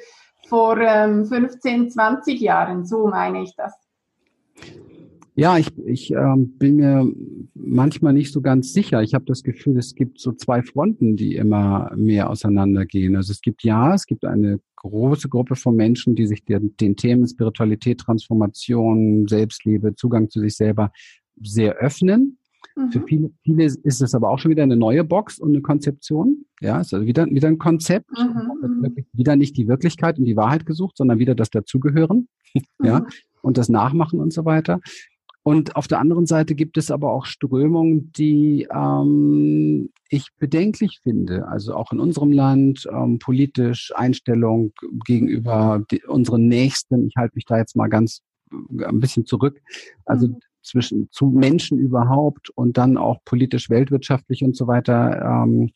vor 0.47 0.77
ähm, 0.79 1.25
15, 1.25 1.91
20 1.91 2.41
Jahren. 2.41 2.83
So 2.85 3.07
meine 3.07 3.43
ich 3.43 3.55
das. 3.55 3.73
Ja, 5.35 5.57
ich, 5.57 5.67
ich 5.85 6.11
ähm, 6.11 6.57
bin 6.57 6.75
mir 6.75 7.11
manchmal 7.55 8.13
nicht 8.13 8.31
so 8.31 8.41
ganz 8.41 8.71
sicher. 8.71 9.01
Ich 9.01 9.15
habe 9.15 9.25
das 9.25 9.41
Gefühl, 9.41 9.77
es 9.77 9.95
gibt 9.95 10.19
so 10.19 10.31
zwei 10.33 10.61
Fronten, 10.61 11.15
die 11.15 11.35
immer 11.35 11.91
mehr 11.95 12.29
auseinandergehen. 12.29 13.15
Also 13.15 13.31
es 13.31 13.41
gibt 13.41 13.63
ja, 13.63 13.95
es 13.95 14.05
gibt 14.05 14.25
eine 14.25 14.59
große 14.75 15.29
Gruppe 15.29 15.55
von 15.55 15.75
Menschen, 15.75 16.13
die 16.15 16.27
sich 16.27 16.45
den, 16.45 16.75
den 16.77 16.95
Themen 16.95 17.27
Spiritualität, 17.27 17.99
Transformation, 17.99 19.27
Selbstliebe, 19.27 19.95
Zugang 19.95 20.29
zu 20.29 20.39
sich 20.39 20.55
selber 20.55 20.91
sehr 21.41 21.77
öffnen. 21.77 22.37
Mhm. 22.75 22.91
Für 22.91 23.01
viele, 23.01 23.31
viele 23.43 23.63
ist 23.65 24.01
es 24.01 24.13
aber 24.13 24.29
auch 24.29 24.37
schon 24.37 24.51
wieder 24.51 24.63
eine 24.63 24.75
neue 24.75 25.03
Box 25.03 25.39
und 25.39 25.49
eine 25.49 25.61
Konzeption. 25.61 26.45
Ja, 26.61 26.79
ist 26.79 26.93
also 26.93 27.07
wieder, 27.07 27.25
wieder 27.25 27.47
ein 27.47 27.57
Konzept. 27.57 28.09
Mhm. 28.11 28.81
mhm. 28.81 28.95
Wieder 29.13 29.35
nicht 29.35 29.57
die 29.57 29.67
Wirklichkeit 29.67 30.19
und 30.19 30.25
die 30.25 30.37
Wahrheit 30.37 30.65
gesucht, 30.65 30.97
sondern 30.97 31.17
wieder 31.17 31.33
das 31.33 31.49
Dazugehören. 31.49 32.27
Mhm. 32.77 32.85
Ja, 32.85 33.07
und 33.41 33.57
das 33.57 33.67
Nachmachen 33.67 34.19
und 34.19 34.31
so 34.31 34.45
weiter. 34.45 34.79
Und 35.43 35.75
auf 35.75 35.89
der 35.89 35.99
anderen 35.99 36.25
Seite 36.25 36.55
gibt 36.55 36.77
es 36.77 36.89
aber 36.89 37.11
auch 37.11 37.25
Strömungen, 37.25 38.13
die 38.13 38.65
ähm, 38.73 39.89
ich 40.09 40.29
bedenklich 40.39 41.01
finde. 41.03 41.47
Also 41.49 41.75
auch 41.75 41.91
in 41.91 41.99
unserem 41.99 42.31
Land 42.31 42.87
ähm, 42.89 43.19
politisch 43.19 43.91
Einstellung 43.93 44.71
gegenüber 45.05 45.83
die, 45.91 46.01
unseren 46.03 46.47
Nächsten. 46.47 47.07
Ich 47.07 47.15
halte 47.17 47.35
mich 47.35 47.45
da 47.45 47.57
jetzt 47.57 47.75
mal 47.75 47.89
ganz 47.89 48.21
äh, 48.51 48.85
ein 48.85 49.01
bisschen 49.01 49.25
zurück. 49.25 49.61
Also 50.05 50.29
mhm. 50.29 50.39
zwischen 50.61 51.09
zu 51.11 51.25
Menschen 51.25 51.77
überhaupt 51.77 52.49
und 52.51 52.77
dann 52.77 52.95
auch 52.95 53.19
politisch, 53.25 53.69
weltwirtschaftlich 53.69 54.45
und 54.45 54.55
so 54.55 54.67
weiter. 54.67 55.43
Ähm, 55.43 55.71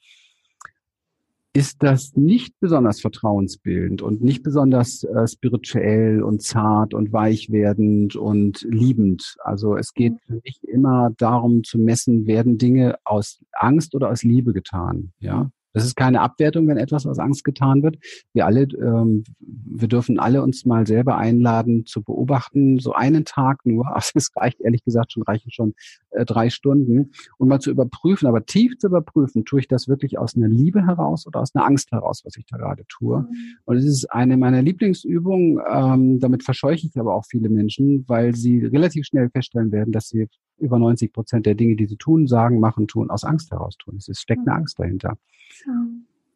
ist 1.58 1.82
das 1.82 2.15
nicht 2.15 2.54
besonders 2.60 3.02
vertrauensbildend 3.02 4.04
und 4.04 4.22
nicht 4.22 4.43
besonders 4.43 5.04
äh, 5.04 5.28
spirituell 5.28 6.22
und 6.22 6.43
zart 6.43 6.93
und 6.93 7.12
weich 7.12 7.52
werdend 7.52 8.15
und 8.15 8.62
liebend. 8.70 9.38
Also 9.39 9.76
es 9.76 9.96
geht 9.96 10.13
für 10.28 10.39
mich 10.43 10.60
immer 10.62 11.10
darum 11.17 11.63
zu 11.63 11.80
messen, 11.80 12.28
werden 12.28 12.60
Dinge 12.60 13.00
aus 13.06 13.39
Angst 13.54 13.96
oder 13.96 14.12
aus 14.12 14.22
Liebe 14.22 14.54
getan. 14.54 15.13
Ja, 15.17 15.50
das 15.73 15.86
ist 15.86 15.95
keine 15.95 16.21
Abwertung, 16.21 16.67
wenn 16.67 16.77
etwas 16.77 17.06
aus 17.06 17.19
Angst 17.19 17.43
getan 17.43 17.84
wird. 17.84 17.97
Wir 18.34 18.45
alle, 18.45 18.63
ähm, 18.63 19.23
wir 19.39 19.88
dürfen 19.88 20.19
alle 20.19 20.41
uns 20.41 20.65
mal 20.65 20.88
selber 20.88 21.17
einladen 21.17 21.86
zu 21.86 22.01
beobachten, 22.01 22.80
so 22.80 22.93
einen 22.93 23.25
Tag 23.25 23.65
nur, 23.65 23.88
also 23.95 24.12
es 24.15 24.32
reicht 24.36 24.62
ehrlich 24.62 24.84
gesagt 24.84 25.12
schon, 25.12 25.23
reichen 25.23 25.51
schon 25.51 25.73
äh, 26.12 26.25
drei 26.25 26.49
Stunden, 26.49 27.12
und 27.38 27.47
mal 27.47 27.60
zu 27.60 27.71
überprüfen, 27.71 28.27
aber 28.27 28.45
tief 28.45 28.77
zu 28.77 28.88
überprüfen, 28.88 29.45
tue 29.45 29.60
ich 29.60 29.67
das 29.67 29.88
wirklich 29.88 30.17
aus 30.17 30.36
einer 30.36 30.47
Liebe 30.47 30.86
heraus 30.86 31.27
oder 31.27 31.41
aus 31.41 31.53
einer 31.53 31.65
Angst 31.65 31.91
heraus, 31.91 32.21
was 32.25 32.38
ich 32.38 32.45
da 32.45 32.58
gerade 32.58 32.84
tue. 32.88 33.19
Mhm. 33.19 33.27
Und 33.65 33.77
es 33.77 33.86
ist 33.86 34.12
eine 34.12 34.38
meiner 34.38 34.62
Lieblingsübungen, 34.62 35.60
ähm, 35.69 36.19
damit 36.19 36.43
verscheuche 36.43 36.88
ich 36.88 36.97
aber 36.97 37.13
auch 37.13 37.25
viele 37.25 37.49
Menschen, 37.49 38.06
weil 38.08 38.36
sie 38.36 38.65
relativ 38.65 39.06
schnell 39.06 39.30
feststellen 39.30 39.71
werden, 39.71 39.91
dass 39.91 40.10
sie 40.10 40.27
über 40.58 40.80
90 40.80 41.13
Prozent 41.13 41.46
der 41.46 41.56
Dinge, 41.56 41.76
die 41.76 41.86
sie 41.86 41.98
tun, 41.98 42.28
sagen, 42.28 42.60
machen, 42.60 42.88
tun, 42.88 43.10
aus 43.10 43.24
Angst 43.24 43.52
heraus 43.52 43.78
tun. 43.78 43.98
Es 43.98 44.10
steckt 44.20 44.48
eine. 44.48 44.56
Angst 44.56 44.80
dahinter 44.80 45.17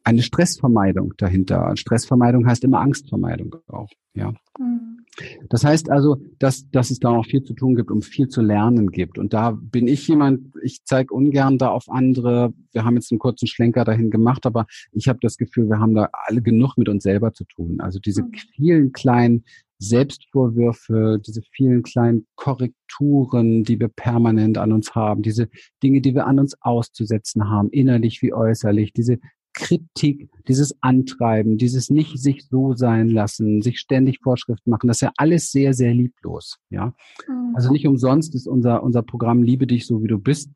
eine 0.04 0.22
Stressvermeidung 0.22 1.14
dahinter. 1.18 1.76
Stressvermeidung 1.76 2.48
heißt 2.48 2.64
immer 2.64 2.80
Angstvermeidung 2.80 3.56
auch, 3.68 3.90
ja. 4.14 4.34
Mhm. 4.60 5.06
Das 5.50 5.66
heißt 5.66 5.90
also, 5.92 6.22
dass, 6.40 6.70
dass 6.72 6.90
es 6.90 7.00
da 7.00 7.12
noch 7.12 7.26
viel 7.26 7.44
zu 7.44 7.54
tun 7.54 7.76
gibt 7.76 7.92
und 7.92 8.06
viel 8.06 8.30
zu 8.30 8.42
lernen 8.42 8.92
gibt. 8.92 9.18
Und 9.18 9.34
da 9.34 9.52
bin 9.52 9.88
ich 9.88 10.08
jemand, 10.08 10.56
ich 10.64 10.86
zeige 10.86 11.14
ungern 11.14 11.58
da 11.58 11.68
auf 11.68 11.90
andere. 11.90 12.54
Wir 12.72 12.86
haben 12.86 12.96
jetzt 12.96 13.12
einen 13.12 13.20
kurzen 13.20 13.46
Schlenker 13.46 13.84
dahin 13.84 14.10
gemacht, 14.10 14.46
aber 14.46 14.68
ich 14.94 15.10
habe 15.10 15.20
das 15.22 15.36
Gefühl, 15.36 15.68
wir 15.68 15.80
haben 15.80 15.96
da 15.96 16.10
alle 16.14 16.42
genug 16.42 16.78
mit 16.78 16.88
uns 16.88 17.04
selber 17.04 17.34
zu 17.34 17.44
tun. 17.44 17.82
Also 17.82 18.00
diese 18.00 18.24
mhm. 18.24 18.32
vielen 18.56 18.92
kleinen 18.94 19.44
Selbstvorwürfe, 19.82 21.20
diese 21.26 21.42
vielen 21.52 21.82
kleinen 21.82 22.28
Korrekturen, 22.36 23.64
die 23.64 23.80
wir 23.80 23.88
permanent 23.88 24.58
an 24.58 24.72
uns 24.72 24.94
haben, 24.94 25.24
diese 25.24 25.50
Dinge, 25.82 26.02
die 26.02 26.14
wir 26.14 26.28
an 26.28 26.40
uns 26.40 26.56
auszusetzen 26.62 27.50
haben, 27.50 27.70
innerlich 27.72 28.22
wie 28.22 28.32
äußerlich, 28.32 28.94
diese 28.94 29.18
Kritik, 29.54 30.30
dieses 30.48 30.82
Antreiben, 30.82 31.58
dieses 31.58 31.90
nicht 31.90 32.18
sich 32.20 32.48
so 32.48 32.74
sein 32.74 33.10
lassen, 33.10 33.62
sich 33.62 33.80
ständig 33.80 34.20
Vorschriften 34.22 34.70
machen, 34.70 34.88
das 34.88 34.98
ist 34.98 35.02
ja 35.02 35.12
alles 35.18 35.52
sehr, 35.52 35.74
sehr 35.74 35.94
lieblos, 35.94 36.58
ja. 36.70 36.94
Mhm. 37.28 37.54
Also 37.56 37.72
nicht 37.72 37.88
umsonst 37.88 38.34
ist 38.36 38.48
unser, 38.48 38.84
unser 38.84 39.02
Programm 39.02 39.44
Liebe 39.44 39.68
dich 39.68 39.88
so 39.88 40.04
wie 40.04 40.08
du 40.08 40.20
bist 40.20 40.52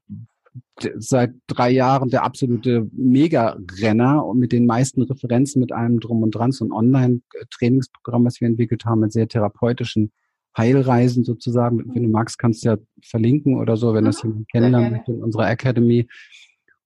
seit 0.97 1.33
drei 1.47 1.71
Jahren 1.71 2.09
der 2.09 2.23
absolute 2.23 2.87
Mega-Renner 2.91 4.25
und 4.25 4.39
mit 4.39 4.51
den 4.51 4.65
meisten 4.65 5.01
Referenzen 5.01 5.59
mit 5.59 5.71
allem 5.71 5.99
drum 5.99 6.23
und 6.23 6.31
dran, 6.31 6.51
so 6.51 6.65
ein 6.65 6.71
Online-Trainingsprogramm, 6.71 8.25
was 8.25 8.41
wir 8.41 8.47
entwickelt 8.47 8.85
haben, 8.85 9.01
mit 9.01 9.11
sehr 9.11 9.27
therapeutischen 9.27 10.11
Heilreisen 10.57 11.23
sozusagen. 11.23 11.83
Wenn 11.93 12.03
du 12.03 12.09
magst, 12.09 12.37
kannst 12.37 12.63
du 12.63 12.69
ja 12.69 12.77
verlinken 13.03 13.57
oder 13.57 13.77
so, 13.77 13.93
wenn 13.93 14.05
das 14.05 14.23
mhm. 14.23 14.29
jemand 14.29 14.51
kennenlernen 14.51 14.91
möchte 14.91 15.11
in 15.11 15.23
unserer 15.23 15.49
Academy. 15.49 16.07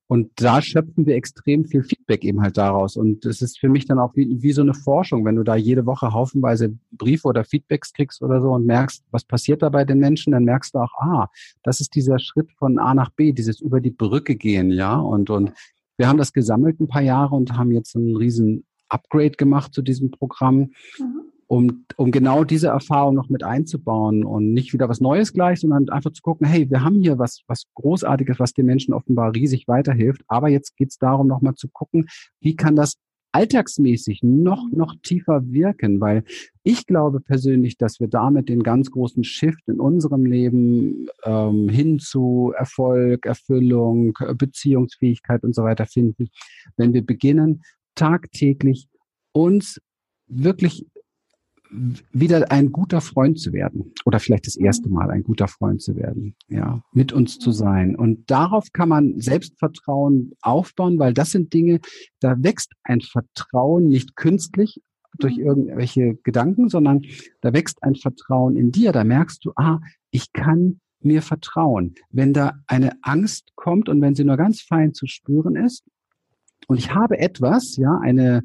Und 0.10 0.32
da 0.38 0.60
schöpfen 0.60 1.06
wir 1.06 1.15
extrem 1.15 1.65
viel 1.65 1.84
Feedback 1.84 2.24
eben 2.24 2.41
halt 2.41 2.58
daraus. 2.58 2.98
Und 2.98 3.28
es 3.28 3.43
ist 3.43 3.60
für 3.60 3.69
mich 3.69 3.86
dann 3.86 4.00
auch 4.00 4.15
wie, 4.15 4.41
wie 4.41 4.54
so 4.54 4.63
eine 4.63 4.74
Forschung, 4.74 5.24
wenn 5.24 5.36
du 5.36 5.43
da 5.43 5.56
jede 5.56 5.86
Woche 5.86 6.12
haufenweise 6.12 6.76
Briefe 6.91 7.28
oder 7.28 7.43
Feedbacks 7.43 7.93
kriegst 7.93 8.24
oder 8.24 8.41
so 8.41 8.50
und 8.50 8.65
merkst, 8.65 9.04
was 9.12 9.24
passiert 9.24 9.62
da 9.62 9.69
bei 9.69 9.86
den 9.86 10.00
Menschen, 10.00 10.32
dann 10.32 10.45
merkst 10.45 10.74
du 10.74 10.80
auch, 10.80 10.95
ah, 10.98 11.28
das 11.62 11.80
ist 11.80 11.93
dieser 11.93 12.17
Schritt 12.17 12.52
von 12.54 12.80
A 12.80 12.95
nach 12.95 13.12
B, 13.12 13.34
dieses 13.34 13.62
über 13.62 13.82
die 13.82 13.91
Brücke 13.91 14.36
gehen, 14.36 14.72
ja. 14.72 14.95
Und, 14.95 15.30
und 15.30 15.52
wir 15.98 16.08
haben 16.08 16.17
das 16.17 16.34
gesammelt 16.34 16.80
ein 16.80 16.88
paar 16.88 17.04
Jahre 17.04 17.36
und 17.36 17.56
haben 17.56 17.72
jetzt 17.72 17.95
einen 17.95 18.15
riesen 18.15 18.65
Upgrade 18.88 19.38
gemacht 19.38 19.76
zu 19.76 19.84
diesem 19.84 20.10
Programm. 20.10 20.72
Mhm 20.98 21.30
um, 21.49 21.85
um 21.97 22.12
genau 22.12 22.43
diese 22.43 22.67
Erfahrung 22.67 23.15
noch 23.15 23.27
mit 23.27 23.43
einzubauen 23.43 24.23
und 24.23 24.53
nicht 24.53 24.71
wieder 24.71 24.88
was 24.88 25.01
Neues 25.01 25.33
gleich, 25.33 25.59
sondern 25.59 25.89
einfach 25.89 26.12
zu 26.12 26.21
gucken, 26.21 26.45
hey, 26.45 26.69
wir 26.69 26.83
haben 26.83 27.01
hier 27.01 27.17
was, 27.17 27.41
was 27.47 27.63
Großartiges, 27.73 28.39
was 28.39 28.53
den 28.53 28.67
Menschen 28.67 28.93
offenbar 28.93 29.33
riesig 29.33 29.67
weiterhilft. 29.67 30.21
Aber 30.27 30.49
jetzt 30.49 30.77
geht 30.77 30.91
es 30.91 30.99
darum, 30.99 31.25
nochmal 31.25 31.55
zu 31.55 31.67
gucken, 31.67 32.05
wie 32.39 32.55
kann 32.55 32.75
das 32.75 32.97
alltagsmäßig 33.31 34.21
noch, 34.21 34.63
noch 34.71 34.93
tiefer 35.01 35.41
wirken, 35.51 35.99
weil 35.99 36.23
ich 36.62 36.85
glaube 36.85 37.19
persönlich, 37.19 37.77
dass 37.77 37.99
wir 37.99 38.07
damit 38.07 38.47
den 38.47 38.62
ganz 38.62 38.91
großen 38.91 39.23
Shift 39.23 39.67
in 39.67 39.79
unserem 39.79 40.27
Leben 40.27 41.07
ähm, 41.23 41.67
hin 41.67 41.97
zu 41.97 42.53
Erfolg, 42.55 43.25
Erfüllung, 43.25 44.13
Beziehungsfähigkeit 44.35 45.43
und 45.43 45.55
so 45.55 45.63
weiter 45.63 45.88
finden, 45.88 46.29
wenn 46.77 46.93
wir 46.93 47.03
beginnen, 47.03 47.63
tagtäglich 47.95 48.88
uns 49.31 49.81
wirklich 50.27 50.85
wieder 52.12 52.51
ein 52.51 52.71
guter 52.71 53.01
Freund 53.01 53.39
zu 53.39 53.53
werden 53.53 53.93
oder 54.05 54.19
vielleicht 54.19 54.47
das 54.47 54.55
erste 54.55 54.89
Mal 54.89 55.12
ein 55.12 55.23
guter 55.23 55.47
Freund 55.47 55.82
zu 55.82 55.95
werden, 55.95 56.36
ja, 56.47 56.82
mit 56.93 57.13
uns 57.13 57.38
zu 57.38 57.51
sein. 57.51 57.95
Und 57.95 58.29
darauf 58.32 58.71
kann 58.73 58.89
man 58.89 59.19
Selbstvertrauen 59.19 60.34
aufbauen, 60.41 60.97
weil 60.99 61.13
das 61.13 61.32
sind 61.32 61.53
Dinge, 61.53 61.79
da 62.19 62.36
wächst 62.39 62.73
ein 62.84 63.01
Vertrauen 63.01 63.88
nicht 63.88 64.15
künstlich 64.15 64.82
durch 65.17 65.38
mhm. 65.38 65.43
irgendwelche 65.43 66.15
Gedanken, 66.23 66.69
sondern 66.69 67.03
da 67.41 67.53
wächst 67.53 67.84
ein 67.84 67.95
Vertrauen 67.95 68.55
in 68.55 68.71
dir. 68.71 68.91
Da 68.91 69.03
merkst 69.03 69.45
du, 69.45 69.51
ah, 69.55 69.79
ich 70.12 70.34
kann 70.34 70.79
mir 71.01 71.21
vertrauen. 71.21 71.95
Wenn 72.10 72.34
da 72.34 72.60
eine 72.67 72.91
Angst 73.03 73.51
kommt 73.55 73.89
und 73.89 74.01
wenn 74.01 74.15
sie 74.15 74.25
nur 74.25 74.38
ganz 74.38 74.62
fein 74.62 74.93
zu 74.93 75.08
spüren 75.08 75.55
ist, 75.55 75.84
und 76.67 76.77
ich 76.77 76.93
habe 76.93 77.17
etwas, 77.17 77.77
ja, 77.77 77.97
eine, 77.99 78.43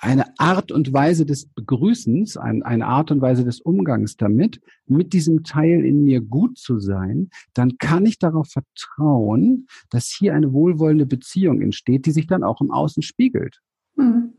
eine 0.00 0.38
Art 0.38 0.72
und 0.72 0.92
Weise 0.92 1.26
des 1.26 1.46
Begrüßens, 1.46 2.38
ein, 2.38 2.62
eine 2.62 2.86
Art 2.86 3.10
und 3.10 3.20
Weise 3.20 3.44
des 3.44 3.60
Umgangs 3.60 4.16
damit, 4.16 4.60
mit 4.86 5.12
diesem 5.12 5.44
Teil 5.44 5.84
in 5.84 6.04
mir 6.04 6.22
gut 6.22 6.58
zu 6.58 6.78
sein, 6.78 7.30
dann 7.52 7.76
kann 7.76 8.06
ich 8.06 8.18
darauf 8.18 8.48
vertrauen, 8.48 9.66
dass 9.90 10.08
hier 10.08 10.34
eine 10.34 10.52
wohlwollende 10.52 11.06
Beziehung 11.06 11.60
entsteht, 11.60 12.06
die 12.06 12.12
sich 12.12 12.26
dann 12.26 12.42
auch 12.42 12.62
im 12.62 12.70
Außen 12.70 13.02
spiegelt. 13.02 13.60
Mhm. 13.96 14.32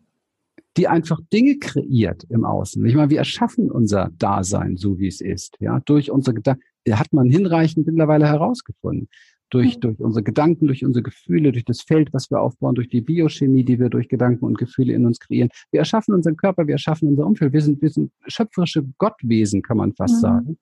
Die 0.78 0.88
einfach 0.88 1.20
Dinge 1.32 1.58
kreiert 1.60 2.24
im 2.30 2.44
Außen. 2.44 2.84
Ich 2.86 2.96
meine, 2.96 3.12
wir 3.12 3.20
erschaffen 3.20 3.70
unser 3.70 4.10
Dasein 4.18 4.78
so, 4.78 4.98
wie 5.00 5.08
es 5.08 5.22
ist, 5.22 5.58
ja, 5.60 5.80
durch 5.82 6.10
unsere 6.10 6.36
Gedanken. 6.36 6.64
Hat 6.90 7.14
man 7.14 7.30
hinreichend 7.30 7.86
mittlerweile 7.86 8.26
herausgefunden 8.28 9.08
durch, 9.52 9.76
mhm. 9.76 9.82
durch 9.82 10.00
unsere 10.00 10.24
Gedanken, 10.24 10.66
durch 10.66 10.84
unsere 10.84 11.04
Gefühle, 11.04 11.52
durch 11.52 11.66
das 11.66 11.82
Feld, 11.82 12.12
was 12.14 12.32
wir 12.32 12.42
aufbauen, 12.42 12.74
durch 12.74 12.90
die 12.90 13.02
Biochemie, 13.02 13.64
die 13.64 13.80
wir 13.80 13.90
durch 13.90 14.10
Gedanken 14.10 14.46
und 14.46 14.58
Gefühle 14.58 14.94
in 14.94 15.06
uns 15.06 15.20
kreieren. 15.20 15.50
Wir 15.70 15.82
erschaffen 15.82 16.16
unseren 16.16 16.38
Körper, 16.38 16.66
wir 16.66 16.74
erschaffen 16.74 17.10
unser 17.10 17.28
Umfeld. 17.28 17.54
Wir 17.54 17.62
sind, 17.62 17.82
wir 17.82 17.90
sind 17.90 18.12
schöpferische 18.28 18.84
Gottwesen, 18.98 19.62
kann 19.62 19.78
man 19.78 19.94
fast 19.94 20.16
mhm. 20.16 20.20
sagen. 20.20 20.58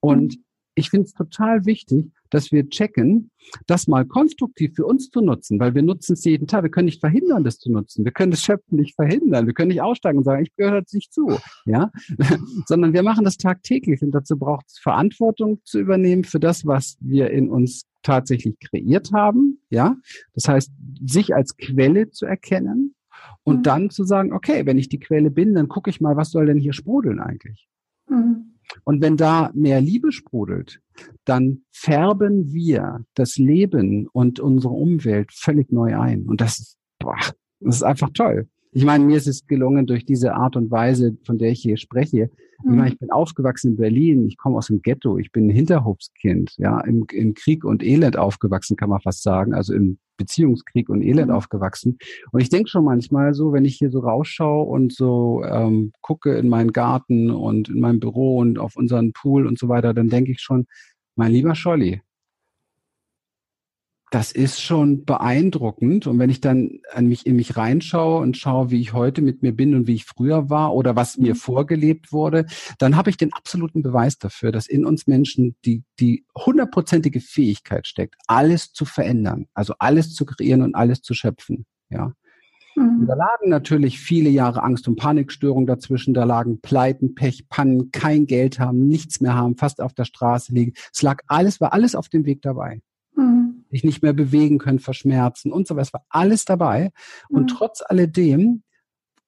Und 0.00 0.38
ich 0.74 0.90
finde 0.90 1.06
es 1.06 1.12
total 1.12 1.64
wichtig, 1.66 2.10
dass 2.30 2.50
wir 2.50 2.68
checken, 2.68 3.30
das 3.66 3.86
mal 3.86 4.04
konstruktiv 4.04 4.74
für 4.74 4.86
uns 4.86 5.10
zu 5.10 5.20
nutzen, 5.20 5.60
weil 5.60 5.74
wir 5.74 5.82
nutzen 5.82 6.14
es 6.14 6.24
jeden 6.24 6.46
Tag. 6.48 6.64
Wir 6.64 6.70
können 6.70 6.86
nicht 6.86 7.00
verhindern, 7.00 7.44
das 7.44 7.58
zu 7.58 7.70
nutzen. 7.70 8.04
Wir 8.04 8.12
können 8.12 8.32
das 8.32 8.42
Schöpfen 8.42 8.76
nicht 8.76 8.96
verhindern. 8.96 9.46
Wir 9.46 9.54
können 9.54 9.68
nicht 9.68 9.82
aussteigen 9.82 10.18
und 10.18 10.24
sagen, 10.24 10.42
ich 10.42 10.54
gehöre 10.56 10.78
jetzt 10.78 10.94
nicht 10.94 11.12
zu, 11.12 11.38
ja, 11.64 11.92
sondern 12.66 12.92
wir 12.92 13.02
machen 13.02 13.24
das 13.24 13.36
tagtäglich 13.36 14.02
und 14.02 14.10
dazu 14.10 14.36
braucht 14.36 14.66
es 14.68 14.78
Verantwortung 14.78 15.60
zu 15.64 15.78
übernehmen 15.78 16.24
für 16.24 16.40
das, 16.40 16.66
was 16.66 16.96
wir 17.00 17.30
in 17.30 17.50
uns 17.50 17.84
tatsächlich 18.02 18.58
kreiert 18.58 19.12
haben, 19.12 19.60
ja. 19.70 19.96
Das 20.34 20.48
heißt, 20.48 20.72
sich 21.06 21.34
als 21.34 21.56
Quelle 21.56 22.10
zu 22.10 22.26
erkennen, 22.26 22.94
Und 23.44 23.58
mhm. 23.58 23.62
dann 23.62 23.90
zu 23.90 24.04
sagen, 24.04 24.32
okay, 24.32 24.66
wenn 24.66 24.78
ich 24.78 24.88
die 24.88 24.98
Quelle 24.98 25.30
bin, 25.30 25.54
dann 25.54 25.68
gucke 25.68 25.90
ich 25.90 26.00
mal, 26.00 26.16
was 26.16 26.30
soll 26.30 26.46
denn 26.46 26.58
hier 26.58 26.72
sprudeln 26.72 27.20
eigentlich? 27.20 27.68
Mhm. 28.08 28.53
Und 28.82 29.00
wenn 29.00 29.16
da 29.16 29.50
mehr 29.54 29.80
Liebe 29.80 30.12
sprudelt, 30.12 30.80
dann 31.24 31.62
färben 31.70 32.52
wir 32.52 33.04
das 33.14 33.36
Leben 33.36 34.08
und 34.12 34.40
unsere 34.40 34.74
Umwelt 34.74 35.32
völlig 35.32 35.70
neu 35.70 35.98
ein. 35.98 36.24
Und 36.24 36.40
das, 36.40 36.76
boah, 36.98 37.16
das 37.60 37.76
ist 37.76 37.82
einfach 37.82 38.10
toll. 38.14 38.48
Ich 38.74 38.84
meine, 38.84 39.04
mir 39.04 39.16
ist 39.16 39.28
es 39.28 39.46
gelungen, 39.46 39.86
durch 39.86 40.04
diese 40.04 40.34
Art 40.34 40.56
und 40.56 40.70
Weise, 40.70 41.16
von 41.24 41.38
der 41.38 41.50
ich 41.50 41.62
hier 41.62 41.76
spreche, 41.76 42.28
ich, 42.58 42.64
meine, 42.64 42.82
mhm. 42.82 42.86
ich 42.88 42.98
bin 42.98 43.10
aufgewachsen 43.10 43.72
in 43.72 43.76
Berlin, 43.76 44.26
ich 44.26 44.36
komme 44.36 44.56
aus 44.56 44.66
dem 44.66 44.82
Ghetto, 44.82 45.18
ich 45.18 45.30
bin 45.30 45.46
ein 45.46 45.50
Hinterhofskind, 45.50 46.54
ja, 46.56 46.80
im, 46.80 47.06
im 47.12 47.34
Krieg 47.34 47.64
und 47.64 47.84
Elend 47.84 48.16
aufgewachsen, 48.16 48.76
kann 48.76 48.90
man 48.90 49.00
fast 49.00 49.22
sagen, 49.22 49.54
also 49.54 49.74
im 49.74 49.98
Beziehungskrieg 50.16 50.88
und 50.88 51.02
Elend 51.02 51.28
mhm. 51.28 51.34
aufgewachsen. 51.34 51.98
Und 52.32 52.40
ich 52.40 52.48
denke 52.48 52.68
schon 52.68 52.84
manchmal 52.84 53.34
so, 53.34 53.52
wenn 53.52 53.64
ich 53.64 53.76
hier 53.76 53.90
so 53.90 54.00
rausschaue 54.00 54.64
und 54.64 54.92
so 54.92 55.44
ähm, 55.44 55.92
gucke 56.00 56.36
in 56.36 56.48
meinen 56.48 56.72
Garten 56.72 57.30
und 57.30 57.68
in 57.68 57.80
meinem 57.80 58.00
Büro 58.00 58.38
und 58.38 58.58
auf 58.58 58.76
unseren 58.76 59.12
Pool 59.12 59.46
und 59.46 59.58
so 59.58 59.68
weiter, 59.68 59.94
dann 59.94 60.08
denke 60.08 60.32
ich 60.32 60.40
schon, 60.40 60.66
mein 61.16 61.30
lieber 61.30 61.54
Scholli, 61.54 62.02
das 64.14 64.30
ist 64.30 64.62
schon 64.62 65.04
beeindruckend. 65.04 66.06
Und 66.06 66.20
wenn 66.20 66.30
ich 66.30 66.40
dann 66.40 66.78
an 66.92 67.08
mich 67.08 67.26
in 67.26 67.34
mich 67.34 67.56
reinschaue 67.56 68.20
und 68.20 68.36
schaue, 68.36 68.70
wie 68.70 68.80
ich 68.80 68.92
heute 68.92 69.22
mit 69.22 69.42
mir 69.42 69.50
bin 69.50 69.74
und 69.74 69.88
wie 69.88 69.96
ich 69.96 70.04
früher 70.04 70.48
war 70.48 70.72
oder 70.72 70.94
was 70.94 71.18
mir 71.18 71.34
mhm. 71.34 71.38
vorgelebt 71.38 72.12
wurde, 72.12 72.46
dann 72.78 72.96
habe 72.96 73.10
ich 73.10 73.16
den 73.16 73.32
absoluten 73.32 73.82
Beweis 73.82 74.16
dafür, 74.16 74.52
dass 74.52 74.68
in 74.68 74.86
uns 74.86 75.08
Menschen 75.08 75.56
die, 75.64 75.82
die 75.98 76.24
hundertprozentige 76.36 77.20
Fähigkeit 77.20 77.88
steckt, 77.88 78.14
alles 78.28 78.72
zu 78.72 78.84
verändern, 78.84 79.46
also 79.52 79.74
alles 79.80 80.14
zu 80.14 80.24
kreieren 80.24 80.62
und 80.62 80.76
alles 80.76 81.02
zu 81.02 81.12
schöpfen. 81.12 81.66
Ja. 81.90 82.12
Mhm. 82.76 83.08
Da 83.08 83.14
lagen 83.14 83.48
natürlich 83.48 83.98
viele 83.98 84.30
Jahre 84.30 84.62
Angst 84.62 84.86
und 84.86 84.94
Panikstörung 84.94 85.66
dazwischen. 85.66 86.14
Da 86.14 86.22
lagen 86.22 86.60
Pleiten, 86.60 87.16
Pech, 87.16 87.48
Pannen, 87.48 87.90
kein 87.90 88.26
Geld 88.26 88.60
haben, 88.60 88.86
nichts 88.86 89.20
mehr 89.20 89.34
haben, 89.34 89.56
fast 89.56 89.80
auf 89.80 89.92
der 89.92 90.04
Straße 90.04 90.52
liegen. 90.52 90.74
Es 90.92 91.02
lag 91.02 91.20
alles, 91.26 91.60
war 91.60 91.72
alles 91.72 91.96
auf 91.96 92.08
dem 92.08 92.24
Weg 92.26 92.42
dabei. 92.42 92.80
Sich 93.74 93.84
nicht 93.84 94.02
mehr 94.02 94.12
bewegen 94.12 94.58
können, 94.58 94.78
verschmerzen 94.78 95.50
und 95.50 95.66
so 95.66 95.74
weiter. 95.74 95.82
Es 95.82 95.92
war 95.92 96.04
alles 96.08 96.44
dabei. 96.44 96.92
Und 97.28 97.42
mhm. 97.42 97.56
trotz 97.56 97.82
alledem 97.84 98.62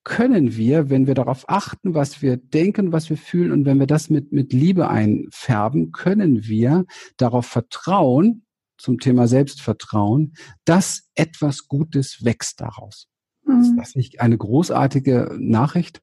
können 0.04 0.56
wir, 0.56 0.88
wenn 0.88 1.09
wir 1.09 1.14
darauf 1.14 1.48
achten, 1.48 1.94
was 1.94 2.22
wir 2.22 2.37
denken, 2.37 2.92
was 2.92 3.11
wir 3.11 3.16
fühlen 3.16 3.50
und 3.50 3.64
wenn 3.64 3.80
wir 3.80 3.88
das 3.88 4.09
mit, 4.09 4.30
mit 4.30 4.52
Liebe 4.52 4.88
einfärben, 4.88 5.90
können 5.90 6.44
wir 6.44 6.85
darauf 7.16 7.46
vertrauen, 7.46 8.46
zum 8.78 9.00
Thema 9.00 9.26
Selbstvertrauen, 9.26 10.35
dass 10.64 11.09
etwas 11.16 11.66
Gutes 11.66 12.24
wächst 12.24 12.61
daraus. 12.61 13.09
Mhm. 13.44 13.61
Ist 13.62 13.74
das 13.76 13.94
nicht 13.96 14.20
eine 14.20 14.38
großartige 14.38 15.37
Nachricht? 15.40 16.00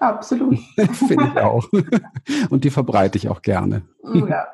Absolut. 0.00 0.58
Finde 0.76 1.30
ich 1.32 1.40
auch. 1.40 1.68
Und 2.50 2.64
die 2.64 2.70
verbreite 2.70 3.16
ich 3.16 3.28
auch 3.28 3.42
gerne. 3.42 3.86
Ja. 4.12 4.48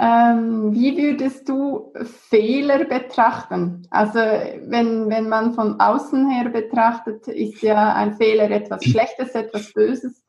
Ähm, 0.00 0.72
wie 0.74 0.96
würdest 0.96 1.48
du 1.48 1.92
Fehler 2.30 2.84
betrachten? 2.84 3.86
Also 3.90 4.20
wenn, 4.20 5.10
wenn 5.10 5.28
man 5.28 5.54
von 5.54 5.80
außen 5.80 6.30
her 6.30 6.50
betrachtet, 6.50 7.26
ist 7.26 7.62
ja 7.62 7.94
ein 7.94 8.14
Fehler 8.14 8.48
etwas 8.50 8.84
Schlechtes, 8.84 9.30
etwas 9.34 9.72
Böses. 9.72 10.22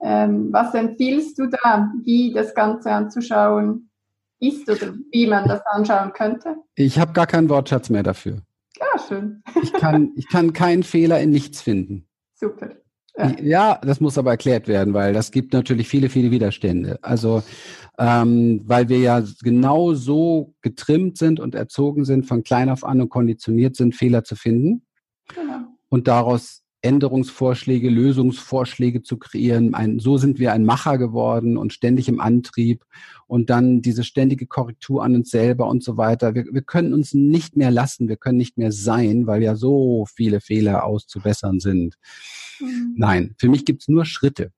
Ähm, 0.00 0.48
was 0.52 0.74
empfiehlst 0.74 1.38
du 1.38 1.46
da, 1.46 1.90
wie 2.04 2.34
das 2.34 2.54
Ganze 2.54 2.90
anzuschauen 2.92 3.90
ist 4.40 4.68
oder 4.70 4.94
wie 5.10 5.26
man 5.26 5.48
das 5.48 5.62
anschauen 5.66 6.12
könnte? 6.12 6.56
Ich 6.74 6.98
habe 6.98 7.14
gar 7.14 7.26
keinen 7.26 7.48
Wortschatz 7.48 7.88
mehr 7.88 8.02
dafür. 8.02 8.42
Ja, 8.78 8.98
schön. 9.08 9.42
ich, 9.62 9.72
kann, 9.72 10.12
ich 10.16 10.28
kann 10.28 10.52
keinen 10.52 10.82
Fehler 10.82 11.18
in 11.20 11.30
nichts 11.30 11.62
finden. 11.62 12.06
Super. 12.34 12.68
Ja. 13.16 13.32
ja, 13.40 13.80
das 13.82 14.00
muss 14.00 14.16
aber 14.16 14.30
erklärt 14.30 14.68
werden, 14.68 14.94
weil 14.94 15.12
das 15.12 15.32
gibt 15.32 15.52
natürlich 15.52 15.88
viele, 15.88 16.08
viele 16.08 16.30
Widerstände. 16.30 17.00
Also 17.02 17.42
ähm, 17.98 18.62
weil 18.64 18.88
wir 18.88 18.98
ja 18.98 19.22
genau 19.42 19.92
so 19.92 20.54
getrimmt 20.62 21.18
sind 21.18 21.40
und 21.40 21.54
erzogen 21.54 22.04
sind, 22.04 22.26
von 22.26 22.44
klein 22.44 22.70
auf 22.70 22.84
an 22.84 23.00
und 23.00 23.08
konditioniert 23.08 23.74
sind, 23.74 23.94
Fehler 23.94 24.22
zu 24.24 24.36
finden 24.36 24.82
genau. 25.34 25.64
und 25.88 26.06
daraus 26.06 26.62
Änderungsvorschläge, 26.80 27.90
Lösungsvorschläge 27.90 29.02
zu 29.02 29.16
kreieren. 29.16 29.74
Ein, 29.74 29.98
so 29.98 30.16
sind 30.16 30.38
wir 30.38 30.52
ein 30.52 30.64
Macher 30.64 30.96
geworden 30.96 31.56
und 31.56 31.72
ständig 31.72 32.08
im 32.08 32.20
Antrieb 32.20 32.84
und 33.26 33.50
dann 33.50 33.82
diese 33.82 34.04
ständige 34.04 34.46
Korrektur 34.46 35.02
an 35.02 35.16
uns 35.16 35.30
selber 35.30 35.66
und 35.66 35.82
so 35.82 35.96
weiter. 35.96 36.36
Wir, 36.36 36.44
wir 36.52 36.62
können 36.62 36.94
uns 36.94 37.14
nicht 37.14 37.56
mehr 37.56 37.72
lassen, 37.72 38.08
wir 38.08 38.16
können 38.16 38.38
nicht 38.38 38.58
mehr 38.58 38.70
sein, 38.70 39.26
weil 39.26 39.42
ja 39.42 39.56
so 39.56 40.06
viele 40.06 40.40
Fehler 40.40 40.84
auszubessern 40.84 41.58
sind. 41.58 41.96
Mhm. 42.60 42.94
Nein, 42.96 43.34
für 43.38 43.48
mich 43.48 43.64
gibt's 43.64 43.88
nur 43.88 44.04
Schritte 44.04 44.52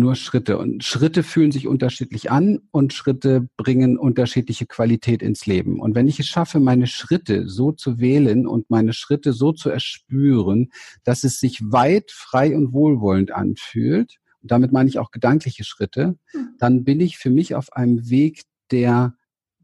nur 0.00 0.16
Schritte. 0.16 0.58
Und 0.58 0.82
Schritte 0.82 1.22
fühlen 1.22 1.52
sich 1.52 1.68
unterschiedlich 1.68 2.30
an 2.30 2.58
und 2.72 2.92
Schritte 2.92 3.48
bringen 3.56 3.98
unterschiedliche 3.98 4.66
Qualität 4.66 5.22
ins 5.22 5.46
Leben. 5.46 5.80
Und 5.80 5.94
wenn 5.94 6.08
ich 6.08 6.18
es 6.18 6.26
schaffe, 6.26 6.58
meine 6.58 6.86
Schritte 6.88 7.48
so 7.48 7.70
zu 7.70 8.00
wählen 8.00 8.46
und 8.46 8.70
meine 8.70 8.92
Schritte 8.92 9.32
so 9.32 9.52
zu 9.52 9.70
erspüren, 9.70 10.70
dass 11.04 11.22
es 11.22 11.38
sich 11.38 11.60
weit, 11.62 12.10
frei 12.10 12.56
und 12.56 12.72
wohlwollend 12.72 13.30
anfühlt, 13.30 14.16
und 14.42 14.50
damit 14.50 14.72
meine 14.72 14.88
ich 14.88 14.98
auch 14.98 15.10
gedankliche 15.10 15.64
Schritte, 15.64 16.16
hm. 16.32 16.48
dann 16.58 16.84
bin 16.84 17.00
ich 17.00 17.18
für 17.18 17.30
mich 17.30 17.54
auf 17.54 17.72
einem 17.74 18.08
Weg, 18.08 18.42
der 18.70 19.14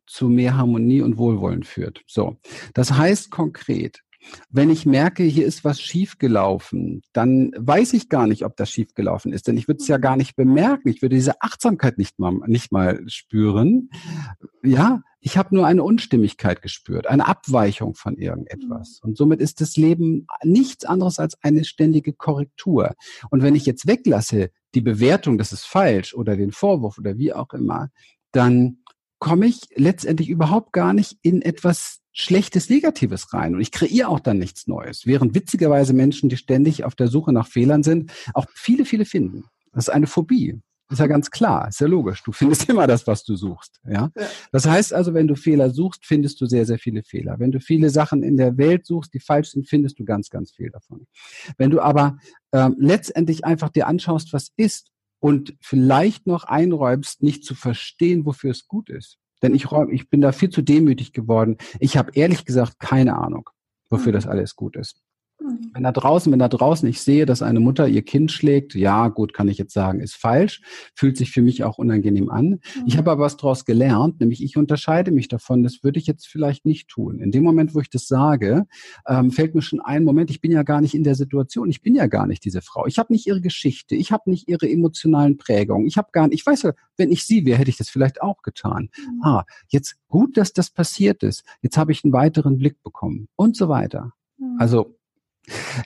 zu 0.07 0.29
mehr 0.29 0.57
Harmonie 0.57 1.03
und 1.03 1.17
Wohlwollen 1.17 1.65
führt. 1.65 2.03
So. 2.07 2.37
Das 2.75 2.93
heißt 2.93 3.31
konkret, 3.31 4.03
wenn 4.51 4.71
ich 4.71 4.87
merke, 4.87 5.23
hier 5.23 5.47
ist 5.47 5.65
was 5.65 5.81
schiefgelaufen, 5.81 7.03
dann 7.13 7.53
weiß 7.57 7.93
ich 7.95 8.09
gar 8.09 8.27
nicht, 8.27 8.45
ob 8.45 8.57
das 8.57 8.71
schiefgelaufen 8.71 9.33
ist, 9.33 9.49
denn 9.49 9.57
ich 9.57 9.69
würde 9.69 9.81
es 9.81 9.89
ja 9.89 9.99
gar 9.99 10.17
nicht 10.17 10.37
bemerken. 10.37 10.89
Ich 10.89 11.03
würde 11.03 11.17
diese 11.17 11.41
Achtsamkeit 11.43 11.99
nicht 11.99 12.19
mal, 12.19 12.33
nicht 12.47 12.73
mal 12.73 13.03
spüren. 13.07 13.91
Ja, 14.63 15.03
ich 15.21 15.37
habe 15.37 15.55
nur 15.55 15.67
eine 15.67 15.83
Unstimmigkeit 15.83 16.63
gespürt, 16.63 17.07
eine 17.09 17.27
Abweichung 17.27 17.95
von 17.95 18.17
irgendetwas. 18.17 19.01
Und 19.03 19.17
somit 19.17 19.41
ist 19.41 19.61
das 19.61 19.77
Leben 19.77 20.27
nichts 20.45 20.85
anderes 20.85 21.19
als 21.19 21.43
eine 21.43 21.65
ständige 21.65 22.13
Korrektur. 22.13 22.95
Und 23.31 23.43
wenn 23.43 23.57
ich 23.57 23.67
jetzt 23.67 23.87
weglasse 23.87 24.51
die 24.75 24.81
Bewertung, 24.81 25.37
das 25.37 25.53
ist 25.53 25.65
falsch 25.65 26.15
oder 26.15 26.37
den 26.37 26.53
Vorwurf 26.53 26.99
oder 26.99 27.19
wie 27.19 27.33
auch 27.33 27.53
immer, 27.55 27.91
dann 28.31 28.79
komme 29.19 29.47
ich 29.47 29.61
letztendlich 29.75 30.29
überhaupt 30.29 30.73
gar 30.73 30.93
nicht 30.93 31.19
in 31.23 31.43
etwas 31.43 32.01
Schlechtes, 32.19 32.71
Negatives 32.71 33.35
rein. 33.35 33.55
Und 33.55 33.61
ich 33.61 33.71
kreiere 33.71 34.09
auch 34.09 34.21
dann 34.21 34.39
nichts 34.39 34.67
Neues. 34.67 35.05
Während 35.05 35.35
witzigerweise 35.35 35.93
Menschen, 35.93 36.31
die 36.31 36.39
ständig 36.39 36.83
auf 36.85 36.95
der 36.95 37.09
Suche 37.09 37.31
nach 37.31 37.47
Fehlern 37.47 37.83
sind, 37.83 38.11
auch 38.33 38.47
viele, 38.55 38.87
viele 38.87 39.05
finden. 39.05 39.45
Das 39.75 39.89
ist 39.89 39.95
eine 39.95 40.07
Phobie. 40.07 40.59
Ist 40.89 41.01
ja 41.01 41.09
ganz 41.09 41.31
klar, 41.31 41.69
ist 41.69 41.81
ja 41.81 41.87
logisch. 41.87 42.23
Du 42.23 42.33
findest 42.33 42.69
immer 42.71 42.87
das, 42.87 43.07
was 43.07 43.23
du 43.23 43.37
suchst. 43.37 43.83
Ja? 43.87 44.11
Das 44.51 44.67
heißt 44.67 44.95
also, 44.95 45.13
wenn 45.13 45.29
du 45.29 45.35
Fehler 45.35 45.69
suchst, 45.69 46.07
findest 46.07 46.41
du 46.41 46.47
sehr, 46.47 46.65
sehr 46.65 46.79
viele 46.79 47.03
Fehler. 47.03 47.39
Wenn 47.39 47.53
du 47.53 47.61
viele 47.61 47.91
Sachen 47.91 48.23
in 48.23 48.39
der 48.39 48.57
Welt 48.57 48.87
suchst, 48.87 49.13
die 49.13 49.21
falsch 49.21 49.51
sind, 49.51 49.69
findest 49.69 49.99
du 49.99 50.05
ganz, 50.07 50.31
ganz 50.31 50.53
viel 50.53 50.71
davon. 50.71 51.07
Wenn 51.59 51.71
du 51.71 51.81
aber 51.81 52.17
ähm, 52.53 52.77
letztendlich 52.79 53.45
einfach 53.45 53.69
dir 53.69 53.89
anschaust, 53.89 54.33
was 54.33 54.53
ist 54.57 54.91
und 55.19 55.55
vielleicht 55.61 56.27
noch 56.27 56.45
einräumst, 56.45 57.23
nicht 57.23 57.45
zu 57.45 57.55
verstehen, 57.55 58.25
wofür 58.25 58.53
es 58.53 58.67
gut 58.67 58.89
ist, 58.89 59.19
denn 59.47 59.55
ich, 59.55 59.71
räum, 59.71 59.91
ich 59.91 60.11
bin 60.11 60.21
da 60.21 60.33
viel 60.33 60.51
zu 60.51 60.63
demütig 60.63 61.13
geworden. 61.13 61.57
Ich 61.79 61.97
habe 61.97 62.11
ehrlich 62.15 62.45
gesagt 62.45 62.79
keine 62.81 63.17
Ahnung, 63.17 63.49
wofür 63.89 64.13
das 64.13 64.25
mhm. 64.25 64.33
alles 64.33 64.57
gut 64.57 64.77
ist. 64.77 65.03
Mhm. 65.47 65.71
Wenn 65.75 65.83
da 65.83 65.93
draußen, 65.93 66.33
wenn 66.33 66.39
da 66.39 66.49
draußen 66.49 66.89
ich 66.89 67.01
sehe, 67.01 67.27
dass 67.27 67.43
eine 67.43 67.61
Mutter 67.61 67.89
ihr 67.89 68.03
Kind 68.03 68.33
schlägt, 68.33 68.75
ja, 68.75 69.09
gut, 69.09 69.33
kann 69.33 69.49
ich 69.49 69.59
jetzt 69.59 69.73
sagen, 69.73 70.01
ist 70.01 70.17
falsch, 70.17 70.61
fühlt 70.95 71.17
sich 71.17 71.31
für 71.31 71.43
mich 71.43 71.65
auch 71.65 71.79
unangenehm 71.79 72.31
an. 72.31 72.49
Mhm. 72.49 72.61
Ich 72.87 72.97
habe 72.97 73.11
aber 73.11 73.25
was 73.25 73.37
daraus 73.37 73.65
gelernt, 73.65 74.21
nämlich 74.21 74.43
ich 74.43 74.57
unterscheide 74.57 75.11
mich 75.11 75.29
davon, 75.29 75.63
das 75.63 75.83
würde 75.83 75.99
ich 75.99 76.07
jetzt 76.07 76.27
vielleicht 76.27 76.67
nicht 76.67 76.89
tun. 76.89 77.21
In 77.21 77.31
dem 77.31 77.45
Moment, 77.45 77.75
wo 77.75 77.81
ich 77.81 77.91
das 77.91 78.07
sage, 78.07 78.67
ähm, 79.07 79.31
fällt 79.31 79.55
mir 79.55 79.63
schon 79.63 79.81
ein, 79.81 80.05
Moment, 80.05 80.31
ich 80.31 80.41
bin 80.41 80.53
ja 80.53 80.63
gar 80.63 80.81
nicht 80.81 80.95
in 80.95 81.05
der 81.05 81.15
Situation, 81.15 81.71
ich 81.71 81.83
bin 81.83 81.95
ja 81.95 82.07
gar 82.07 82.27
nicht 82.27 82.45
diese 82.45 82.63
Frau. 82.63 82.87
Ich 82.87 82.99
habe 82.99 83.13
nicht 83.13 83.27
ihre 83.27 83.41
Geschichte, 83.41 83.95
ich 83.95 84.13
habe 84.13 84.31
nicht 84.31 84.49
ihre 84.49 84.69
emotionalen 84.69 85.37
Prägungen, 85.37 85.87
ich 85.87 85.97
habe 85.97 86.09
gar 86.13 86.29
nicht, 86.29 86.41
ich 86.41 86.47
weiß 86.47 86.63
ja, 86.63 86.73
wenn 86.97 87.11
ich 87.11 87.25
sie 87.25 87.45
wäre, 87.47 87.59
hätte 87.59 87.71
ich 87.71 87.77
das 87.77 87.89
vielleicht 87.89 88.23
auch 88.23 88.43
getan. 88.43 88.91
Mhm. 88.99 89.23
Ah, 89.23 89.45
jetzt 89.69 89.97
gut, 90.09 90.37
dass 90.37 90.53
das 90.53 90.71
passiert 90.71 91.23
ist. 91.23 91.45
Jetzt 91.63 91.77
habe 91.77 91.93
ich 91.93 92.05
einen 92.05 92.13
weiteren 92.13 92.59
Blick 92.59 92.83
bekommen 92.83 93.29
und 93.37 93.57
so 93.57 93.69
weiter. 93.69 94.13
Mhm. 94.39 94.57
Also 94.59 94.96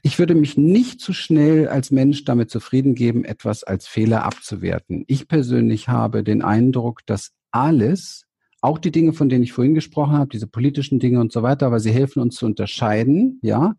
ich 0.02 0.18
würde 0.18 0.34
mich 0.34 0.56
nicht 0.56 1.00
zu 1.00 1.12
schnell 1.12 1.68
als 1.68 1.90
Mensch 1.90 2.24
damit 2.24 2.50
zufrieden 2.50 2.94
geben, 2.94 3.24
etwas 3.24 3.64
als 3.64 3.86
Fehler 3.86 4.24
abzuwerten. 4.24 5.04
Ich 5.06 5.28
persönlich 5.28 5.88
habe 5.88 6.22
den 6.24 6.42
Eindruck, 6.42 7.04
dass 7.06 7.32
alles, 7.50 8.26
auch 8.60 8.78
die 8.78 8.92
Dinge, 8.92 9.12
von 9.12 9.28
denen 9.28 9.44
ich 9.44 9.52
vorhin 9.52 9.74
gesprochen 9.74 10.12
habe, 10.12 10.30
diese 10.30 10.46
politischen 10.46 10.98
Dinge 10.98 11.20
und 11.20 11.32
so 11.32 11.42
weiter, 11.42 11.66
aber 11.66 11.80
sie 11.80 11.92
helfen 11.92 12.20
uns 12.20 12.36
zu 12.36 12.46
unterscheiden, 12.46 13.38
ja, 13.42 13.74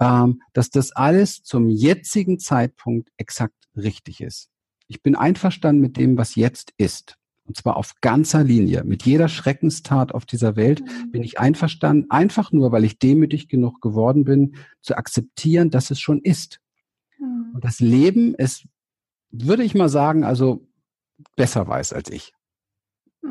ähm, 0.00 0.40
dass 0.52 0.70
das 0.70 0.92
alles 0.92 1.42
zum 1.42 1.68
jetzigen 1.68 2.38
Zeitpunkt 2.38 3.10
exakt 3.16 3.54
richtig 3.76 4.20
ist. 4.20 4.50
Ich 4.88 5.02
bin 5.02 5.14
einverstanden 5.16 5.80
mit 5.80 5.96
dem, 5.96 6.18
was 6.18 6.34
jetzt 6.34 6.72
ist. 6.76 7.16
Und 7.46 7.56
zwar 7.56 7.76
auf 7.76 7.94
ganzer 8.00 8.42
Linie. 8.42 8.84
Mit 8.84 9.04
jeder 9.04 9.28
Schreckenstat 9.28 10.12
auf 10.12 10.24
dieser 10.24 10.56
Welt 10.56 10.80
mhm. 10.80 11.12
bin 11.12 11.22
ich 11.22 11.38
einverstanden, 11.38 12.10
einfach 12.10 12.52
nur, 12.52 12.72
weil 12.72 12.84
ich 12.84 12.98
demütig 12.98 13.48
genug 13.48 13.80
geworden 13.80 14.24
bin, 14.24 14.56
zu 14.80 14.96
akzeptieren, 14.96 15.70
dass 15.70 15.90
es 15.90 16.00
schon 16.00 16.20
ist. 16.22 16.60
Mhm. 17.18 17.52
Und 17.54 17.64
das 17.64 17.80
Leben 17.80 18.34
ist, 18.34 18.66
würde 19.30 19.62
ich 19.62 19.74
mal 19.74 19.88
sagen, 19.88 20.24
also 20.24 20.66
besser 21.36 21.68
weiß 21.68 21.92
als 21.92 22.10
ich. 22.10 22.32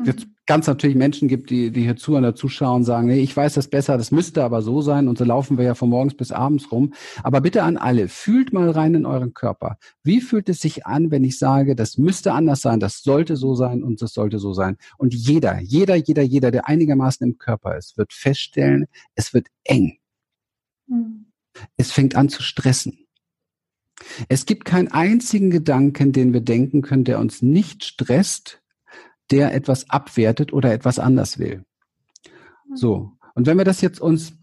Jetzt 0.02 0.26
mhm. 0.26 0.34
ganz 0.46 0.66
natürlich 0.66 0.96
Menschen 0.96 1.28
gibt, 1.28 1.50
die, 1.50 1.70
die 1.70 1.82
hier 1.82 1.96
zuhören 1.96 2.24
oder 2.24 2.34
zuschauen 2.34 2.76
und 2.78 2.84
sagen, 2.84 3.06
nee, 3.06 3.20
ich 3.20 3.36
weiß 3.36 3.54
das 3.54 3.68
besser, 3.68 3.96
das 3.96 4.10
müsste 4.10 4.42
aber 4.42 4.60
so 4.60 4.82
sein 4.82 5.06
und 5.06 5.18
so 5.18 5.24
laufen 5.24 5.56
wir 5.56 5.64
ja 5.64 5.74
von 5.74 5.88
morgens 5.88 6.14
bis 6.14 6.32
abends 6.32 6.72
rum. 6.72 6.94
Aber 7.22 7.40
bitte 7.40 7.62
an 7.62 7.76
alle, 7.76 8.08
fühlt 8.08 8.52
mal 8.52 8.70
rein 8.70 8.94
in 8.94 9.06
euren 9.06 9.34
Körper. 9.34 9.76
Wie 10.02 10.20
fühlt 10.20 10.48
es 10.48 10.60
sich 10.60 10.84
an, 10.86 11.10
wenn 11.10 11.22
ich 11.22 11.38
sage, 11.38 11.76
das 11.76 11.96
müsste 11.96 12.32
anders 12.32 12.60
sein, 12.60 12.80
das 12.80 13.02
sollte 13.02 13.36
so 13.36 13.54
sein 13.54 13.84
und 13.84 14.02
das 14.02 14.14
sollte 14.14 14.38
so 14.38 14.52
sein? 14.52 14.76
Und 14.98 15.14
jeder, 15.14 15.60
jeder, 15.60 15.94
jeder, 15.94 16.22
jeder, 16.22 16.50
der 16.50 16.68
einigermaßen 16.68 17.26
im 17.26 17.38
Körper 17.38 17.76
ist, 17.76 17.96
wird 17.96 18.12
feststellen, 18.12 18.86
es 19.14 19.32
wird 19.32 19.46
eng. 19.62 19.98
Mhm. 20.88 21.26
Es 21.76 21.92
fängt 21.92 22.16
an 22.16 22.28
zu 22.28 22.42
stressen. 22.42 22.98
Es 24.28 24.44
gibt 24.44 24.64
keinen 24.64 24.88
einzigen 24.88 25.50
Gedanken, 25.50 26.12
den 26.12 26.32
wir 26.32 26.40
denken 26.40 26.82
können, 26.82 27.04
der 27.04 27.20
uns 27.20 27.42
nicht 27.42 27.84
stresst, 27.84 28.60
der 29.30 29.54
etwas 29.54 29.90
abwertet 29.90 30.52
oder 30.52 30.72
etwas 30.72 30.98
anders 30.98 31.38
will. 31.38 31.64
Mhm. 32.68 32.76
So. 32.76 33.12
Und 33.34 33.46
wenn 33.46 33.58
wir 33.58 33.64
das 33.64 33.80
jetzt 33.80 34.00
uns 34.00 34.34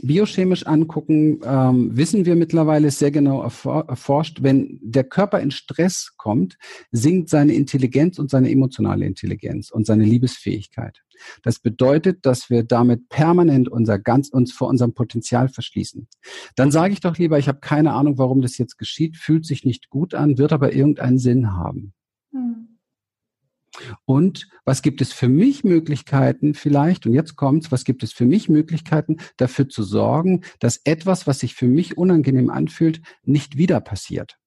biochemisch 0.00 0.66
angucken, 0.66 1.40
ähm, 1.44 1.96
wissen 1.96 2.24
wir 2.24 2.34
mittlerweile 2.34 2.90
sehr 2.90 3.10
genau 3.10 3.42
erforscht, 3.42 4.42
wenn 4.42 4.78
der 4.82 5.04
Körper 5.04 5.40
in 5.40 5.50
Stress 5.50 6.14
kommt, 6.16 6.56
sinkt 6.90 7.28
seine 7.28 7.52
Intelligenz 7.52 8.18
und 8.18 8.30
seine 8.30 8.50
emotionale 8.50 9.04
Intelligenz 9.04 9.70
und 9.70 9.86
seine 9.86 10.04
Liebesfähigkeit. 10.04 11.02
Das 11.42 11.58
bedeutet, 11.58 12.24
dass 12.24 12.48
wir 12.48 12.64
damit 12.64 13.08
permanent 13.08 13.68
unser 13.68 13.98
ganz 13.98 14.30
uns 14.30 14.52
vor 14.52 14.68
unserem 14.68 14.94
Potenzial 14.94 15.48
verschließen. 15.48 16.08
Dann 16.56 16.70
sage 16.70 16.94
ich 16.94 17.00
doch 17.00 17.18
lieber, 17.18 17.38
ich 17.38 17.48
habe 17.48 17.60
keine 17.60 17.92
Ahnung, 17.92 18.18
warum 18.18 18.40
das 18.40 18.58
jetzt 18.58 18.78
geschieht, 18.78 19.16
fühlt 19.16 19.44
sich 19.44 19.64
nicht 19.64 19.90
gut 19.90 20.14
an, 20.14 20.38
wird 20.38 20.52
aber 20.52 20.72
irgendeinen 20.72 21.18
Sinn 21.18 21.52
haben. 21.52 21.92
Und 24.04 24.48
was 24.64 24.82
gibt 24.82 25.00
es 25.00 25.12
für 25.12 25.28
mich 25.28 25.64
Möglichkeiten 25.64 26.54
vielleicht, 26.54 27.06
und 27.06 27.14
jetzt 27.14 27.36
kommt's, 27.36 27.72
was 27.72 27.84
gibt 27.84 28.02
es 28.02 28.12
für 28.12 28.26
mich 28.26 28.48
Möglichkeiten, 28.48 29.18
dafür 29.36 29.68
zu 29.68 29.82
sorgen, 29.82 30.42
dass 30.60 30.80
etwas, 30.84 31.26
was 31.26 31.40
sich 31.40 31.54
für 31.54 31.68
mich 31.68 31.96
unangenehm 31.96 32.50
anfühlt, 32.50 33.00
nicht 33.22 33.56
wieder 33.56 33.80
passiert? 33.80 34.38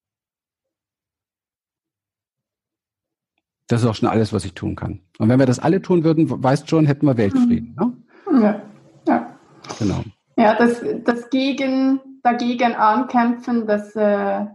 Das 3.68 3.82
ist 3.82 3.88
auch 3.88 3.96
schon 3.96 4.10
alles, 4.10 4.32
was 4.32 4.46
ich 4.46 4.54
tun 4.54 4.76
kann. 4.76 5.02
Und 5.18 5.28
wenn 5.30 5.40
wir 5.40 5.48
das 5.48 5.60
alle 5.60 5.82
tun 5.82 6.04
würden, 6.04 6.30
weißt 6.30 6.70
schon, 6.70 6.86
hätten 6.86 7.08
wir 7.08 7.18
Weltfrieden. 7.18 7.76
Ne? 7.76 7.94
Ja, 8.42 8.62
ja. 9.08 9.40
Genau. 9.80 10.04
Ja, 10.38 10.56
das, 10.56 10.84
das 11.04 11.30
gegen, 11.30 12.00
dagegen 12.22 12.76
ankämpfen, 12.76 13.66
das 13.66 13.96
äh, 13.96 14.46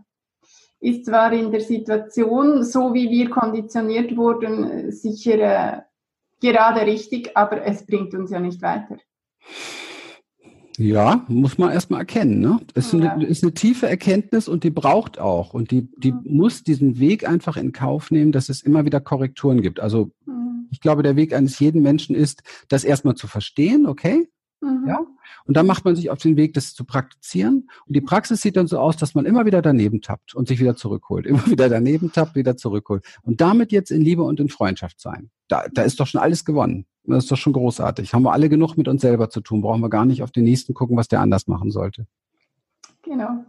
ist 0.81 1.05
zwar 1.05 1.33
in 1.33 1.53
der 1.53 1.61
Situation, 1.61 2.64
so 2.64 2.95
wie 2.95 3.11
wir 3.11 3.31
konditioniert 3.31 4.16
wurden, 4.16 4.90
sicher 4.90 5.38
äh, 5.38 5.81
gerade 6.40 6.87
richtig, 6.87 7.37
aber 7.37 7.62
es 7.64 7.85
bringt 7.85 8.14
uns 8.14 8.31
ja 8.31 8.40
nicht 8.40 8.62
weiter. 8.62 8.97
Ja, 10.79 11.27
muss 11.29 11.59
man 11.59 11.73
erstmal 11.73 12.01
erkennen. 12.01 12.40
Ne? 12.40 12.59
Ist, 12.75 12.95
ja. 12.95 13.12
eine, 13.12 13.27
ist 13.27 13.43
eine 13.43 13.53
tiefe 13.53 13.87
Erkenntnis 13.87 14.49
und 14.49 14.64
die 14.64 14.71
braucht 14.71 15.19
auch. 15.19 15.53
Und 15.53 15.71
die, 15.71 15.88
die 15.99 16.12
mhm. 16.12 16.23
muss 16.25 16.64
diesen 16.64 16.99
Weg 16.99 17.29
einfach 17.29 17.59
in 17.59 17.73
Kauf 17.73 18.11
nehmen, 18.11 18.33
dass 18.33 18.49
es 18.49 18.62
immer 18.62 18.87
wieder 18.87 19.01
Korrekturen 19.01 19.61
gibt. 19.61 19.81
Also 19.81 20.11
mhm. 20.25 20.69
ich 20.71 20.81
glaube, 20.81 21.03
der 21.03 21.16
Weg 21.16 21.35
eines 21.35 21.59
jeden 21.59 21.83
Menschen 21.83 22.16
ist, 22.16 22.43
das 22.69 22.85
erstmal 22.85 23.14
zu 23.14 23.27
verstehen, 23.27 23.87
okay? 23.87 24.27
Mhm. 24.61 24.87
Ja? 24.87 25.07
Und 25.46 25.57
dann 25.57 25.66
macht 25.66 25.85
man 25.85 25.96
sich 25.96 26.11
auf 26.11 26.18
den 26.18 26.37
Weg, 26.37 26.55
das 26.55 26.75
zu 26.75 26.85
praktizieren. 26.85 27.68
Und 27.87 27.96
die 27.96 28.01
Praxis 28.01 28.42
sieht 28.42 28.57
dann 28.57 28.66
so 28.66 28.79
aus, 28.79 28.96
dass 28.96 29.14
man 29.14 29.25
immer 29.25 29.46
wieder 29.46 29.62
daneben 29.62 30.01
tappt 30.03 30.35
und 30.35 30.49
sich 30.49 30.61
wieder 30.61 30.77
zurückholt. 30.77 31.27
Immer 31.31 31.46
wieder 31.46 31.68
daneben 31.68 32.12
tappt, 32.12 32.35
wieder 32.35 32.57
zurückholt. 32.57 33.05
Und 33.23 33.40
damit 33.40 33.73
jetzt 33.73 33.90
in 33.90 34.03
Liebe 34.03 34.23
und 34.23 34.40
in 34.40 34.49
Freundschaft 34.49 35.01
sein. 35.01 35.31
Da, 35.49 35.64
da 35.73 35.83
ist 35.83 35.99
doch 36.01 36.07
schon 36.07 36.20
alles 36.20 36.44
gewonnen. 36.44 36.87
Das 37.05 37.25
ist 37.25 37.33
doch 37.33 37.37
schon 37.37 37.53
großartig. 37.53 38.14
Haben 38.14 38.23
wir 38.23 38.33
alle 38.33 38.49
genug 38.49 38.77
mit 38.77 38.87
uns 38.87 39.03
selber 39.03 39.31
zu 39.31 39.40
tun. 39.40 39.62
Brauchen 39.62 39.81
wir 39.81 39.90
gar 39.90 40.05
nicht 40.05 40.23
auf 40.23 40.31
den 40.31 40.44
nächsten 40.44 40.75
gucken, 40.75 40.96
was 40.96 41.09
der 41.09 41.20
anders 41.20 41.46
machen 41.46 41.70
sollte. 41.70 42.07
Genau. 43.03 43.44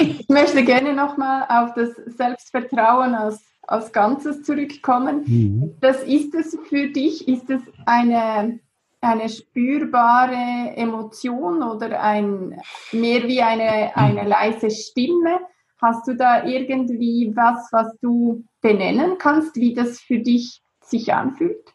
Ich 0.00 0.28
möchte 0.28 0.64
gerne 0.64 0.94
nochmal 0.94 1.44
auf 1.48 1.74
das 1.74 1.90
Selbstvertrauen 2.16 3.14
als, 3.14 3.42
als 3.66 3.92
Ganzes 3.92 4.42
zurückkommen. 4.44 5.24
Mhm. 5.26 5.74
Das 5.80 6.02
ist 6.04 6.34
es 6.34 6.56
für 6.68 6.88
dich, 6.88 7.28
ist 7.28 7.50
es 7.50 7.60
eine 7.84 8.60
eine 9.00 9.28
spürbare 9.28 10.76
Emotion 10.76 11.62
oder 11.62 12.00
ein, 12.02 12.60
mehr 12.92 13.22
wie 13.24 13.42
eine, 13.42 13.96
eine 13.96 14.28
leise 14.28 14.70
Stimme? 14.70 15.40
Hast 15.80 16.06
du 16.06 16.14
da 16.14 16.44
irgendwie 16.44 17.32
was, 17.34 17.68
was 17.72 17.96
du 18.00 18.44
benennen 18.60 19.16
kannst, 19.18 19.56
wie 19.56 19.72
das 19.72 20.00
für 20.00 20.18
dich 20.18 20.62
sich 20.82 21.14
anfühlt? 21.14 21.74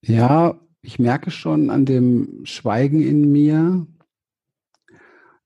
Ja, 0.00 0.60
ich 0.82 0.98
merke 0.98 1.30
schon 1.30 1.70
an 1.70 1.86
dem 1.86 2.44
Schweigen 2.44 3.00
in 3.00 3.30
mir, 3.30 3.86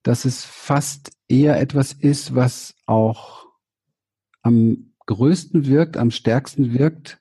dass 0.02 0.24
es 0.24 0.44
fast 0.44 1.12
eher 1.28 1.60
etwas 1.60 1.92
ist, 1.92 2.34
was 2.34 2.74
auch 2.86 3.47
am 4.48 4.92
größten 5.06 5.66
wirkt, 5.66 5.96
am 5.96 6.10
stärksten 6.10 6.74
wirkt, 6.74 7.20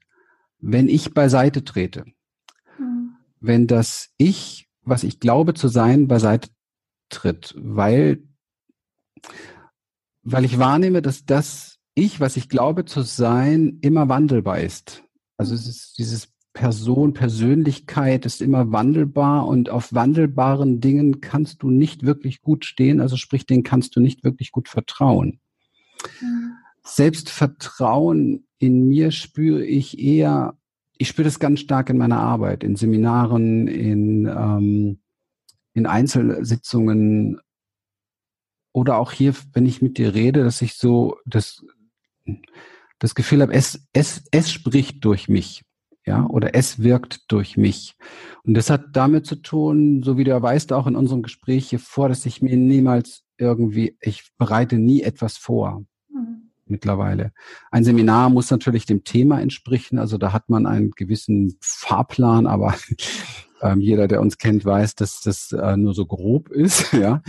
wenn 0.60 0.88
ich 0.88 1.14
beiseite 1.14 1.64
trete. 1.64 2.06
Mhm. 2.80 3.16
Wenn 3.40 3.68
das 3.68 4.10
Ich, 4.18 4.68
was 4.82 5.04
ich 5.04 5.20
glaube 5.20 5.54
zu 5.54 5.68
sein, 5.68 6.08
beiseite 6.08 6.50
tritt, 7.10 7.54
weil, 7.58 8.24
weil 10.24 10.46
ich 10.46 10.58
wahrnehme, 10.58 11.02
dass 11.02 11.26
das 11.26 11.78
Ich, 11.96 12.20
was 12.20 12.38
ich 12.38 12.50
glaube 12.50 12.86
zu 12.86 13.02
sein, 13.02 13.78
immer 13.82 14.10
wandelbar 14.10 14.60
ist. 14.60 15.04
Also 15.38 15.54
es 15.54 15.68
ist 15.68 15.98
dieses 15.98 16.34
Person, 16.54 17.14
Persönlichkeit 17.14 18.26
ist 18.26 18.42
immer 18.42 18.72
wandelbar 18.72 19.46
und 19.46 19.70
auf 19.70 19.94
wandelbaren 19.94 20.82
Dingen 20.82 21.22
kannst 21.22 21.62
du 21.62 21.70
nicht 21.70 22.04
wirklich 22.04 22.42
gut 22.42 22.66
stehen, 22.66 23.00
also 23.00 23.16
sprich, 23.16 23.46
denen 23.46 23.64
kannst 23.64 23.96
du 23.96 24.00
nicht 24.00 24.24
wirklich 24.24 24.52
gut 24.52 24.68
vertrauen. 24.68 25.40
Mhm. 26.20 26.54
Selbstvertrauen 26.88 28.48
in 28.60 28.88
mir 28.88 29.12
spüre 29.12 29.64
ich 29.64 30.00
eher, 30.00 30.58
ich 30.98 31.10
spüre 31.10 31.26
das 31.26 31.40
ganz 31.40 31.60
stark 31.60 31.90
in 31.90 31.98
meiner 31.98 32.20
Arbeit, 32.20 32.64
in 32.64 32.76
Seminaren, 32.76 33.68
in, 33.68 34.26
ähm, 34.26 35.00
in 35.74 35.86
Einzelsitzungen 35.86 37.40
oder 38.72 38.98
auch 38.98 39.12
hier, 39.12 39.34
wenn 39.54 39.66
ich 39.66 39.82
mit 39.82 39.98
dir 39.98 40.14
rede, 40.14 40.44
dass 40.44 40.62
ich 40.62 40.76
so 40.76 41.18
das, 41.26 41.66
das 43.00 43.16
Gefühl 43.16 43.42
habe, 43.42 43.54
es, 43.54 43.88
es, 43.94 44.24
es 44.32 44.52
spricht 44.52 45.04
durch 45.06 45.30
mich. 45.30 45.64
Ja, 46.06 46.26
oder 46.26 46.56
es 46.56 46.82
wirkt 46.82 47.30
durch 47.30 47.58
mich. 47.58 47.98
Und 48.44 48.54
das 48.54 48.70
hat 48.70 48.96
damit 48.96 49.26
zu 49.26 49.36
tun, 49.36 50.04
so 50.04 50.18
wie 50.18 50.24
du 50.24 50.30
ja 50.32 50.42
weißt, 50.42 50.72
auch 50.72 50.88
in 50.88 50.96
unserem 50.96 51.22
Gespräch 51.22 51.70
hier 51.70 51.80
vor, 51.80 52.08
dass 52.08 52.26
ich 52.26 52.42
mir 52.42 52.56
niemals 52.56 53.26
irgendwie, 53.38 53.98
ich 54.00 54.32
bereite 54.38 54.78
nie 54.78 55.02
etwas 55.02 55.36
vor 55.36 55.86
mittlerweile. 56.70 57.32
Ein 57.72 57.84
Seminar 57.84 58.30
muss 58.30 58.52
natürlich 58.52 58.86
dem 58.86 59.04
Thema 59.04 59.42
entsprechen, 59.42 60.00
also 60.00 60.18
da 60.18 60.34
hat 60.34 60.50
man 60.50 60.66
einen 60.66 60.92
gewissen 60.92 61.58
Fahrplan, 61.62 62.48
aber 62.48 62.76
ähm, 63.62 63.82
jeder, 63.82 64.08
der 64.08 64.22
uns 64.22 64.38
kennt, 64.38 64.66
weiß, 64.66 64.96
dass 64.96 65.22
das 65.22 65.52
äh, 65.52 65.78
nur 65.78 65.94
so 65.94 66.06
grob 66.06 66.50
ist, 66.50 66.92
ja. 66.94 67.22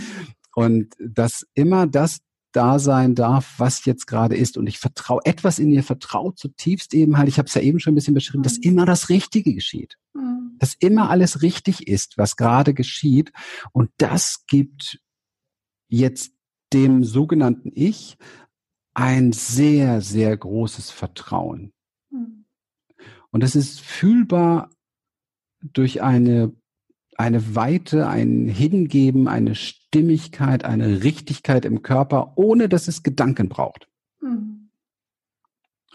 Und 0.55 0.95
dass 0.99 1.47
immer 1.55 1.87
das 1.87 2.19
da 2.53 2.79
sein 2.79 3.15
darf, 3.15 3.55
was 3.59 3.85
jetzt 3.85 4.07
gerade 4.07 4.37
ist. 4.37 4.57
Und 4.57 4.67
ich 4.67 4.79
vertraue, 4.79 5.21
etwas 5.25 5.59
in 5.59 5.69
mir 5.71 5.83
vertraut 5.83 6.39
zutiefst 6.39 6.95
eben 6.95 7.19
halt, 7.19 7.29
ich 7.29 7.39
habe 7.39 7.47
es 7.47 7.55
ja 7.55 7.61
eben 7.61 7.79
schon 7.79 7.93
ein 7.93 7.95
bisschen 7.95 8.15
beschrieben, 8.15 8.43
dass 8.43 8.57
mhm. 8.57 8.63
immer 8.63 8.87
das 8.87 9.09
Richtige 9.09 9.55
geschieht. 9.55 9.97
Mhm. 10.15 10.57
Dass 10.59 10.75
immer 10.75 11.11
alles 11.11 11.43
richtig 11.43 11.87
ist, 11.87 12.19
was 12.19 12.37
gerade 12.37 12.75
geschieht. 12.75 13.33
Und 13.73 13.91
das 13.99 14.45
gibt 14.49 14.99
jetzt 15.89 16.33
dem 16.73 17.05
sogenannten 17.05 17.71
Ich 17.75 18.17
ein 18.99 19.31
sehr, 19.31 20.01
sehr 20.01 20.37
großes 20.37 20.91
Vertrauen. 20.91 21.73
Hm. 22.11 22.47
Und 23.31 23.43
das 23.45 23.55
ist 23.55 23.81
fühlbar 23.81 24.71
durch 25.63 26.03
eine, 26.03 26.53
eine 27.17 27.55
Weite, 27.55 28.09
ein 28.09 28.49
Hingeben, 28.49 29.29
eine 29.29 29.55
Stimmigkeit, 29.55 30.65
eine 30.65 31.05
Richtigkeit 31.05 31.65
im 31.65 31.83
Körper, 31.83 32.33
ohne 32.37 32.69
dass 32.69 32.89
es 32.89 33.05
Gedanken 33.05 33.49
braucht. 33.49 33.89
Mhm. 34.21 34.71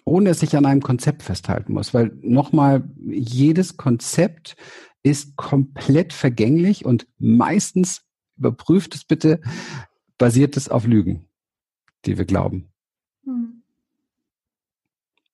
Ohne 0.05 0.29
dass 0.29 0.43
ich 0.43 0.55
an 0.55 0.65
einem 0.65 0.81
Konzept 0.81 1.23
festhalten 1.23 1.73
muss. 1.73 1.93
Weil 1.93 2.17
nochmal, 2.21 2.89
jedes 2.97 3.75
Konzept 3.75 4.55
ist 5.01 5.35
komplett 5.35 6.13
vergänglich 6.13 6.85
und 6.85 7.07
meistens 7.19 8.05
überprüft 8.37 8.95
es 8.95 9.03
bitte, 9.03 9.41
basiert 10.17 10.55
es 10.55 10.69
auf 10.69 10.85
Lügen, 10.85 11.27
die 12.05 12.17
wir 12.17 12.25
glauben. 12.25 12.72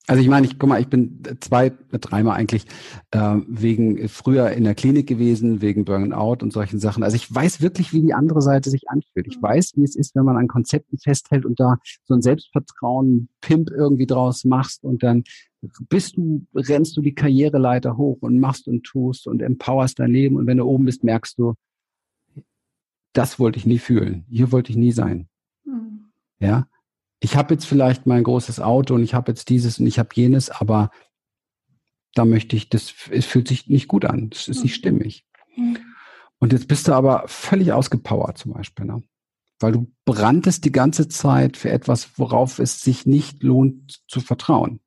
Also 0.10 0.24
ich 0.24 0.28
meine, 0.28 0.48
ich 0.48 0.58
guck 0.58 0.68
mal, 0.68 0.82
ich 0.82 0.88
bin 0.88 1.22
zwei, 1.40 1.72
dreimal 1.92 2.36
eigentlich 2.36 2.66
äh, 3.12 3.36
wegen 3.48 4.10
früher 4.10 4.50
in 4.50 4.64
der 4.64 4.74
Klinik 4.74 5.06
gewesen, 5.06 5.62
wegen 5.62 5.86
Burnout 5.86 6.38
und 6.42 6.52
solchen 6.52 6.80
Sachen. 6.80 7.04
Also 7.04 7.16
ich 7.16 7.32
weiß 7.32 7.62
wirklich, 7.62 7.94
wie 7.94 8.02
die 8.02 8.16
andere 8.16 8.42
Seite 8.42 8.72
sich 8.72 8.90
anfühlt. 8.90 9.28
Ich 9.28 9.38
mhm. 9.38 9.44
weiß, 9.44 9.74
wie 9.76 9.84
es 9.84 9.96
ist, 9.96 10.16
wenn 10.16 10.26
man 10.26 10.36
an 10.36 10.48
Konzepten 10.48 10.98
festhält 10.98 11.46
und 11.46 11.60
da 11.60 11.78
so 12.06 12.16
ein 12.16 12.24
Selbstvertrauen, 12.24 13.30
Pimp 13.42 13.70
irgendwie 13.70 14.08
draus 14.08 14.46
machst 14.46 14.84
und 14.84 15.04
dann 15.04 15.26
bist 15.90 16.18
du, 16.18 16.44
rennst 16.56 16.98
du 16.98 17.02
die 17.02 17.14
Karriereleiter 17.14 17.96
hoch 17.96 18.18
und 18.22 18.40
machst 18.40 18.68
und 18.68 18.82
tust 18.86 19.28
und 19.28 19.44
empowerst 19.44 20.00
dein 20.00 20.12
Leben 20.12 20.38
und 20.38 20.48
wenn 20.48 20.58
du 20.58 20.64
oben 20.64 20.86
bist, 20.86 21.04
merkst 21.04 21.38
du, 21.38 21.54
das 23.14 23.38
wollte 23.38 23.60
ich 23.60 23.68
nie 23.68 23.78
fühlen. 23.78 24.26
Hier 24.28 24.52
wollte 24.52 24.72
ich 24.72 24.76
nie 24.76 24.92
sein. 24.92 25.28
Mhm. 25.66 26.06
Ja 26.40 26.66
ich 27.20 27.36
habe 27.36 27.54
jetzt 27.54 27.66
vielleicht 27.66 28.06
mein 28.06 28.24
großes 28.24 28.60
Auto 28.60 28.96
und 28.96 29.04
ich 29.04 29.14
habe 29.14 29.32
jetzt 29.32 29.50
dieses 29.50 29.80
und 29.80 29.88
ich 29.88 30.00
habe 30.00 30.10
jenes, 30.14 30.50
aber 30.50 30.92
da 32.14 32.26
möchte 32.26 32.56
ich, 32.56 32.70
das 32.70 32.94
es 33.12 33.26
fühlt 33.26 33.48
sich 33.48 33.68
nicht 33.68 33.88
gut 33.88 34.06
an, 34.06 34.30
das 34.30 34.48
ist 34.48 34.64
nicht 34.64 34.74
mhm. 34.74 34.80
stimmig. 34.80 35.26
Mhm. 35.56 35.78
Und 36.40 36.54
jetzt 36.54 36.68
bist 36.68 36.88
du 36.88 36.94
aber 36.94 37.24
völlig 37.28 37.74
ausgepowert 37.74 38.38
zum 38.38 38.54
Beispiel, 38.54 38.86
ne? 38.86 39.04
weil 39.60 39.74
du 39.74 39.92
brandest 40.06 40.64
die 40.64 40.72
ganze 40.72 41.10
Zeit 41.10 41.58
für 41.58 41.70
etwas, 41.70 42.18
worauf 42.18 42.60
es 42.60 42.82
sich 42.82 43.06
nicht 43.06 43.44
lohnt 43.44 44.02
zu 44.08 44.22
vertrauen. 44.22 44.80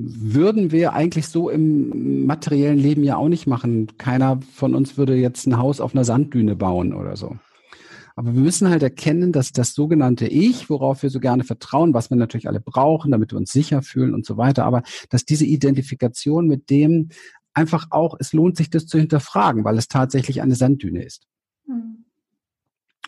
Würden 0.00 0.70
wir 0.70 0.92
eigentlich 0.92 1.26
so 1.26 1.50
im 1.50 2.24
materiellen 2.24 2.78
Leben 2.78 3.02
ja 3.02 3.16
auch 3.16 3.28
nicht 3.28 3.48
machen. 3.48 3.88
Keiner 3.98 4.40
von 4.54 4.74
uns 4.76 4.96
würde 4.96 5.16
jetzt 5.16 5.46
ein 5.46 5.58
Haus 5.58 5.80
auf 5.80 5.92
einer 5.92 6.04
Sanddüne 6.04 6.54
bauen 6.54 6.94
oder 6.94 7.16
so. 7.16 7.36
Aber 8.14 8.34
wir 8.34 8.40
müssen 8.40 8.68
halt 8.68 8.82
erkennen, 8.82 9.32
dass 9.32 9.52
das 9.52 9.74
sogenannte 9.74 10.26
Ich, 10.26 10.70
worauf 10.70 11.02
wir 11.02 11.10
so 11.10 11.20
gerne 11.20 11.44
vertrauen, 11.44 11.94
was 11.94 12.10
wir 12.10 12.16
natürlich 12.16 12.48
alle 12.48 12.60
brauchen, 12.60 13.10
damit 13.10 13.32
wir 13.32 13.38
uns 13.38 13.50
sicher 13.50 13.82
fühlen 13.82 14.14
und 14.14 14.24
so 14.24 14.36
weiter, 14.36 14.64
aber 14.64 14.82
dass 15.10 15.24
diese 15.24 15.44
Identifikation 15.44 16.46
mit 16.46 16.70
dem 16.70 17.10
einfach 17.54 17.88
auch, 17.90 18.16
es 18.20 18.32
lohnt 18.32 18.56
sich 18.56 18.70
das 18.70 18.86
zu 18.86 18.98
hinterfragen, 18.98 19.64
weil 19.64 19.78
es 19.78 19.88
tatsächlich 19.88 20.42
eine 20.42 20.54
Sanddüne 20.54 21.04
ist. 21.04 21.26
Mhm. 21.66 22.04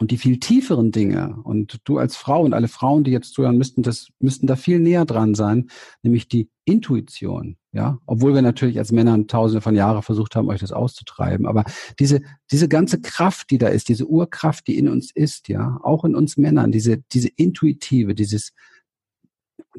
Und 0.01 0.11
die 0.11 0.17
viel 0.17 0.41
tieferen 0.41 0.93
Dinge, 0.93 1.37
und 1.45 1.81
du 1.85 1.99
als 1.99 2.17
Frau 2.17 2.43
und 2.43 2.55
alle 2.55 2.69
Frauen, 2.69 3.05
die 3.05 3.11
jetzt 3.11 3.35
zuhören, 3.35 3.59
müssten 3.59 3.83
das, 3.83 4.09
müssten 4.19 4.47
da 4.47 4.57
viel 4.57 4.81
näher 4.81 5.05
dran 5.05 5.35
sein, 5.35 5.69
nämlich 6.03 6.27
die 6.27 6.49
Intuition. 6.65 7.59
Ja, 7.73 7.99
obwohl 8.07 8.35
wir 8.35 8.43
natürlich 8.43 8.79
als 8.79 8.93
Männer 8.93 9.27
tausende 9.27 9.61
von 9.61 9.77
Jahren 9.77 10.03
versucht 10.03 10.35
haben, 10.35 10.49
euch 10.49 10.61
das 10.61 10.73
auszutreiben. 10.73 11.47
Aber 11.47 11.65
diese, 11.99 12.23
diese 12.51 12.67
ganze 12.67 13.01
Kraft, 13.01 13.51
die 13.51 13.59
da 13.59 13.69
ist, 13.69 13.89
diese 13.89 14.07
Urkraft, 14.07 14.67
die 14.67 14.79
in 14.79 14.89
uns 14.89 15.13
ist, 15.15 15.49
ja, 15.49 15.79
auch 15.83 16.05
in 16.05 16.17
uns 16.17 16.39
Männern, 16.39 16.73
diese, 16.73 16.99
diese 17.13 17.29
intuitive, 17.29 18.15
dieses 18.15 18.53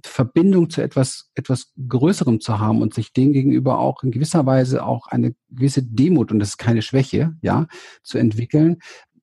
Verbindung 0.06 0.70
zu 0.70 0.82
etwas, 0.82 1.32
etwas 1.36 1.74
Größerem 1.88 2.40
zu 2.40 2.60
haben 2.60 2.82
und 2.82 2.94
sich 2.94 3.12
dem 3.12 3.34
gegenüber 3.34 3.80
auch 3.80 4.04
in 4.04 4.12
gewisser 4.12 4.46
Weise 4.46 4.86
auch 4.86 5.08
eine 5.08 5.36
gewisse 5.50 5.84
Demut, 5.84 6.32
und 6.32 6.40
das 6.40 6.50
ist 6.50 6.58
keine 6.58 6.82
Schwäche, 6.82 7.36
ja, 7.42 7.68
zu 8.04 8.18
entwickeln, 8.18 8.78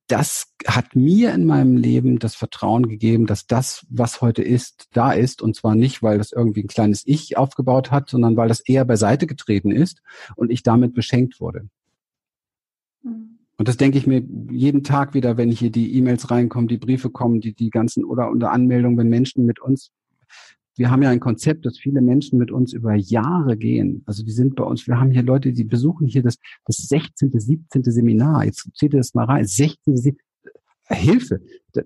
das 0.09 0.53
hat 0.67 0.95
mir 0.95 1.33
in 1.33 1.45
meinem 1.45 1.77
Leben 1.77 2.19
das 2.19 2.35
Vertrauen 2.35 2.89
gegeben, 2.89 3.27
dass 3.27 3.47
das, 3.47 3.85
was 3.89 4.21
heute 4.21 4.41
ist, 4.41 4.89
da 4.91 5.11
ist. 5.11 5.41
Und 5.41 5.55
zwar 5.55 5.75
nicht, 5.75 6.01
weil 6.03 6.17
das 6.17 6.31
irgendwie 6.31 6.63
ein 6.63 6.67
kleines 6.67 7.03
Ich 7.05 7.37
aufgebaut 7.37 7.91
hat, 7.91 8.09
sondern 8.09 8.35
weil 8.35 8.47
das 8.47 8.59
eher 8.59 8.85
beiseite 8.85 9.27
getreten 9.27 9.71
ist 9.71 10.01
und 10.35 10.51
ich 10.51 10.63
damit 10.63 10.93
beschenkt 10.93 11.39
wurde. 11.39 11.69
Mhm. 13.03 13.39
Und 13.57 13.67
das 13.67 13.75
denke 13.75 13.97
ich 13.97 14.07
mir 14.07 14.23
jeden 14.49 14.83
Tag 14.83 15.13
wieder, 15.13 15.35
wenn 15.35 15.51
hier 15.51 15.69
die 15.69 15.93
E-Mails 15.95 16.31
reinkommen, 16.31 16.69
die 16.69 16.77
Briefe 16.77 17.09
kommen, 17.09 17.41
die, 17.41 17.53
die 17.53 17.69
ganzen 17.69 18.05
oder 18.05 18.29
unter 18.29 18.51
Anmeldungen, 18.51 18.97
wenn 18.97 19.09
Menschen 19.09 19.45
mit 19.45 19.59
uns 19.59 19.91
wir 20.79 20.89
haben 20.89 21.03
ja 21.03 21.09
ein 21.09 21.19
Konzept, 21.19 21.65
dass 21.65 21.77
viele 21.77 22.01
Menschen 22.01 22.39
mit 22.39 22.51
uns 22.51 22.71
über 22.71 22.95
Jahre 22.95 23.57
gehen. 23.57 24.01
Also 24.05 24.23
die 24.23 24.31
sind 24.31 24.55
bei 24.55 24.63
uns, 24.63 24.87
wir 24.87 24.97
haben 24.97 25.11
hier 25.11 25.23
Leute, 25.23 25.51
die 25.51 25.65
besuchen 25.65 26.07
hier 26.07 26.23
das, 26.23 26.37
das 26.65 26.77
16., 26.77 27.37
17. 27.37 27.83
Seminar. 27.83 28.45
Jetzt 28.45 28.69
zählt 28.75 28.93
ihr 28.93 28.99
das 28.99 29.13
mal 29.13 29.25
rein. 29.25 29.45
16. 29.45 29.97
17. 29.97 30.25
Hilfe. 30.91 31.41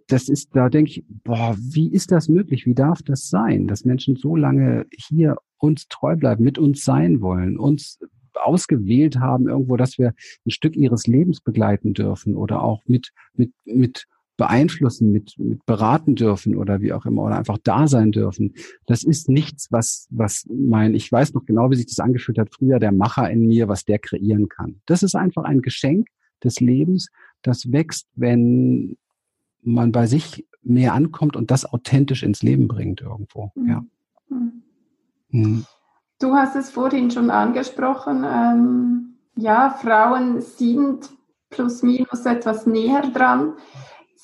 Das 0.07 0.29
ist, 0.29 0.55
da 0.55 0.69
denke 0.69 0.91
ich, 0.91 1.03
boah, 1.23 1.57
wie 1.59 1.91
ist 1.91 2.11
das 2.11 2.29
möglich? 2.29 2.65
Wie 2.65 2.75
darf 2.75 3.01
das 3.01 3.27
sein, 3.27 3.67
dass 3.67 3.83
Menschen 3.83 4.15
so 4.15 4.35
lange 4.35 4.85
hier 4.95 5.37
uns 5.57 5.87
treu 5.89 6.15
bleiben, 6.15 6.43
mit 6.43 6.57
uns 6.57 6.85
sein 6.85 7.19
wollen, 7.19 7.57
uns 7.57 7.99
ausgewählt 8.35 9.19
haben 9.19 9.47
irgendwo, 9.47 9.75
dass 9.75 9.97
wir 9.97 10.13
ein 10.45 10.51
Stück 10.51 10.75
ihres 10.75 11.07
Lebens 11.07 11.41
begleiten 11.41 11.93
dürfen 11.93 12.35
oder 12.35 12.61
auch 12.61 12.81
mit, 12.85 13.11
mit, 13.33 13.51
mit 13.65 14.05
beeinflussen, 14.37 15.11
mit, 15.11 15.35
mit 15.37 15.65
beraten 15.65 16.15
dürfen 16.15 16.55
oder 16.55 16.81
wie 16.81 16.93
auch 16.93 17.05
immer 17.05 17.23
oder 17.23 17.37
einfach 17.37 17.59
da 17.63 17.87
sein 17.87 18.11
dürfen. 18.11 18.55
Das 18.87 19.03
ist 19.03 19.29
nichts, 19.29 19.67
was, 19.71 20.07
was 20.09 20.47
mein, 20.49 20.95
ich 20.95 21.11
weiß 21.11 21.33
noch 21.33 21.45
genau, 21.45 21.69
wie 21.69 21.75
sich 21.75 21.85
das 21.85 21.99
angefühlt 21.99 22.39
hat, 22.39 22.53
früher 22.53 22.79
der 22.79 22.91
Macher 22.91 23.29
in 23.29 23.47
mir, 23.47 23.67
was 23.67 23.85
der 23.85 23.99
kreieren 23.99 24.49
kann. 24.49 24.81
Das 24.85 25.03
ist 25.03 25.15
einfach 25.15 25.43
ein 25.43 25.61
Geschenk 25.61 26.07
des 26.43 26.59
Lebens, 26.59 27.09
das 27.41 27.71
wächst, 27.71 28.07
wenn 28.15 28.97
man 29.61 29.91
bei 29.91 30.07
sich 30.07 30.45
mehr 30.61 30.93
ankommt 30.93 31.35
und 31.35 31.51
das 31.51 31.65
authentisch 31.65 32.23
ins 32.23 32.41
Leben 32.41 32.67
bringt 32.67 33.01
irgendwo. 33.01 33.51
Mhm. 33.55 33.69
Ja. 33.69 33.85
Mhm. 34.29 34.63
mhm. 35.29 35.65
Du 36.19 36.33
hast 36.33 36.55
es 36.55 36.69
vorhin 36.69 37.11
schon 37.11 37.29
angesprochen. 37.29 38.23
Ähm, 38.25 39.15
ja, 39.35 39.71
Frauen 39.71 40.39
sind 40.39 41.09
plus 41.49 41.83
minus 41.83 42.25
etwas 42.25 42.65
näher 42.65 43.01
dran. 43.01 43.53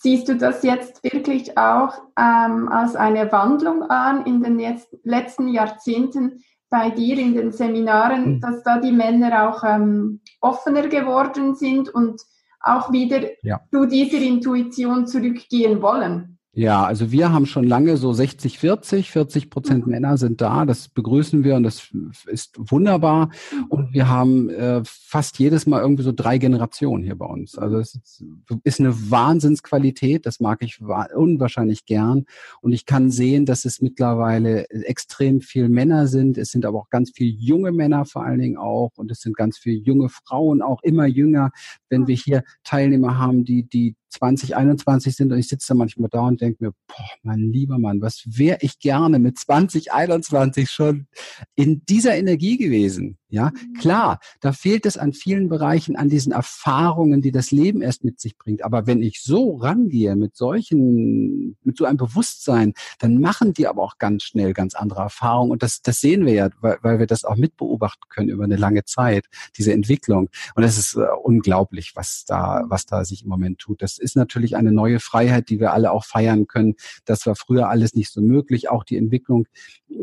Siehst 0.02 0.30
du 0.30 0.38
das 0.38 0.64
jetzt 0.64 1.04
wirklich 1.04 1.58
auch 1.58 1.93
ähm, 2.18 2.70
als 2.70 2.95
eine 2.95 3.30
Wandlung 3.34 3.84
an 3.84 4.26
in 4.26 4.41
den 4.41 4.58
jetzt, 4.58 4.88
letzten 5.04 5.50
Jahrzehnten 5.50 6.41
bei 6.70 6.89
dir 6.89 7.18
in 7.18 7.34
den 7.34 7.52
Seminaren, 7.52 8.36
mhm. 8.36 8.39
dass 8.39 8.64
da 8.64 8.80
die 8.80 8.93
Männer 8.93 9.50
auch 9.50 9.62
ähm, 9.66 10.22
offener 10.39 10.88
geworden 10.88 11.56
sind 11.56 11.89
und 11.89 12.22
auch 12.62 12.93
wieder 12.93 13.20
ja. 13.43 13.60
zu 13.74 13.88
dieser 13.88 14.20
Intuition 14.20 15.06
zurückgehen 15.06 15.82
wollen? 15.82 16.39
Ja, 16.54 16.84
also 16.84 17.12
wir 17.12 17.32
haben 17.32 17.45
schon 17.45 17.64
lange 17.64 17.95
so 17.97 18.12
60, 18.12 18.58
40, 18.58 19.12
40 19.12 19.52
Prozent 19.52 19.86
mhm. 19.86 19.91
Männer 19.91 20.18
sind 20.18 20.41
da. 20.41 20.66
Das 20.66 20.89
begrüßen 20.89 21.43
wir 21.43 21.56
und 21.56 21.62
das 21.64 21.89
ist 22.26 22.56
wunderbar. 22.58 23.28
Mhm. 23.28 23.66
Und 23.70 23.93
wir 23.93 24.10
haben 24.10 24.50
äh, 24.50 24.82
fast 24.84 25.38
jedes 25.38 25.68
Mal 25.68 25.82
irgendwie 25.82 26.02
so 26.02 26.12
drei 26.12 26.39
Generationen 26.39 27.04
hier 27.04 27.16
bei 27.16 27.28
uns. 27.28 27.56
Also 27.56 27.78
es 27.78 27.93
ist, 27.93 28.24
ist 28.64 28.80
eine 28.80 29.12
Wahnsinnsqualität. 29.12 30.26
Das 30.26 30.39
mag 30.39 30.64
ich 30.64 30.82
unwahrscheinlich 30.82 31.86
gern. 31.86 32.26
Und 32.62 32.72
ich 32.72 32.88
kann 32.88 33.12
sehen, 33.12 33.45
dass 33.45 33.64
es 33.64 33.80
mittlerweile 33.80 34.68
extrem 34.72 35.41
viel 35.41 35.70
Männer 35.70 36.08
sind. 36.08 36.39
Es 36.39 36.50
sind 36.50 36.66
aber 36.66 36.80
auch 36.80 36.89
ganz 36.89 37.12
viele 37.14 37.30
junge 37.30 37.72
Männer 37.72 38.06
vor 38.06 38.26
allen 38.26 38.39
Dingen 38.39 38.58
auch. 38.58 38.89
Und 38.95 39.12
es 39.12 39.22
sind 39.22 39.38
ganz 39.38 39.60
viele 39.60 39.78
junge 39.78 40.10
Frauen 40.10 40.64
auch 40.64 40.82
immer 40.82 41.06
jünger. 41.06 41.52
Wenn 41.89 42.08
wir 42.08 42.16
hier 42.16 42.43
Teilnehmer 42.64 43.20
haben, 43.20 43.45
die, 43.45 43.70
die 43.70 43.95
2021 44.10 45.16
sind 45.16 45.32
und 45.32 45.38
ich 45.38 45.47
sitze 45.47 45.68
da 45.70 45.74
manchmal 45.76 46.10
da 46.10 46.22
und 46.22 46.41
denke 46.41 46.64
mir, 46.64 46.72
boah, 46.88 47.10
mein 47.22 47.39
lieber 47.39 47.78
Mann, 47.78 48.01
was 48.01 48.24
wäre 48.26 48.57
ich 48.62 48.80
gerne 48.80 49.20
mit 49.20 49.38
2021 49.38 50.70
schon 50.70 51.07
in 51.55 51.84
dieser 51.86 52.16
Energie 52.16 52.57
gewesen? 52.57 53.18
Ja, 53.32 53.52
klar, 53.80 54.20
da 54.40 54.54
fehlt 54.54 54.88
es 54.88 54.98
an 54.98 55.14
vielen 55.14 55.50
Bereichen 55.50 55.96
an 55.96 56.10
diesen 56.10 56.32
Erfahrungen, 56.32 57.22
die 57.22 57.32
das 57.32 57.52
Leben 57.52 57.84
erst 57.84 58.04
mit 58.04 58.20
sich 58.20 58.36
bringt. 58.40 58.64
Aber 58.64 58.88
wenn 58.88 59.04
ich 59.04 59.22
so 59.22 59.58
rangehe 59.58 60.16
mit 60.16 60.36
solchen, 60.36 61.56
mit 61.64 61.78
so 61.78 61.86
einem 61.86 61.98
Bewusstsein, 61.98 62.74
dann 62.98 63.22
machen 63.22 63.54
die 63.54 63.68
aber 63.68 63.84
auch 63.84 64.00
ganz 64.00 64.24
schnell 64.24 64.54
ganz 64.54 64.74
andere 64.74 65.02
Erfahrungen. 65.02 65.52
Und 65.52 65.62
das, 65.62 65.84
das 65.84 66.02
sehen 66.02 66.26
wir 66.26 66.34
ja, 66.34 66.50
weil, 66.60 66.80
weil 66.82 66.98
wir 66.98 67.06
das 67.06 67.24
auch 67.24 67.36
mitbeobachten 67.36 68.02
können 68.10 68.30
über 68.30 68.46
eine 68.46 68.56
lange 68.56 68.84
Zeit, 68.86 69.26
diese 69.56 69.74
Entwicklung. 69.74 70.30
Und 70.56 70.64
es 70.64 70.80
ist 70.80 70.96
äh, 70.96 71.06
unglaublich, 71.22 71.92
was 71.94 72.26
da, 72.26 72.64
was 72.68 72.88
da 72.88 73.06
sich 73.06 73.22
im 73.22 73.30
Moment 73.30 73.60
tut. 73.60 73.84
Das 73.84 74.00
ist 74.00 74.16
natürlich 74.16 74.56
eine 74.56 74.72
neue 74.72 75.00
Freiheit, 75.00 75.50
die 75.50 75.60
wir 75.60 75.74
alle 75.74 75.92
auch 75.92 76.06
feiern 76.06 76.48
können. 76.48 76.74
Das 77.06 77.28
war 77.28 77.36
früher 77.36 77.70
alles 77.70 77.94
nicht 77.94 78.12
so 78.12 78.22
möglich. 78.22 78.72
Auch 78.72 78.84
die 78.84 78.98
Entwicklung. 78.98 79.48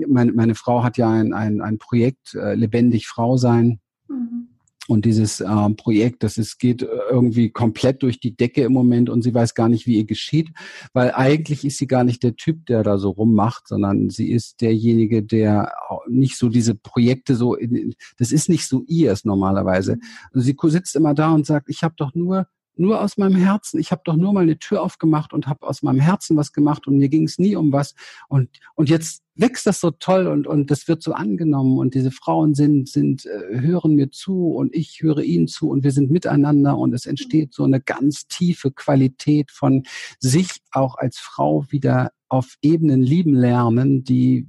Meine, 0.06 0.30
meine 0.30 0.54
Frau 0.54 0.84
hat 0.84 0.96
ja 0.96 1.10
ein, 1.10 1.32
ein, 1.32 1.60
ein 1.60 1.78
Projekt, 1.78 2.36
äh, 2.36 2.54
lebendig 2.54 3.08
Frau 3.16 3.38
sein. 3.38 3.80
Mhm. 4.08 4.48
Und 4.88 5.04
dieses 5.04 5.40
äh, 5.40 5.70
Projekt, 5.70 6.22
das 6.22 6.38
ist, 6.38 6.58
geht 6.58 6.82
äh, 6.82 6.86
irgendwie 7.10 7.50
komplett 7.50 8.02
durch 8.02 8.20
die 8.20 8.36
Decke 8.36 8.62
im 8.62 8.72
Moment 8.72 9.10
und 9.10 9.22
sie 9.22 9.34
weiß 9.34 9.54
gar 9.54 9.68
nicht, 9.68 9.86
wie 9.86 9.96
ihr 9.96 10.04
geschieht, 10.04 10.50
weil 10.92 11.10
eigentlich 11.12 11.64
ist 11.64 11.78
sie 11.78 11.88
gar 11.88 12.04
nicht 12.04 12.22
der 12.22 12.36
Typ, 12.36 12.66
der 12.66 12.84
da 12.84 12.98
so 12.98 13.10
rummacht, 13.10 13.66
sondern 13.66 14.10
sie 14.10 14.30
ist 14.30 14.60
derjenige, 14.60 15.24
der 15.24 15.72
nicht 16.06 16.36
so 16.36 16.48
diese 16.48 16.76
Projekte 16.76 17.34
so, 17.34 17.56
in, 17.56 17.94
das 18.18 18.30
ist 18.30 18.48
nicht 18.48 18.68
so 18.68 18.84
ihrs 18.86 19.24
normalerweise. 19.24 19.98
Also 20.32 20.44
sie 20.44 20.56
sitzt 20.68 20.94
immer 20.94 21.14
da 21.14 21.32
und 21.32 21.46
sagt, 21.46 21.68
ich 21.68 21.82
habe 21.82 21.94
doch 21.96 22.14
nur 22.14 22.46
nur 22.78 23.00
aus 23.02 23.16
meinem 23.16 23.36
Herzen. 23.36 23.78
Ich 23.80 23.90
habe 23.90 24.02
doch 24.04 24.16
nur 24.16 24.32
mal 24.32 24.42
eine 24.42 24.58
Tür 24.58 24.82
aufgemacht 24.82 25.32
und 25.32 25.46
habe 25.46 25.66
aus 25.66 25.82
meinem 25.82 26.00
Herzen 26.00 26.36
was 26.36 26.52
gemacht 26.52 26.86
und 26.86 26.98
mir 26.98 27.08
ging 27.08 27.24
es 27.24 27.38
nie 27.38 27.56
um 27.56 27.72
was. 27.72 27.94
Und, 28.28 28.48
und 28.74 28.88
jetzt 28.88 29.22
wächst 29.34 29.66
das 29.66 29.80
so 29.80 29.90
toll 29.90 30.26
und, 30.26 30.46
und 30.46 30.70
das 30.70 30.88
wird 30.88 31.02
so 31.02 31.12
angenommen 31.12 31.78
und 31.78 31.94
diese 31.94 32.10
Frauen 32.10 32.54
sind, 32.54 32.88
sind, 32.88 33.26
äh, 33.26 33.60
hören 33.60 33.94
mir 33.94 34.10
zu 34.10 34.48
und 34.48 34.74
ich 34.74 35.02
höre 35.02 35.22
ihnen 35.22 35.46
zu 35.46 35.68
und 35.68 35.84
wir 35.84 35.92
sind 35.92 36.10
miteinander 36.10 36.78
und 36.78 36.94
es 36.94 37.06
entsteht 37.06 37.52
so 37.52 37.64
eine 37.64 37.80
ganz 37.80 38.26
tiefe 38.28 38.70
Qualität 38.70 39.50
von 39.50 39.84
sich 40.18 40.60
auch 40.72 40.96
als 40.96 41.18
Frau 41.18 41.64
wieder 41.70 42.12
auf 42.28 42.56
Ebenen 42.62 43.02
lieben 43.02 43.34
lernen, 43.34 44.04
die 44.04 44.48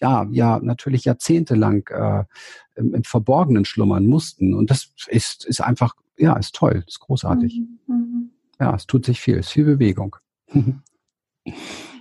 ja, 0.00 0.26
ja, 0.30 0.58
natürlich 0.62 1.04
jahrzehntelang 1.04 1.86
äh, 1.88 2.24
im, 2.76 2.94
im 2.94 3.04
Verborgenen 3.04 3.64
schlummern 3.64 4.06
mussten. 4.06 4.54
Und 4.54 4.70
das 4.70 4.92
ist, 5.08 5.44
ist 5.44 5.60
einfach, 5.60 5.94
ja, 6.20 6.36
ist 6.36 6.54
toll, 6.54 6.84
ist 6.86 7.00
großartig. 7.00 7.60
Mhm. 7.86 7.94
mhm. 7.94 8.30
Ja, 8.60 8.74
es 8.74 8.86
tut 8.86 9.06
sich 9.06 9.20
viel, 9.20 9.38
es 9.38 9.46
ist 9.46 9.52
viel 9.52 9.64
Bewegung. 9.64 10.16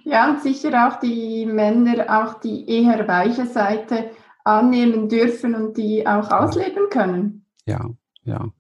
ja, 0.04 0.30
und 0.30 0.42
sicher 0.42 0.88
auch 0.88 1.00
die 1.00 1.46
Männer, 1.46 2.06
auch 2.10 2.42
die 2.42 2.70
eher 2.70 3.08
weiche 3.08 3.46
Seite 3.46 4.12
annehmen 4.44 5.08
dürfen 5.08 5.56
und 5.56 5.78
die 5.78 6.06
auch 6.06 6.30
ausleben 6.32 6.90
können. 6.90 7.46
Ja, 7.66 7.90
ja. 8.24 8.52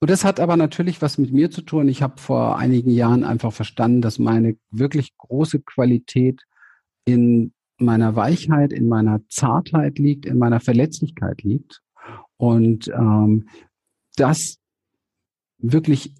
Und 0.00 0.10
das 0.10 0.24
hat 0.24 0.40
aber 0.40 0.58
natürlich 0.58 1.00
was 1.00 1.16
mit 1.16 1.32
mir 1.32 1.50
zu 1.50 1.62
tun. 1.62 1.88
Ich 1.88 2.02
habe 2.02 2.20
vor 2.20 2.58
einigen 2.58 2.90
Jahren 2.90 3.24
einfach 3.24 3.54
verstanden, 3.54 4.02
dass 4.02 4.18
meine 4.18 4.58
wirklich 4.70 5.16
große 5.16 5.60
Qualität 5.60 6.42
in 7.06 7.54
meiner 7.78 8.14
Weichheit, 8.14 8.74
in 8.74 8.88
meiner 8.88 9.20
Zartheit 9.28 9.98
liegt, 9.98 10.26
in 10.26 10.36
meiner 10.36 10.60
Verletzlichkeit 10.60 11.42
liegt. 11.42 11.80
Und 12.36 12.88
ähm, 12.88 13.48
das 14.16 14.58
wirklich 15.58 16.14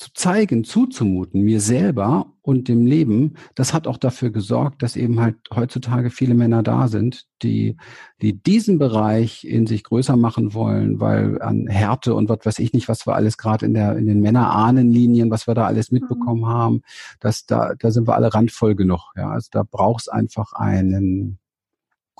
zu 0.00 0.14
zeigen, 0.14 0.64
zuzumuten, 0.64 1.42
mir 1.42 1.60
selber 1.60 2.32
und 2.40 2.68
dem 2.68 2.86
Leben, 2.86 3.34
das 3.54 3.74
hat 3.74 3.86
auch 3.86 3.98
dafür 3.98 4.30
gesorgt, 4.30 4.82
dass 4.82 4.96
eben 4.96 5.20
halt 5.20 5.36
heutzutage 5.54 6.08
viele 6.08 6.32
Männer 6.32 6.62
da 6.62 6.88
sind, 6.88 7.26
die, 7.42 7.76
die 8.22 8.32
diesen 8.32 8.78
Bereich 8.78 9.44
in 9.44 9.66
sich 9.66 9.84
größer 9.84 10.16
machen 10.16 10.54
wollen, 10.54 11.00
weil 11.00 11.42
an 11.42 11.66
Härte 11.66 12.14
und 12.14 12.30
was 12.30 12.38
weiß 12.44 12.60
ich 12.60 12.72
nicht, 12.72 12.88
was 12.88 13.06
wir 13.06 13.14
alles 13.14 13.36
gerade 13.36 13.66
in 13.66 13.74
der, 13.74 13.98
in 13.98 14.06
den 14.06 14.20
Männerahnenlinien, 14.20 15.30
was 15.30 15.46
wir 15.46 15.54
da 15.54 15.66
alles 15.66 15.90
mhm. 15.90 15.98
mitbekommen 15.98 16.46
haben, 16.46 16.80
dass 17.20 17.44
da, 17.44 17.74
da 17.78 17.90
sind 17.90 18.08
wir 18.08 18.14
alle 18.14 18.32
randvoll 18.32 18.74
genug. 18.74 19.12
Ja, 19.16 19.28
also 19.28 19.48
da 19.50 19.64
braucht 19.70 20.04
es 20.04 20.08
einfach 20.08 20.54
einen, 20.54 21.38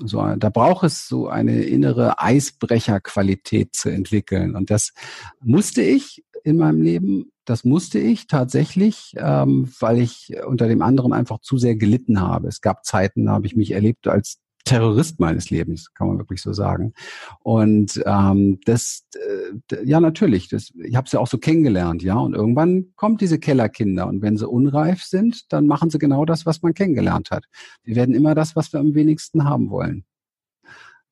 so, 0.05 0.25
da 0.37 0.51
braucht 0.51 0.85
es 0.85 1.09
so 1.09 1.29
eine 1.29 1.63
innere 1.63 2.19
Eisbrecherqualität 2.21 3.75
zu 3.75 3.91
entwickeln. 3.91 4.57
Und 4.57 4.71
das 4.71 4.93
musste 5.41 5.83
ich 5.83 6.25
in 6.43 6.57
meinem 6.57 6.83
Leben 6.83 7.31
das 7.51 7.65
musste 7.65 7.99
ich 7.99 8.29
tatsächlich, 8.29 9.13
ähm, 9.17 9.69
weil 9.81 9.99
ich 9.99 10.33
unter 10.47 10.69
dem 10.69 10.83
anderen 10.83 11.13
einfach 11.13 11.41
zu 11.41 11.59
sehr 11.59 11.75
gelitten 11.75 12.21
habe. 12.21 12.47
Es 12.47 12.61
gab 12.61 12.85
Zeiten, 12.85 13.25
da 13.25 13.33
habe 13.33 13.47
ich 13.47 13.57
mich 13.57 13.73
erlebt 13.73 14.07
als 14.07 14.39
Terrorist 14.71 15.19
meines 15.19 15.51
Lebens, 15.51 15.93
kann 15.95 16.07
man 16.07 16.19
wirklich 16.19 16.41
so 16.41 16.53
sagen. 16.53 16.93
Und 17.41 18.01
ähm, 18.07 18.61
das, 18.67 19.05
äh, 19.15 19.85
ja 19.85 19.99
natürlich, 19.99 20.49
das, 20.49 20.73
ich 20.85 20.95
habe 20.95 21.07
es 21.07 21.13
ja 21.13 21.19
auch 21.19 21.27
so 21.27 21.39
kennengelernt, 21.39 22.05
ja. 22.05 22.15
Und 22.15 22.35
irgendwann 22.35 22.93
kommt 22.95 23.21
diese 23.21 23.41
Kellerkinder 23.41 24.07
und 24.07 24.23
wenn 24.23 24.37
sie 24.37 24.49
unreif 24.49 25.03
sind, 25.03 25.53
dann 25.53 25.67
machen 25.67 25.91
sie 25.91 25.99
genau 25.99 26.25
das, 26.25 26.47
was 26.47 26.63
man 26.63 26.73
kennengelernt 26.73 27.33
hat. 27.33 27.47
Die 27.85 27.97
werden 27.97 28.15
immer 28.15 28.37
das, 28.37 28.55
was 28.55 28.73
wir 28.73 28.79
am 28.79 28.95
wenigsten 28.95 29.43
haben 29.45 29.71
wollen. 29.71 30.05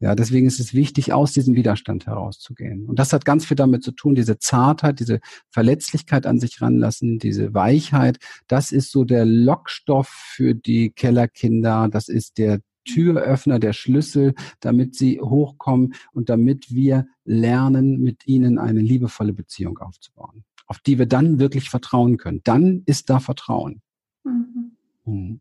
Ja, 0.00 0.14
deswegen 0.14 0.46
ist 0.46 0.60
es 0.60 0.74
wichtig, 0.74 1.12
aus 1.12 1.32
diesem 1.32 1.56
Widerstand 1.56 2.06
herauszugehen. 2.06 2.86
Und 2.86 3.00
das 3.00 3.12
hat 3.12 3.24
ganz 3.24 3.44
viel 3.44 3.56
damit 3.56 3.82
zu 3.82 3.90
tun, 3.90 4.14
diese 4.14 4.38
Zartheit, 4.38 5.00
diese 5.00 5.18
Verletzlichkeit 5.50 6.24
an 6.24 6.38
sich 6.38 6.62
ranlassen, 6.62 7.18
diese 7.18 7.52
Weichheit. 7.54 8.18
Das 8.46 8.70
ist 8.70 8.92
so 8.92 9.02
der 9.02 9.24
Lockstoff 9.24 10.06
für 10.06 10.54
die 10.54 10.90
Kellerkinder. 10.90 11.88
Das 11.90 12.08
ist 12.08 12.38
der 12.38 12.60
Türöffner, 12.84 13.58
der 13.58 13.72
Schlüssel, 13.72 14.34
damit 14.60 14.94
sie 14.94 15.20
hochkommen 15.20 15.94
und 16.12 16.28
damit 16.28 16.72
wir 16.74 17.06
lernen, 17.24 18.00
mit 18.00 18.26
ihnen 18.26 18.58
eine 18.58 18.80
liebevolle 18.80 19.32
Beziehung 19.32 19.78
aufzubauen, 19.78 20.44
auf 20.66 20.78
die 20.80 20.98
wir 20.98 21.06
dann 21.06 21.38
wirklich 21.38 21.70
vertrauen 21.70 22.16
können. 22.16 22.40
Dann 22.44 22.82
ist 22.86 23.10
da 23.10 23.20
Vertrauen. 23.20 23.82
Mhm. 24.24 24.72
Mhm. 25.04 25.40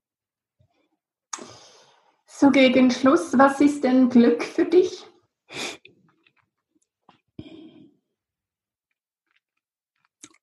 So 2.25 2.51
gegen 2.51 2.91
Schluss, 2.91 3.37
was 3.37 3.61
ist 3.61 3.83
denn 3.83 4.09
Glück 4.09 4.43
für 4.43 4.65
dich? 4.65 5.07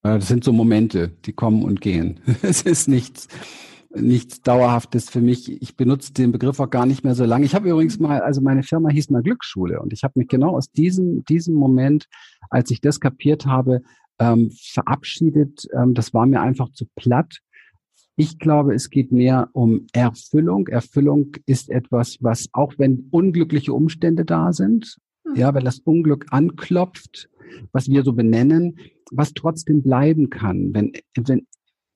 Äh, 0.05 0.18
das 0.18 0.28
sind 0.28 0.45
so 0.45 0.53
Momente, 0.53 1.09
die 1.24 1.32
kommen 1.32 1.62
und 1.64 1.80
gehen. 1.80 2.20
Es 2.42 2.62
ist 2.62 2.88
nichts, 2.88 3.28
nichts 3.97 4.42
Dauerhaftes 4.42 5.09
für 5.11 5.20
mich. 5.20 5.61
Ich 5.62 5.76
benutze 5.76 6.12
den 6.12 6.32
Begriff 6.32 6.61
auch 6.61 6.70
gar 6.70 6.86
nicht 6.86 7.05
mehr 7.05 7.14
so 7.14 7.24
lange. 7.24 7.45
Ich 7.45 7.55
habe 7.55 7.68
übrigens 7.68 7.99
mal, 7.99 8.20
also 8.20 8.40
meine 8.40 8.62
Firma 8.62 8.90
hieß 8.90 9.11
mal 9.11 9.22
Glücksschule 9.22 9.80
und 9.80 9.92
ich 9.92 10.05
habe 10.05 10.14
mich 10.16 10.28
genau 10.28 10.57
aus 10.57 10.70
diesem, 10.70 11.24
diesem 11.24 11.55
Moment, 11.55 12.07
als 12.51 12.70
ich 12.70 12.80
das 12.80 13.01
kapiert 13.01 13.47
habe, 13.47 13.82
ähm, 14.18 14.51
verabschiedet. 14.53 15.66
Ähm, 15.74 15.95
das 15.95 16.14
war 16.14 16.26
mir 16.26 16.40
einfach 16.40 16.70
zu 16.72 16.86
platt. 16.95 17.38
Ich 18.16 18.38
glaube, 18.38 18.74
es 18.74 18.90
geht 18.90 19.11
mehr 19.11 19.49
um 19.53 19.86
Erfüllung. 19.92 20.68
Erfüllung 20.68 21.32
ist 21.47 21.68
etwas, 21.68 22.18
was 22.20 22.49
auch 22.53 22.74
wenn 22.78 23.09
unglückliche 23.11 23.72
Umstände 23.72 24.24
da 24.24 24.53
sind, 24.53 24.99
mhm. 25.24 25.36
ja, 25.36 25.55
wenn 25.55 25.64
das 25.64 25.80
Unglück 25.80 26.26
anklopft, 26.30 27.28
was 27.72 27.88
wir 27.88 28.05
so 28.05 28.12
benennen, 28.12 28.78
was 29.11 29.34
trotzdem 29.34 29.82
bleiben 29.82 30.30
kann, 30.30 30.72
wenn, 30.74 30.92
wenn 31.16 31.47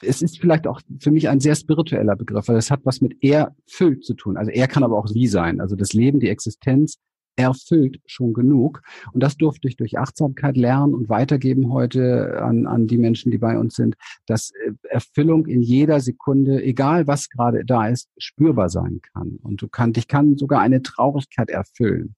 es 0.02 0.22
ist 0.22 0.40
vielleicht 0.40 0.66
auch 0.66 0.80
für 1.00 1.10
mich 1.10 1.28
ein 1.28 1.40
sehr 1.40 1.54
spiritueller 1.54 2.16
Begriff, 2.16 2.48
weil 2.48 2.56
es 2.56 2.70
hat 2.70 2.80
was 2.84 3.00
mit 3.00 3.22
erfüllt 3.22 4.04
zu 4.04 4.14
tun. 4.14 4.36
Also 4.36 4.50
er 4.50 4.68
kann 4.68 4.82
aber 4.84 4.96
auch 4.96 5.08
wie 5.12 5.26
sein. 5.26 5.60
Also 5.60 5.76
das 5.76 5.92
Leben, 5.92 6.20
die 6.20 6.28
Existenz 6.28 6.98
erfüllt 7.38 8.00
schon 8.04 8.34
genug. 8.34 8.82
Und 9.12 9.22
das 9.22 9.36
durfte 9.36 9.68
ich 9.68 9.76
durch 9.76 9.98
Achtsamkeit 9.98 10.56
lernen 10.56 10.94
und 10.94 11.08
weitergeben 11.08 11.72
heute 11.72 12.42
an, 12.42 12.66
an 12.66 12.88
die 12.88 12.98
Menschen, 12.98 13.30
die 13.30 13.38
bei 13.38 13.56
uns 13.56 13.76
sind, 13.76 13.94
dass 14.26 14.50
äh, 14.50 14.72
Erfüllung 14.88 15.46
in 15.46 15.62
jeder 15.62 16.00
Sekunde, 16.00 16.62
egal 16.62 17.06
was 17.06 17.28
gerade 17.30 17.64
da 17.64 17.86
ist, 17.86 18.10
spürbar 18.18 18.68
sein 18.68 19.00
kann. 19.12 19.38
Und 19.42 19.62
du 19.62 19.68
kannst, 19.68 19.96
dich 19.96 20.08
kann 20.08 20.36
sogar 20.36 20.60
eine 20.60 20.82
Traurigkeit 20.82 21.48
erfüllen. 21.48 22.16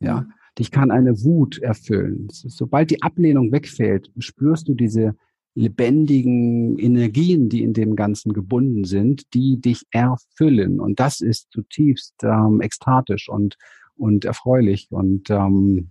Ja, 0.00 0.26
dich 0.58 0.70
kann 0.70 0.90
eine 0.90 1.22
Wut 1.24 1.58
erfüllen. 1.58 2.28
Sobald 2.30 2.90
die 2.90 3.02
Ablehnung 3.02 3.52
wegfällt, 3.52 4.10
spürst 4.18 4.68
du 4.68 4.74
diese 4.74 5.14
lebendigen 5.54 6.78
Energien, 6.78 7.48
die 7.48 7.62
in 7.62 7.74
dem 7.74 7.96
Ganzen 7.96 8.32
gebunden 8.32 8.84
sind, 8.84 9.34
die 9.34 9.60
dich 9.60 9.82
erfüllen. 9.90 10.80
Und 10.80 10.98
das 10.98 11.20
ist 11.20 11.50
zutiefst 11.52 12.14
ähm, 12.22 12.60
ekstatisch 12.60 13.28
und 13.28 13.56
und 13.96 14.24
erfreulich. 14.24 14.88
Und 14.90 15.30
ähm, 15.30 15.90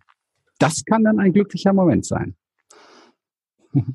das 0.59 0.83
kann 0.85 1.03
dann 1.03 1.19
ein 1.19 1.33
glücklicher 1.33 1.73
Moment 1.73 2.05
sein. 2.05 2.35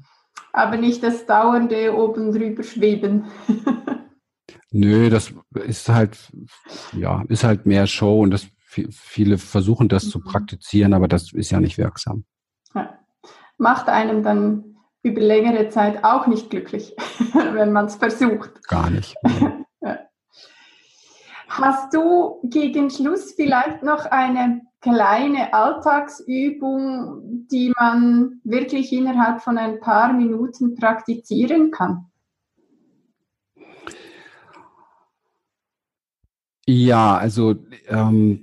Aber 0.53 0.77
nicht 0.79 1.03
das 1.03 1.27
dauernde 1.27 1.95
oben 1.95 2.33
drüber 2.33 2.63
schweben. 2.63 3.27
Nö, 4.71 5.11
das 5.11 5.35
ist 5.67 5.89
halt, 5.89 6.33
ja, 6.93 7.23
ist 7.29 7.45
halt 7.45 7.67
mehr 7.67 7.87
Show 7.87 8.23
und 8.23 8.31
das, 8.31 8.47
viele 8.91 9.39
versuchen 9.39 9.89
das 9.89 10.07
mhm. 10.07 10.11
zu 10.11 10.21
praktizieren, 10.21 10.93
aber 10.93 11.09
das 11.09 11.33
ist 11.33 11.51
ja 11.51 11.61
nicht 11.61 11.79
wirksam. 11.79 12.25
Ja. 12.75 12.99
Macht 13.59 13.89
einem 13.89 14.23
dann 14.23 14.76
über 15.07 15.21
längere 15.21 15.69
Zeit 15.69 16.05
auch 16.05 16.27
nicht 16.27 16.51
glücklich, 16.51 16.95
wenn 17.53 17.73
man 17.73 17.87
es 17.87 17.95
versucht. 17.95 18.67
Gar 18.69 18.91
nicht. 18.91 19.15
Hast 21.49 21.95
du 21.95 22.41
gegen 22.43 22.91
Schluss 22.91 23.33
vielleicht 23.33 23.83
noch 23.83 24.05
eine 24.05 24.61
kleine 24.81 25.55
Alltagsübung, 25.55 27.47
die 27.51 27.73
man 27.79 28.41
wirklich 28.45 28.93
innerhalb 28.93 29.41
von 29.41 29.57
ein 29.57 29.81
paar 29.81 30.13
Minuten 30.13 30.75
praktizieren 30.75 31.71
kann? 31.71 32.11
Ja, 36.67 37.17
also 37.17 37.55
ähm, 37.87 38.43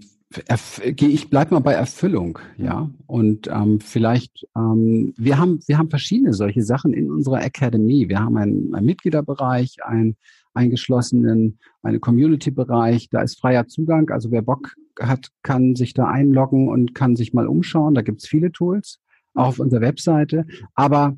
ich 0.85 1.29
bleibe 1.29 1.53
mal 1.53 1.59
bei 1.59 1.73
Erfüllung, 1.73 2.39
ja. 2.57 2.89
Und 3.07 3.47
ähm, 3.47 3.79
vielleicht, 3.79 4.47
ähm, 4.55 5.13
wir 5.17 5.37
haben, 5.37 5.59
wir 5.67 5.77
haben 5.77 5.89
verschiedene 5.89 6.33
solche 6.33 6.63
Sachen 6.63 6.93
in 6.93 7.11
unserer 7.11 7.37
Akademie. 7.37 8.09
Wir 8.09 8.19
haben 8.19 8.37
einen, 8.37 8.73
einen 8.73 8.85
Mitgliederbereich, 8.85 9.77
einen 9.83 10.15
eingeschlossenen, 10.53 11.59
einen 11.81 12.01
Community-Bereich. 12.01 13.09
Da 13.09 13.21
ist 13.21 13.39
freier 13.39 13.67
Zugang. 13.67 14.09
Also 14.09 14.31
wer 14.31 14.41
Bock 14.41 14.75
hat, 14.99 15.29
kann 15.41 15.75
sich 15.75 15.93
da 15.93 16.05
einloggen 16.05 16.69
und 16.69 16.95
kann 16.95 17.15
sich 17.15 17.33
mal 17.33 17.47
umschauen. 17.47 17.93
Da 17.93 18.01
gibt's 18.01 18.27
viele 18.27 18.51
Tools, 18.51 18.99
auch 19.33 19.47
auf 19.47 19.59
unserer 19.59 19.81
Webseite. 19.81 20.45
Aber 20.75 21.17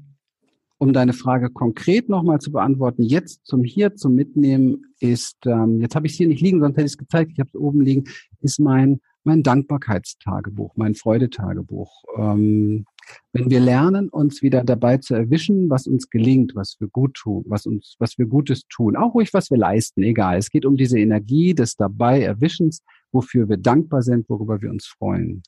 um 0.78 0.94
deine 0.94 1.14
Frage 1.14 1.50
konkret 1.50 2.10
nochmal 2.10 2.40
zu 2.40 2.52
beantworten, 2.52 3.04
jetzt 3.04 3.46
zum 3.46 3.64
hier 3.64 3.96
zum 3.96 4.16
Mitnehmen 4.16 4.86
ist, 5.00 5.38
ähm, 5.46 5.82
jetzt 5.82 5.96
habe 5.96 6.08
ich 6.08 6.14
es 6.14 6.18
hier 6.18 6.28
nicht 6.28 6.42
liegen, 6.42 6.60
sonst 6.60 6.76
hätte 6.76 6.86
ich 6.86 6.94
es 6.94 6.98
gezeigt, 6.98 7.32
ich 7.34 7.40
habe 7.40 7.50
es 7.54 7.60
oben 7.60 7.82
liegen, 7.82 8.06
ist 8.42 8.60
mein 8.60 9.00
mein 9.26 9.44
Dankbarkeitstagebuch, 9.44 10.76
mein 10.76 10.96
Freudetagebuch. 10.96 12.04
Ähm, 12.18 12.86
Wenn 13.34 13.50
wir 13.50 13.60
lernen, 13.60 14.10
uns 14.10 14.42
wieder 14.42 14.64
dabei 14.64 14.98
zu 14.98 15.16
erwischen, 15.16 15.70
was 15.70 15.88
uns 15.88 16.10
gelingt, 16.10 16.56
was 16.56 16.78
wir 16.80 16.88
gut 16.88 17.16
tun, 17.16 17.44
was 17.48 17.66
uns, 17.66 17.96
was 18.00 18.18
wir 18.18 18.28
Gutes 18.28 18.68
tun, 18.68 18.96
auch 18.96 19.14
ruhig, 19.14 19.34
was 19.34 19.50
wir 19.52 19.58
leisten, 19.58 20.04
egal. 20.04 20.38
Es 20.38 20.50
geht 20.50 20.66
um 20.66 20.78
diese 20.78 21.00
Energie 21.00 21.54
des 21.54 21.76
dabei 21.76 22.22
Erwischens, 22.22 22.84
wofür 23.12 23.50
wir 23.50 23.58
dankbar 23.58 24.04
sind, 24.04 24.30
worüber 24.30 24.62
wir 24.62 24.70
uns 24.70 24.86
freuen. 24.86 25.42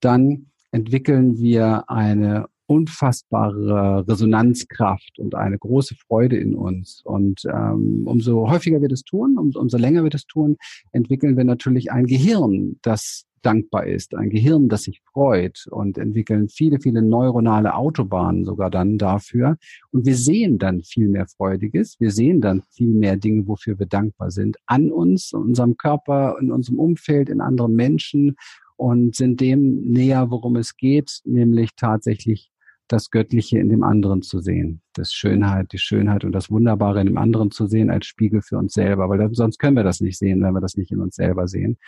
Dann 0.00 0.50
entwickeln 0.70 1.38
wir 1.38 1.88
eine 1.88 2.46
unfassbare 2.66 4.06
Resonanzkraft 4.08 5.18
und 5.18 5.34
eine 5.34 5.58
große 5.58 5.94
Freude 6.06 6.36
in 6.36 6.54
uns. 6.54 7.00
Und 7.04 7.42
ähm, 7.52 8.02
umso 8.06 8.48
häufiger 8.48 8.80
wir 8.80 8.88
das 8.88 9.02
tun, 9.02 9.38
um, 9.38 9.52
umso 9.54 9.78
länger 9.78 10.02
wir 10.02 10.10
das 10.10 10.26
tun, 10.26 10.56
entwickeln 10.92 11.36
wir 11.36 11.44
natürlich 11.44 11.92
ein 11.92 12.06
Gehirn, 12.06 12.78
das 12.82 13.26
dankbar 13.46 13.86
ist, 13.86 14.14
ein 14.16 14.30
Gehirn, 14.30 14.68
das 14.68 14.82
sich 14.82 15.00
freut 15.12 15.66
und 15.70 15.98
entwickeln 15.98 16.48
viele, 16.48 16.80
viele 16.80 17.00
neuronale 17.00 17.74
Autobahnen 17.74 18.44
sogar 18.44 18.70
dann 18.70 18.98
dafür. 18.98 19.56
Und 19.92 20.04
wir 20.04 20.16
sehen 20.16 20.58
dann 20.58 20.82
viel 20.82 21.08
mehr 21.08 21.26
Freudiges, 21.28 22.00
wir 22.00 22.10
sehen 22.10 22.40
dann 22.40 22.62
viel 22.72 22.92
mehr 22.92 23.16
Dinge, 23.16 23.46
wofür 23.46 23.78
wir 23.78 23.86
dankbar 23.86 24.32
sind, 24.32 24.56
an 24.66 24.90
uns, 24.90 25.32
in 25.32 25.40
unserem 25.40 25.76
Körper, 25.76 26.36
in 26.40 26.50
unserem 26.50 26.80
Umfeld, 26.80 27.28
in 27.28 27.40
anderen 27.40 27.74
Menschen 27.74 28.34
und 28.76 29.14
sind 29.14 29.40
dem 29.40 29.92
näher, 29.92 30.30
worum 30.30 30.56
es 30.56 30.76
geht, 30.76 31.20
nämlich 31.24 31.70
tatsächlich 31.76 32.50
das 32.88 33.10
Göttliche 33.10 33.58
in 33.58 33.68
dem 33.68 33.82
anderen 33.82 34.22
zu 34.22 34.40
sehen, 34.40 34.80
das 34.94 35.12
Schönheit, 35.12 35.72
die 35.72 35.78
Schönheit 35.78 36.24
und 36.24 36.32
das 36.32 36.50
Wunderbare 36.50 37.00
in 37.00 37.06
dem 37.06 37.18
anderen 37.18 37.50
zu 37.50 37.66
sehen 37.66 37.90
als 37.90 38.06
Spiegel 38.06 38.42
für 38.42 38.58
uns 38.58 38.74
selber, 38.74 39.08
weil 39.08 39.34
sonst 39.34 39.58
können 39.58 39.76
wir 39.76 39.84
das 39.84 40.00
nicht 40.00 40.18
sehen, 40.18 40.42
wenn 40.42 40.52
wir 40.52 40.60
das 40.60 40.76
nicht 40.76 40.92
in 40.92 41.00
uns 41.00 41.16
selber 41.16 41.48
sehen. 41.48 41.78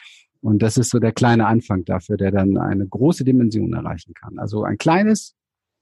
Und 0.40 0.62
das 0.62 0.76
ist 0.76 0.90
so 0.90 0.98
der 0.98 1.12
kleine 1.12 1.46
Anfang 1.46 1.84
dafür, 1.84 2.16
der 2.16 2.30
dann 2.30 2.56
eine 2.56 2.86
große 2.86 3.24
Dimension 3.24 3.72
erreichen 3.72 4.14
kann. 4.14 4.38
Also 4.38 4.62
ein 4.62 4.78
kleines 4.78 5.34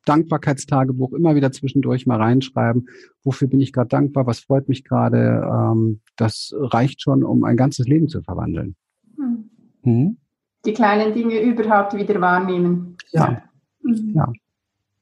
Dankbarkeitstagebuch 0.06 1.12
immer 1.12 1.34
wieder 1.34 1.52
zwischendurch 1.52 2.06
mal 2.06 2.16
reinschreiben. 2.16 2.88
Wofür 3.22 3.48
bin 3.48 3.60
ich 3.60 3.72
gerade 3.72 3.88
dankbar? 3.88 4.26
Was 4.26 4.40
freut 4.40 4.68
mich 4.68 4.84
gerade? 4.84 5.42
Ähm, 5.44 6.00
das 6.16 6.54
reicht 6.56 7.02
schon, 7.02 7.24
um 7.24 7.44
ein 7.44 7.56
ganzes 7.56 7.86
Leben 7.86 8.08
zu 8.08 8.22
verwandeln. 8.22 8.76
Hm. 9.16 9.50
Hm? 9.82 10.16
Die 10.64 10.72
kleinen 10.72 11.12
Dinge 11.12 11.40
überhaupt 11.40 11.94
wieder 11.96 12.20
wahrnehmen. 12.20 12.96
Ja. 13.10 13.42
Mhm. 13.82 14.12
Ja. 14.14 14.32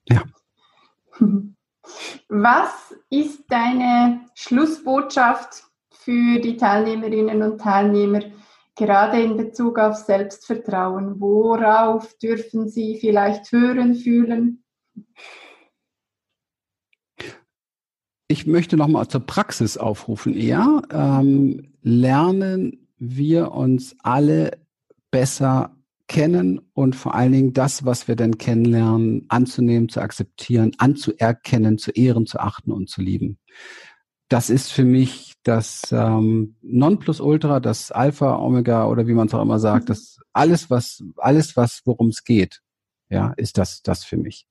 Ja. 0.09 0.22
Was 2.28 2.94
ist 3.11 3.44
deine 3.48 4.22
Schlussbotschaft 4.34 5.64
für 5.90 6.40
die 6.40 6.57
Teilnehmerinnen 6.57 7.42
und 7.42 7.61
Teilnehmer, 7.61 8.20
gerade 8.74 9.22
in 9.22 9.36
Bezug 9.36 9.78
auf 9.78 9.96
Selbstvertrauen? 9.96 11.20
Worauf 11.20 12.16
dürfen 12.18 12.68
sie 12.68 12.98
vielleicht 13.00 13.52
hören, 13.52 13.94
fühlen? 13.94 14.64
Ich 18.28 18.46
möchte 18.46 18.76
nochmal 18.76 19.07
zur 19.09 19.20
Praxis 19.20 19.76
aufrufen 19.76 20.34
eher. 20.34 20.82
Ähm, 20.90 21.74
lernen 21.82 22.88
wir 22.98 23.52
uns 23.52 23.94
alle 24.02 24.59
besser 25.11 25.74
kennen 26.07 26.61
und 26.74 26.96
vor 26.96 27.14
allen 27.14 27.32
Dingen 27.32 27.52
das, 27.52 27.84
was 27.84 28.09
wir 28.09 28.16
denn 28.16 28.38
kennenlernen, 28.38 29.24
anzunehmen, 29.28 29.88
zu 29.88 30.00
akzeptieren, 30.00 30.72
anzuerkennen, 30.78 31.78
zu 31.78 31.90
ehren, 31.92 32.26
zu 32.26 32.40
achten 32.40 32.72
und 32.72 32.88
zu 32.88 33.00
lieben. 33.00 33.38
Das 34.28 34.50
ist 34.50 34.72
für 34.72 34.84
mich 34.84 35.34
das 35.42 35.82
ähm, 35.92 36.57
Nonplusultra, 36.62 37.61
das 37.61 37.92
Alpha, 37.92 38.36
Omega 38.38 38.86
oder 38.86 39.07
wie 39.07 39.12
man 39.12 39.28
es 39.28 39.34
auch 39.34 39.42
immer 39.42 39.59
sagt, 39.59 39.90
das 39.90 40.18
alles, 40.32 40.70
was, 40.70 41.02
alles, 41.16 41.57
was, 41.57 41.82
worum 41.84 42.09
es 42.09 42.24
geht, 42.24 42.61
ja, 43.09 43.32
ist 43.36 43.59
das, 43.59 43.82
das 43.82 44.05
für 44.05 44.16
mich 44.16 44.46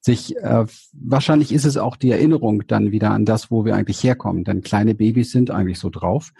sich, 0.00 0.36
äh, 0.36 0.64
wahrscheinlich 0.92 1.52
ist 1.52 1.66
es 1.66 1.76
auch 1.76 1.96
die 1.96 2.10
Erinnerung 2.10 2.66
dann 2.66 2.90
wieder 2.90 3.10
an 3.10 3.26
das, 3.26 3.50
wo 3.50 3.64
wir 3.64 3.74
eigentlich 3.74 4.02
herkommen, 4.02 4.44
denn 4.44 4.62
kleine 4.62 4.94
Babys 4.94 5.30
sind 5.30 5.50
eigentlich 5.50 5.78
so 5.78 5.90
drauf. 5.90 6.32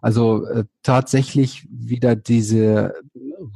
Also 0.00 0.46
äh, 0.46 0.64
tatsächlich 0.82 1.66
wieder 1.68 2.14
diese 2.14 2.94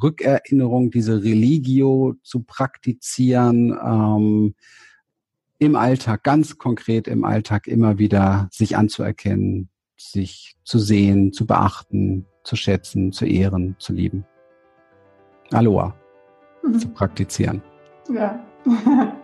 Rückerinnerung, 0.02 0.90
diese 0.90 1.22
Religio 1.22 2.14
zu 2.22 2.42
praktizieren, 2.42 3.78
ähm, 3.84 4.54
im 5.58 5.76
Alltag, 5.76 6.24
ganz 6.24 6.58
konkret 6.58 7.06
im 7.06 7.24
Alltag 7.24 7.68
immer 7.68 7.98
wieder 7.98 8.48
sich 8.50 8.76
anzuerkennen, 8.76 9.68
sich 9.96 10.56
zu 10.64 10.78
sehen, 10.78 11.32
zu 11.32 11.46
beachten, 11.46 12.26
zu 12.42 12.56
schätzen, 12.56 13.12
zu 13.12 13.26
ehren, 13.26 13.76
zu 13.78 13.92
lieben. 13.92 14.24
Aloha 15.52 15.94
mhm. 16.62 16.78
zu 16.78 16.88
praktizieren. 16.88 17.62
Ja. 18.12 18.44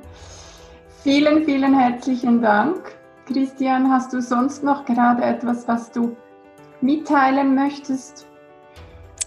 Vielen, 1.02 1.44
vielen 1.44 1.78
herzlichen 1.78 2.42
Dank. 2.42 2.98
Christian, 3.26 3.88
hast 3.90 4.12
du 4.12 4.20
sonst 4.20 4.64
noch 4.64 4.84
gerade 4.84 5.22
etwas, 5.22 5.68
was 5.68 5.92
du 5.92 6.16
mitteilen 6.80 7.54
möchtest? 7.54 8.26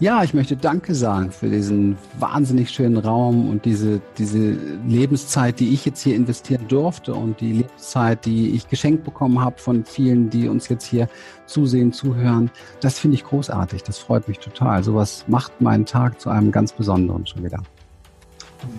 Ja, 0.02 0.24
ich 0.24 0.34
möchte 0.34 0.56
Danke 0.56 0.96
sagen 0.96 1.30
für 1.30 1.48
diesen 1.48 1.96
wahnsinnig 2.18 2.70
schönen 2.70 2.96
Raum 2.96 3.48
und 3.48 3.64
diese, 3.64 4.00
diese 4.18 4.58
Lebenszeit, 4.84 5.60
die 5.60 5.72
ich 5.72 5.84
jetzt 5.84 6.02
hier 6.02 6.16
investieren 6.16 6.66
durfte 6.66 7.14
und 7.14 7.40
die 7.40 7.52
Lebenszeit, 7.52 8.24
die 8.24 8.50
ich 8.50 8.68
geschenkt 8.68 9.04
bekommen 9.04 9.40
habe 9.40 9.58
von 9.58 9.84
vielen, 9.84 10.28
die 10.28 10.48
uns 10.48 10.68
jetzt 10.68 10.86
hier 10.86 11.08
zusehen, 11.46 11.92
zuhören. 11.92 12.50
Das 12.80 12.98
finde 12.98 13.14
ich 13.14 13.22
großartig. 13.22 13.84
Das 13.84 13.98
freut 13.98 14.26
mich 14.26 14.40
total. 14.40 14.82
Sowas 14.82 15.24
macht 15.28 15.60
meinen 15.60 15.86
Tag 15.86 16.20
zu 16.20 16.30
einem 16.30 16.50
ganz 16.50 16.72
besonderen 16.72 17.24
schon 17.24 17.44
wieder. 17.44 17.62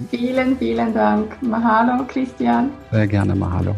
Vielen, 0.09 0.57
vielen 0.57 0.93
Dank. 0.93 1.41
Mahalo, 1.41 2.03
Christian. 2.05 2.69
Sehr 2.91 3.07
gerne, 3.07 3.34
Mahalo. 3.34 3.74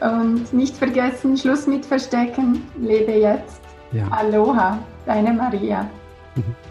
Und 0.00 0.50
nicht 0.54 0.74
vergessen, 0.74 1.36
Schluss 1.36 1.66
mit 1.66 1.84
Verstecken, 1.84 2.62
lebe 2.80 3.12
jetzt. 3.12 3.60
Ja. 3.92 4.08
Aloha, 4.08 4.78
deine 5.04 5.34
Maria. 5.34 5.82
Mhm. 6.34 6.44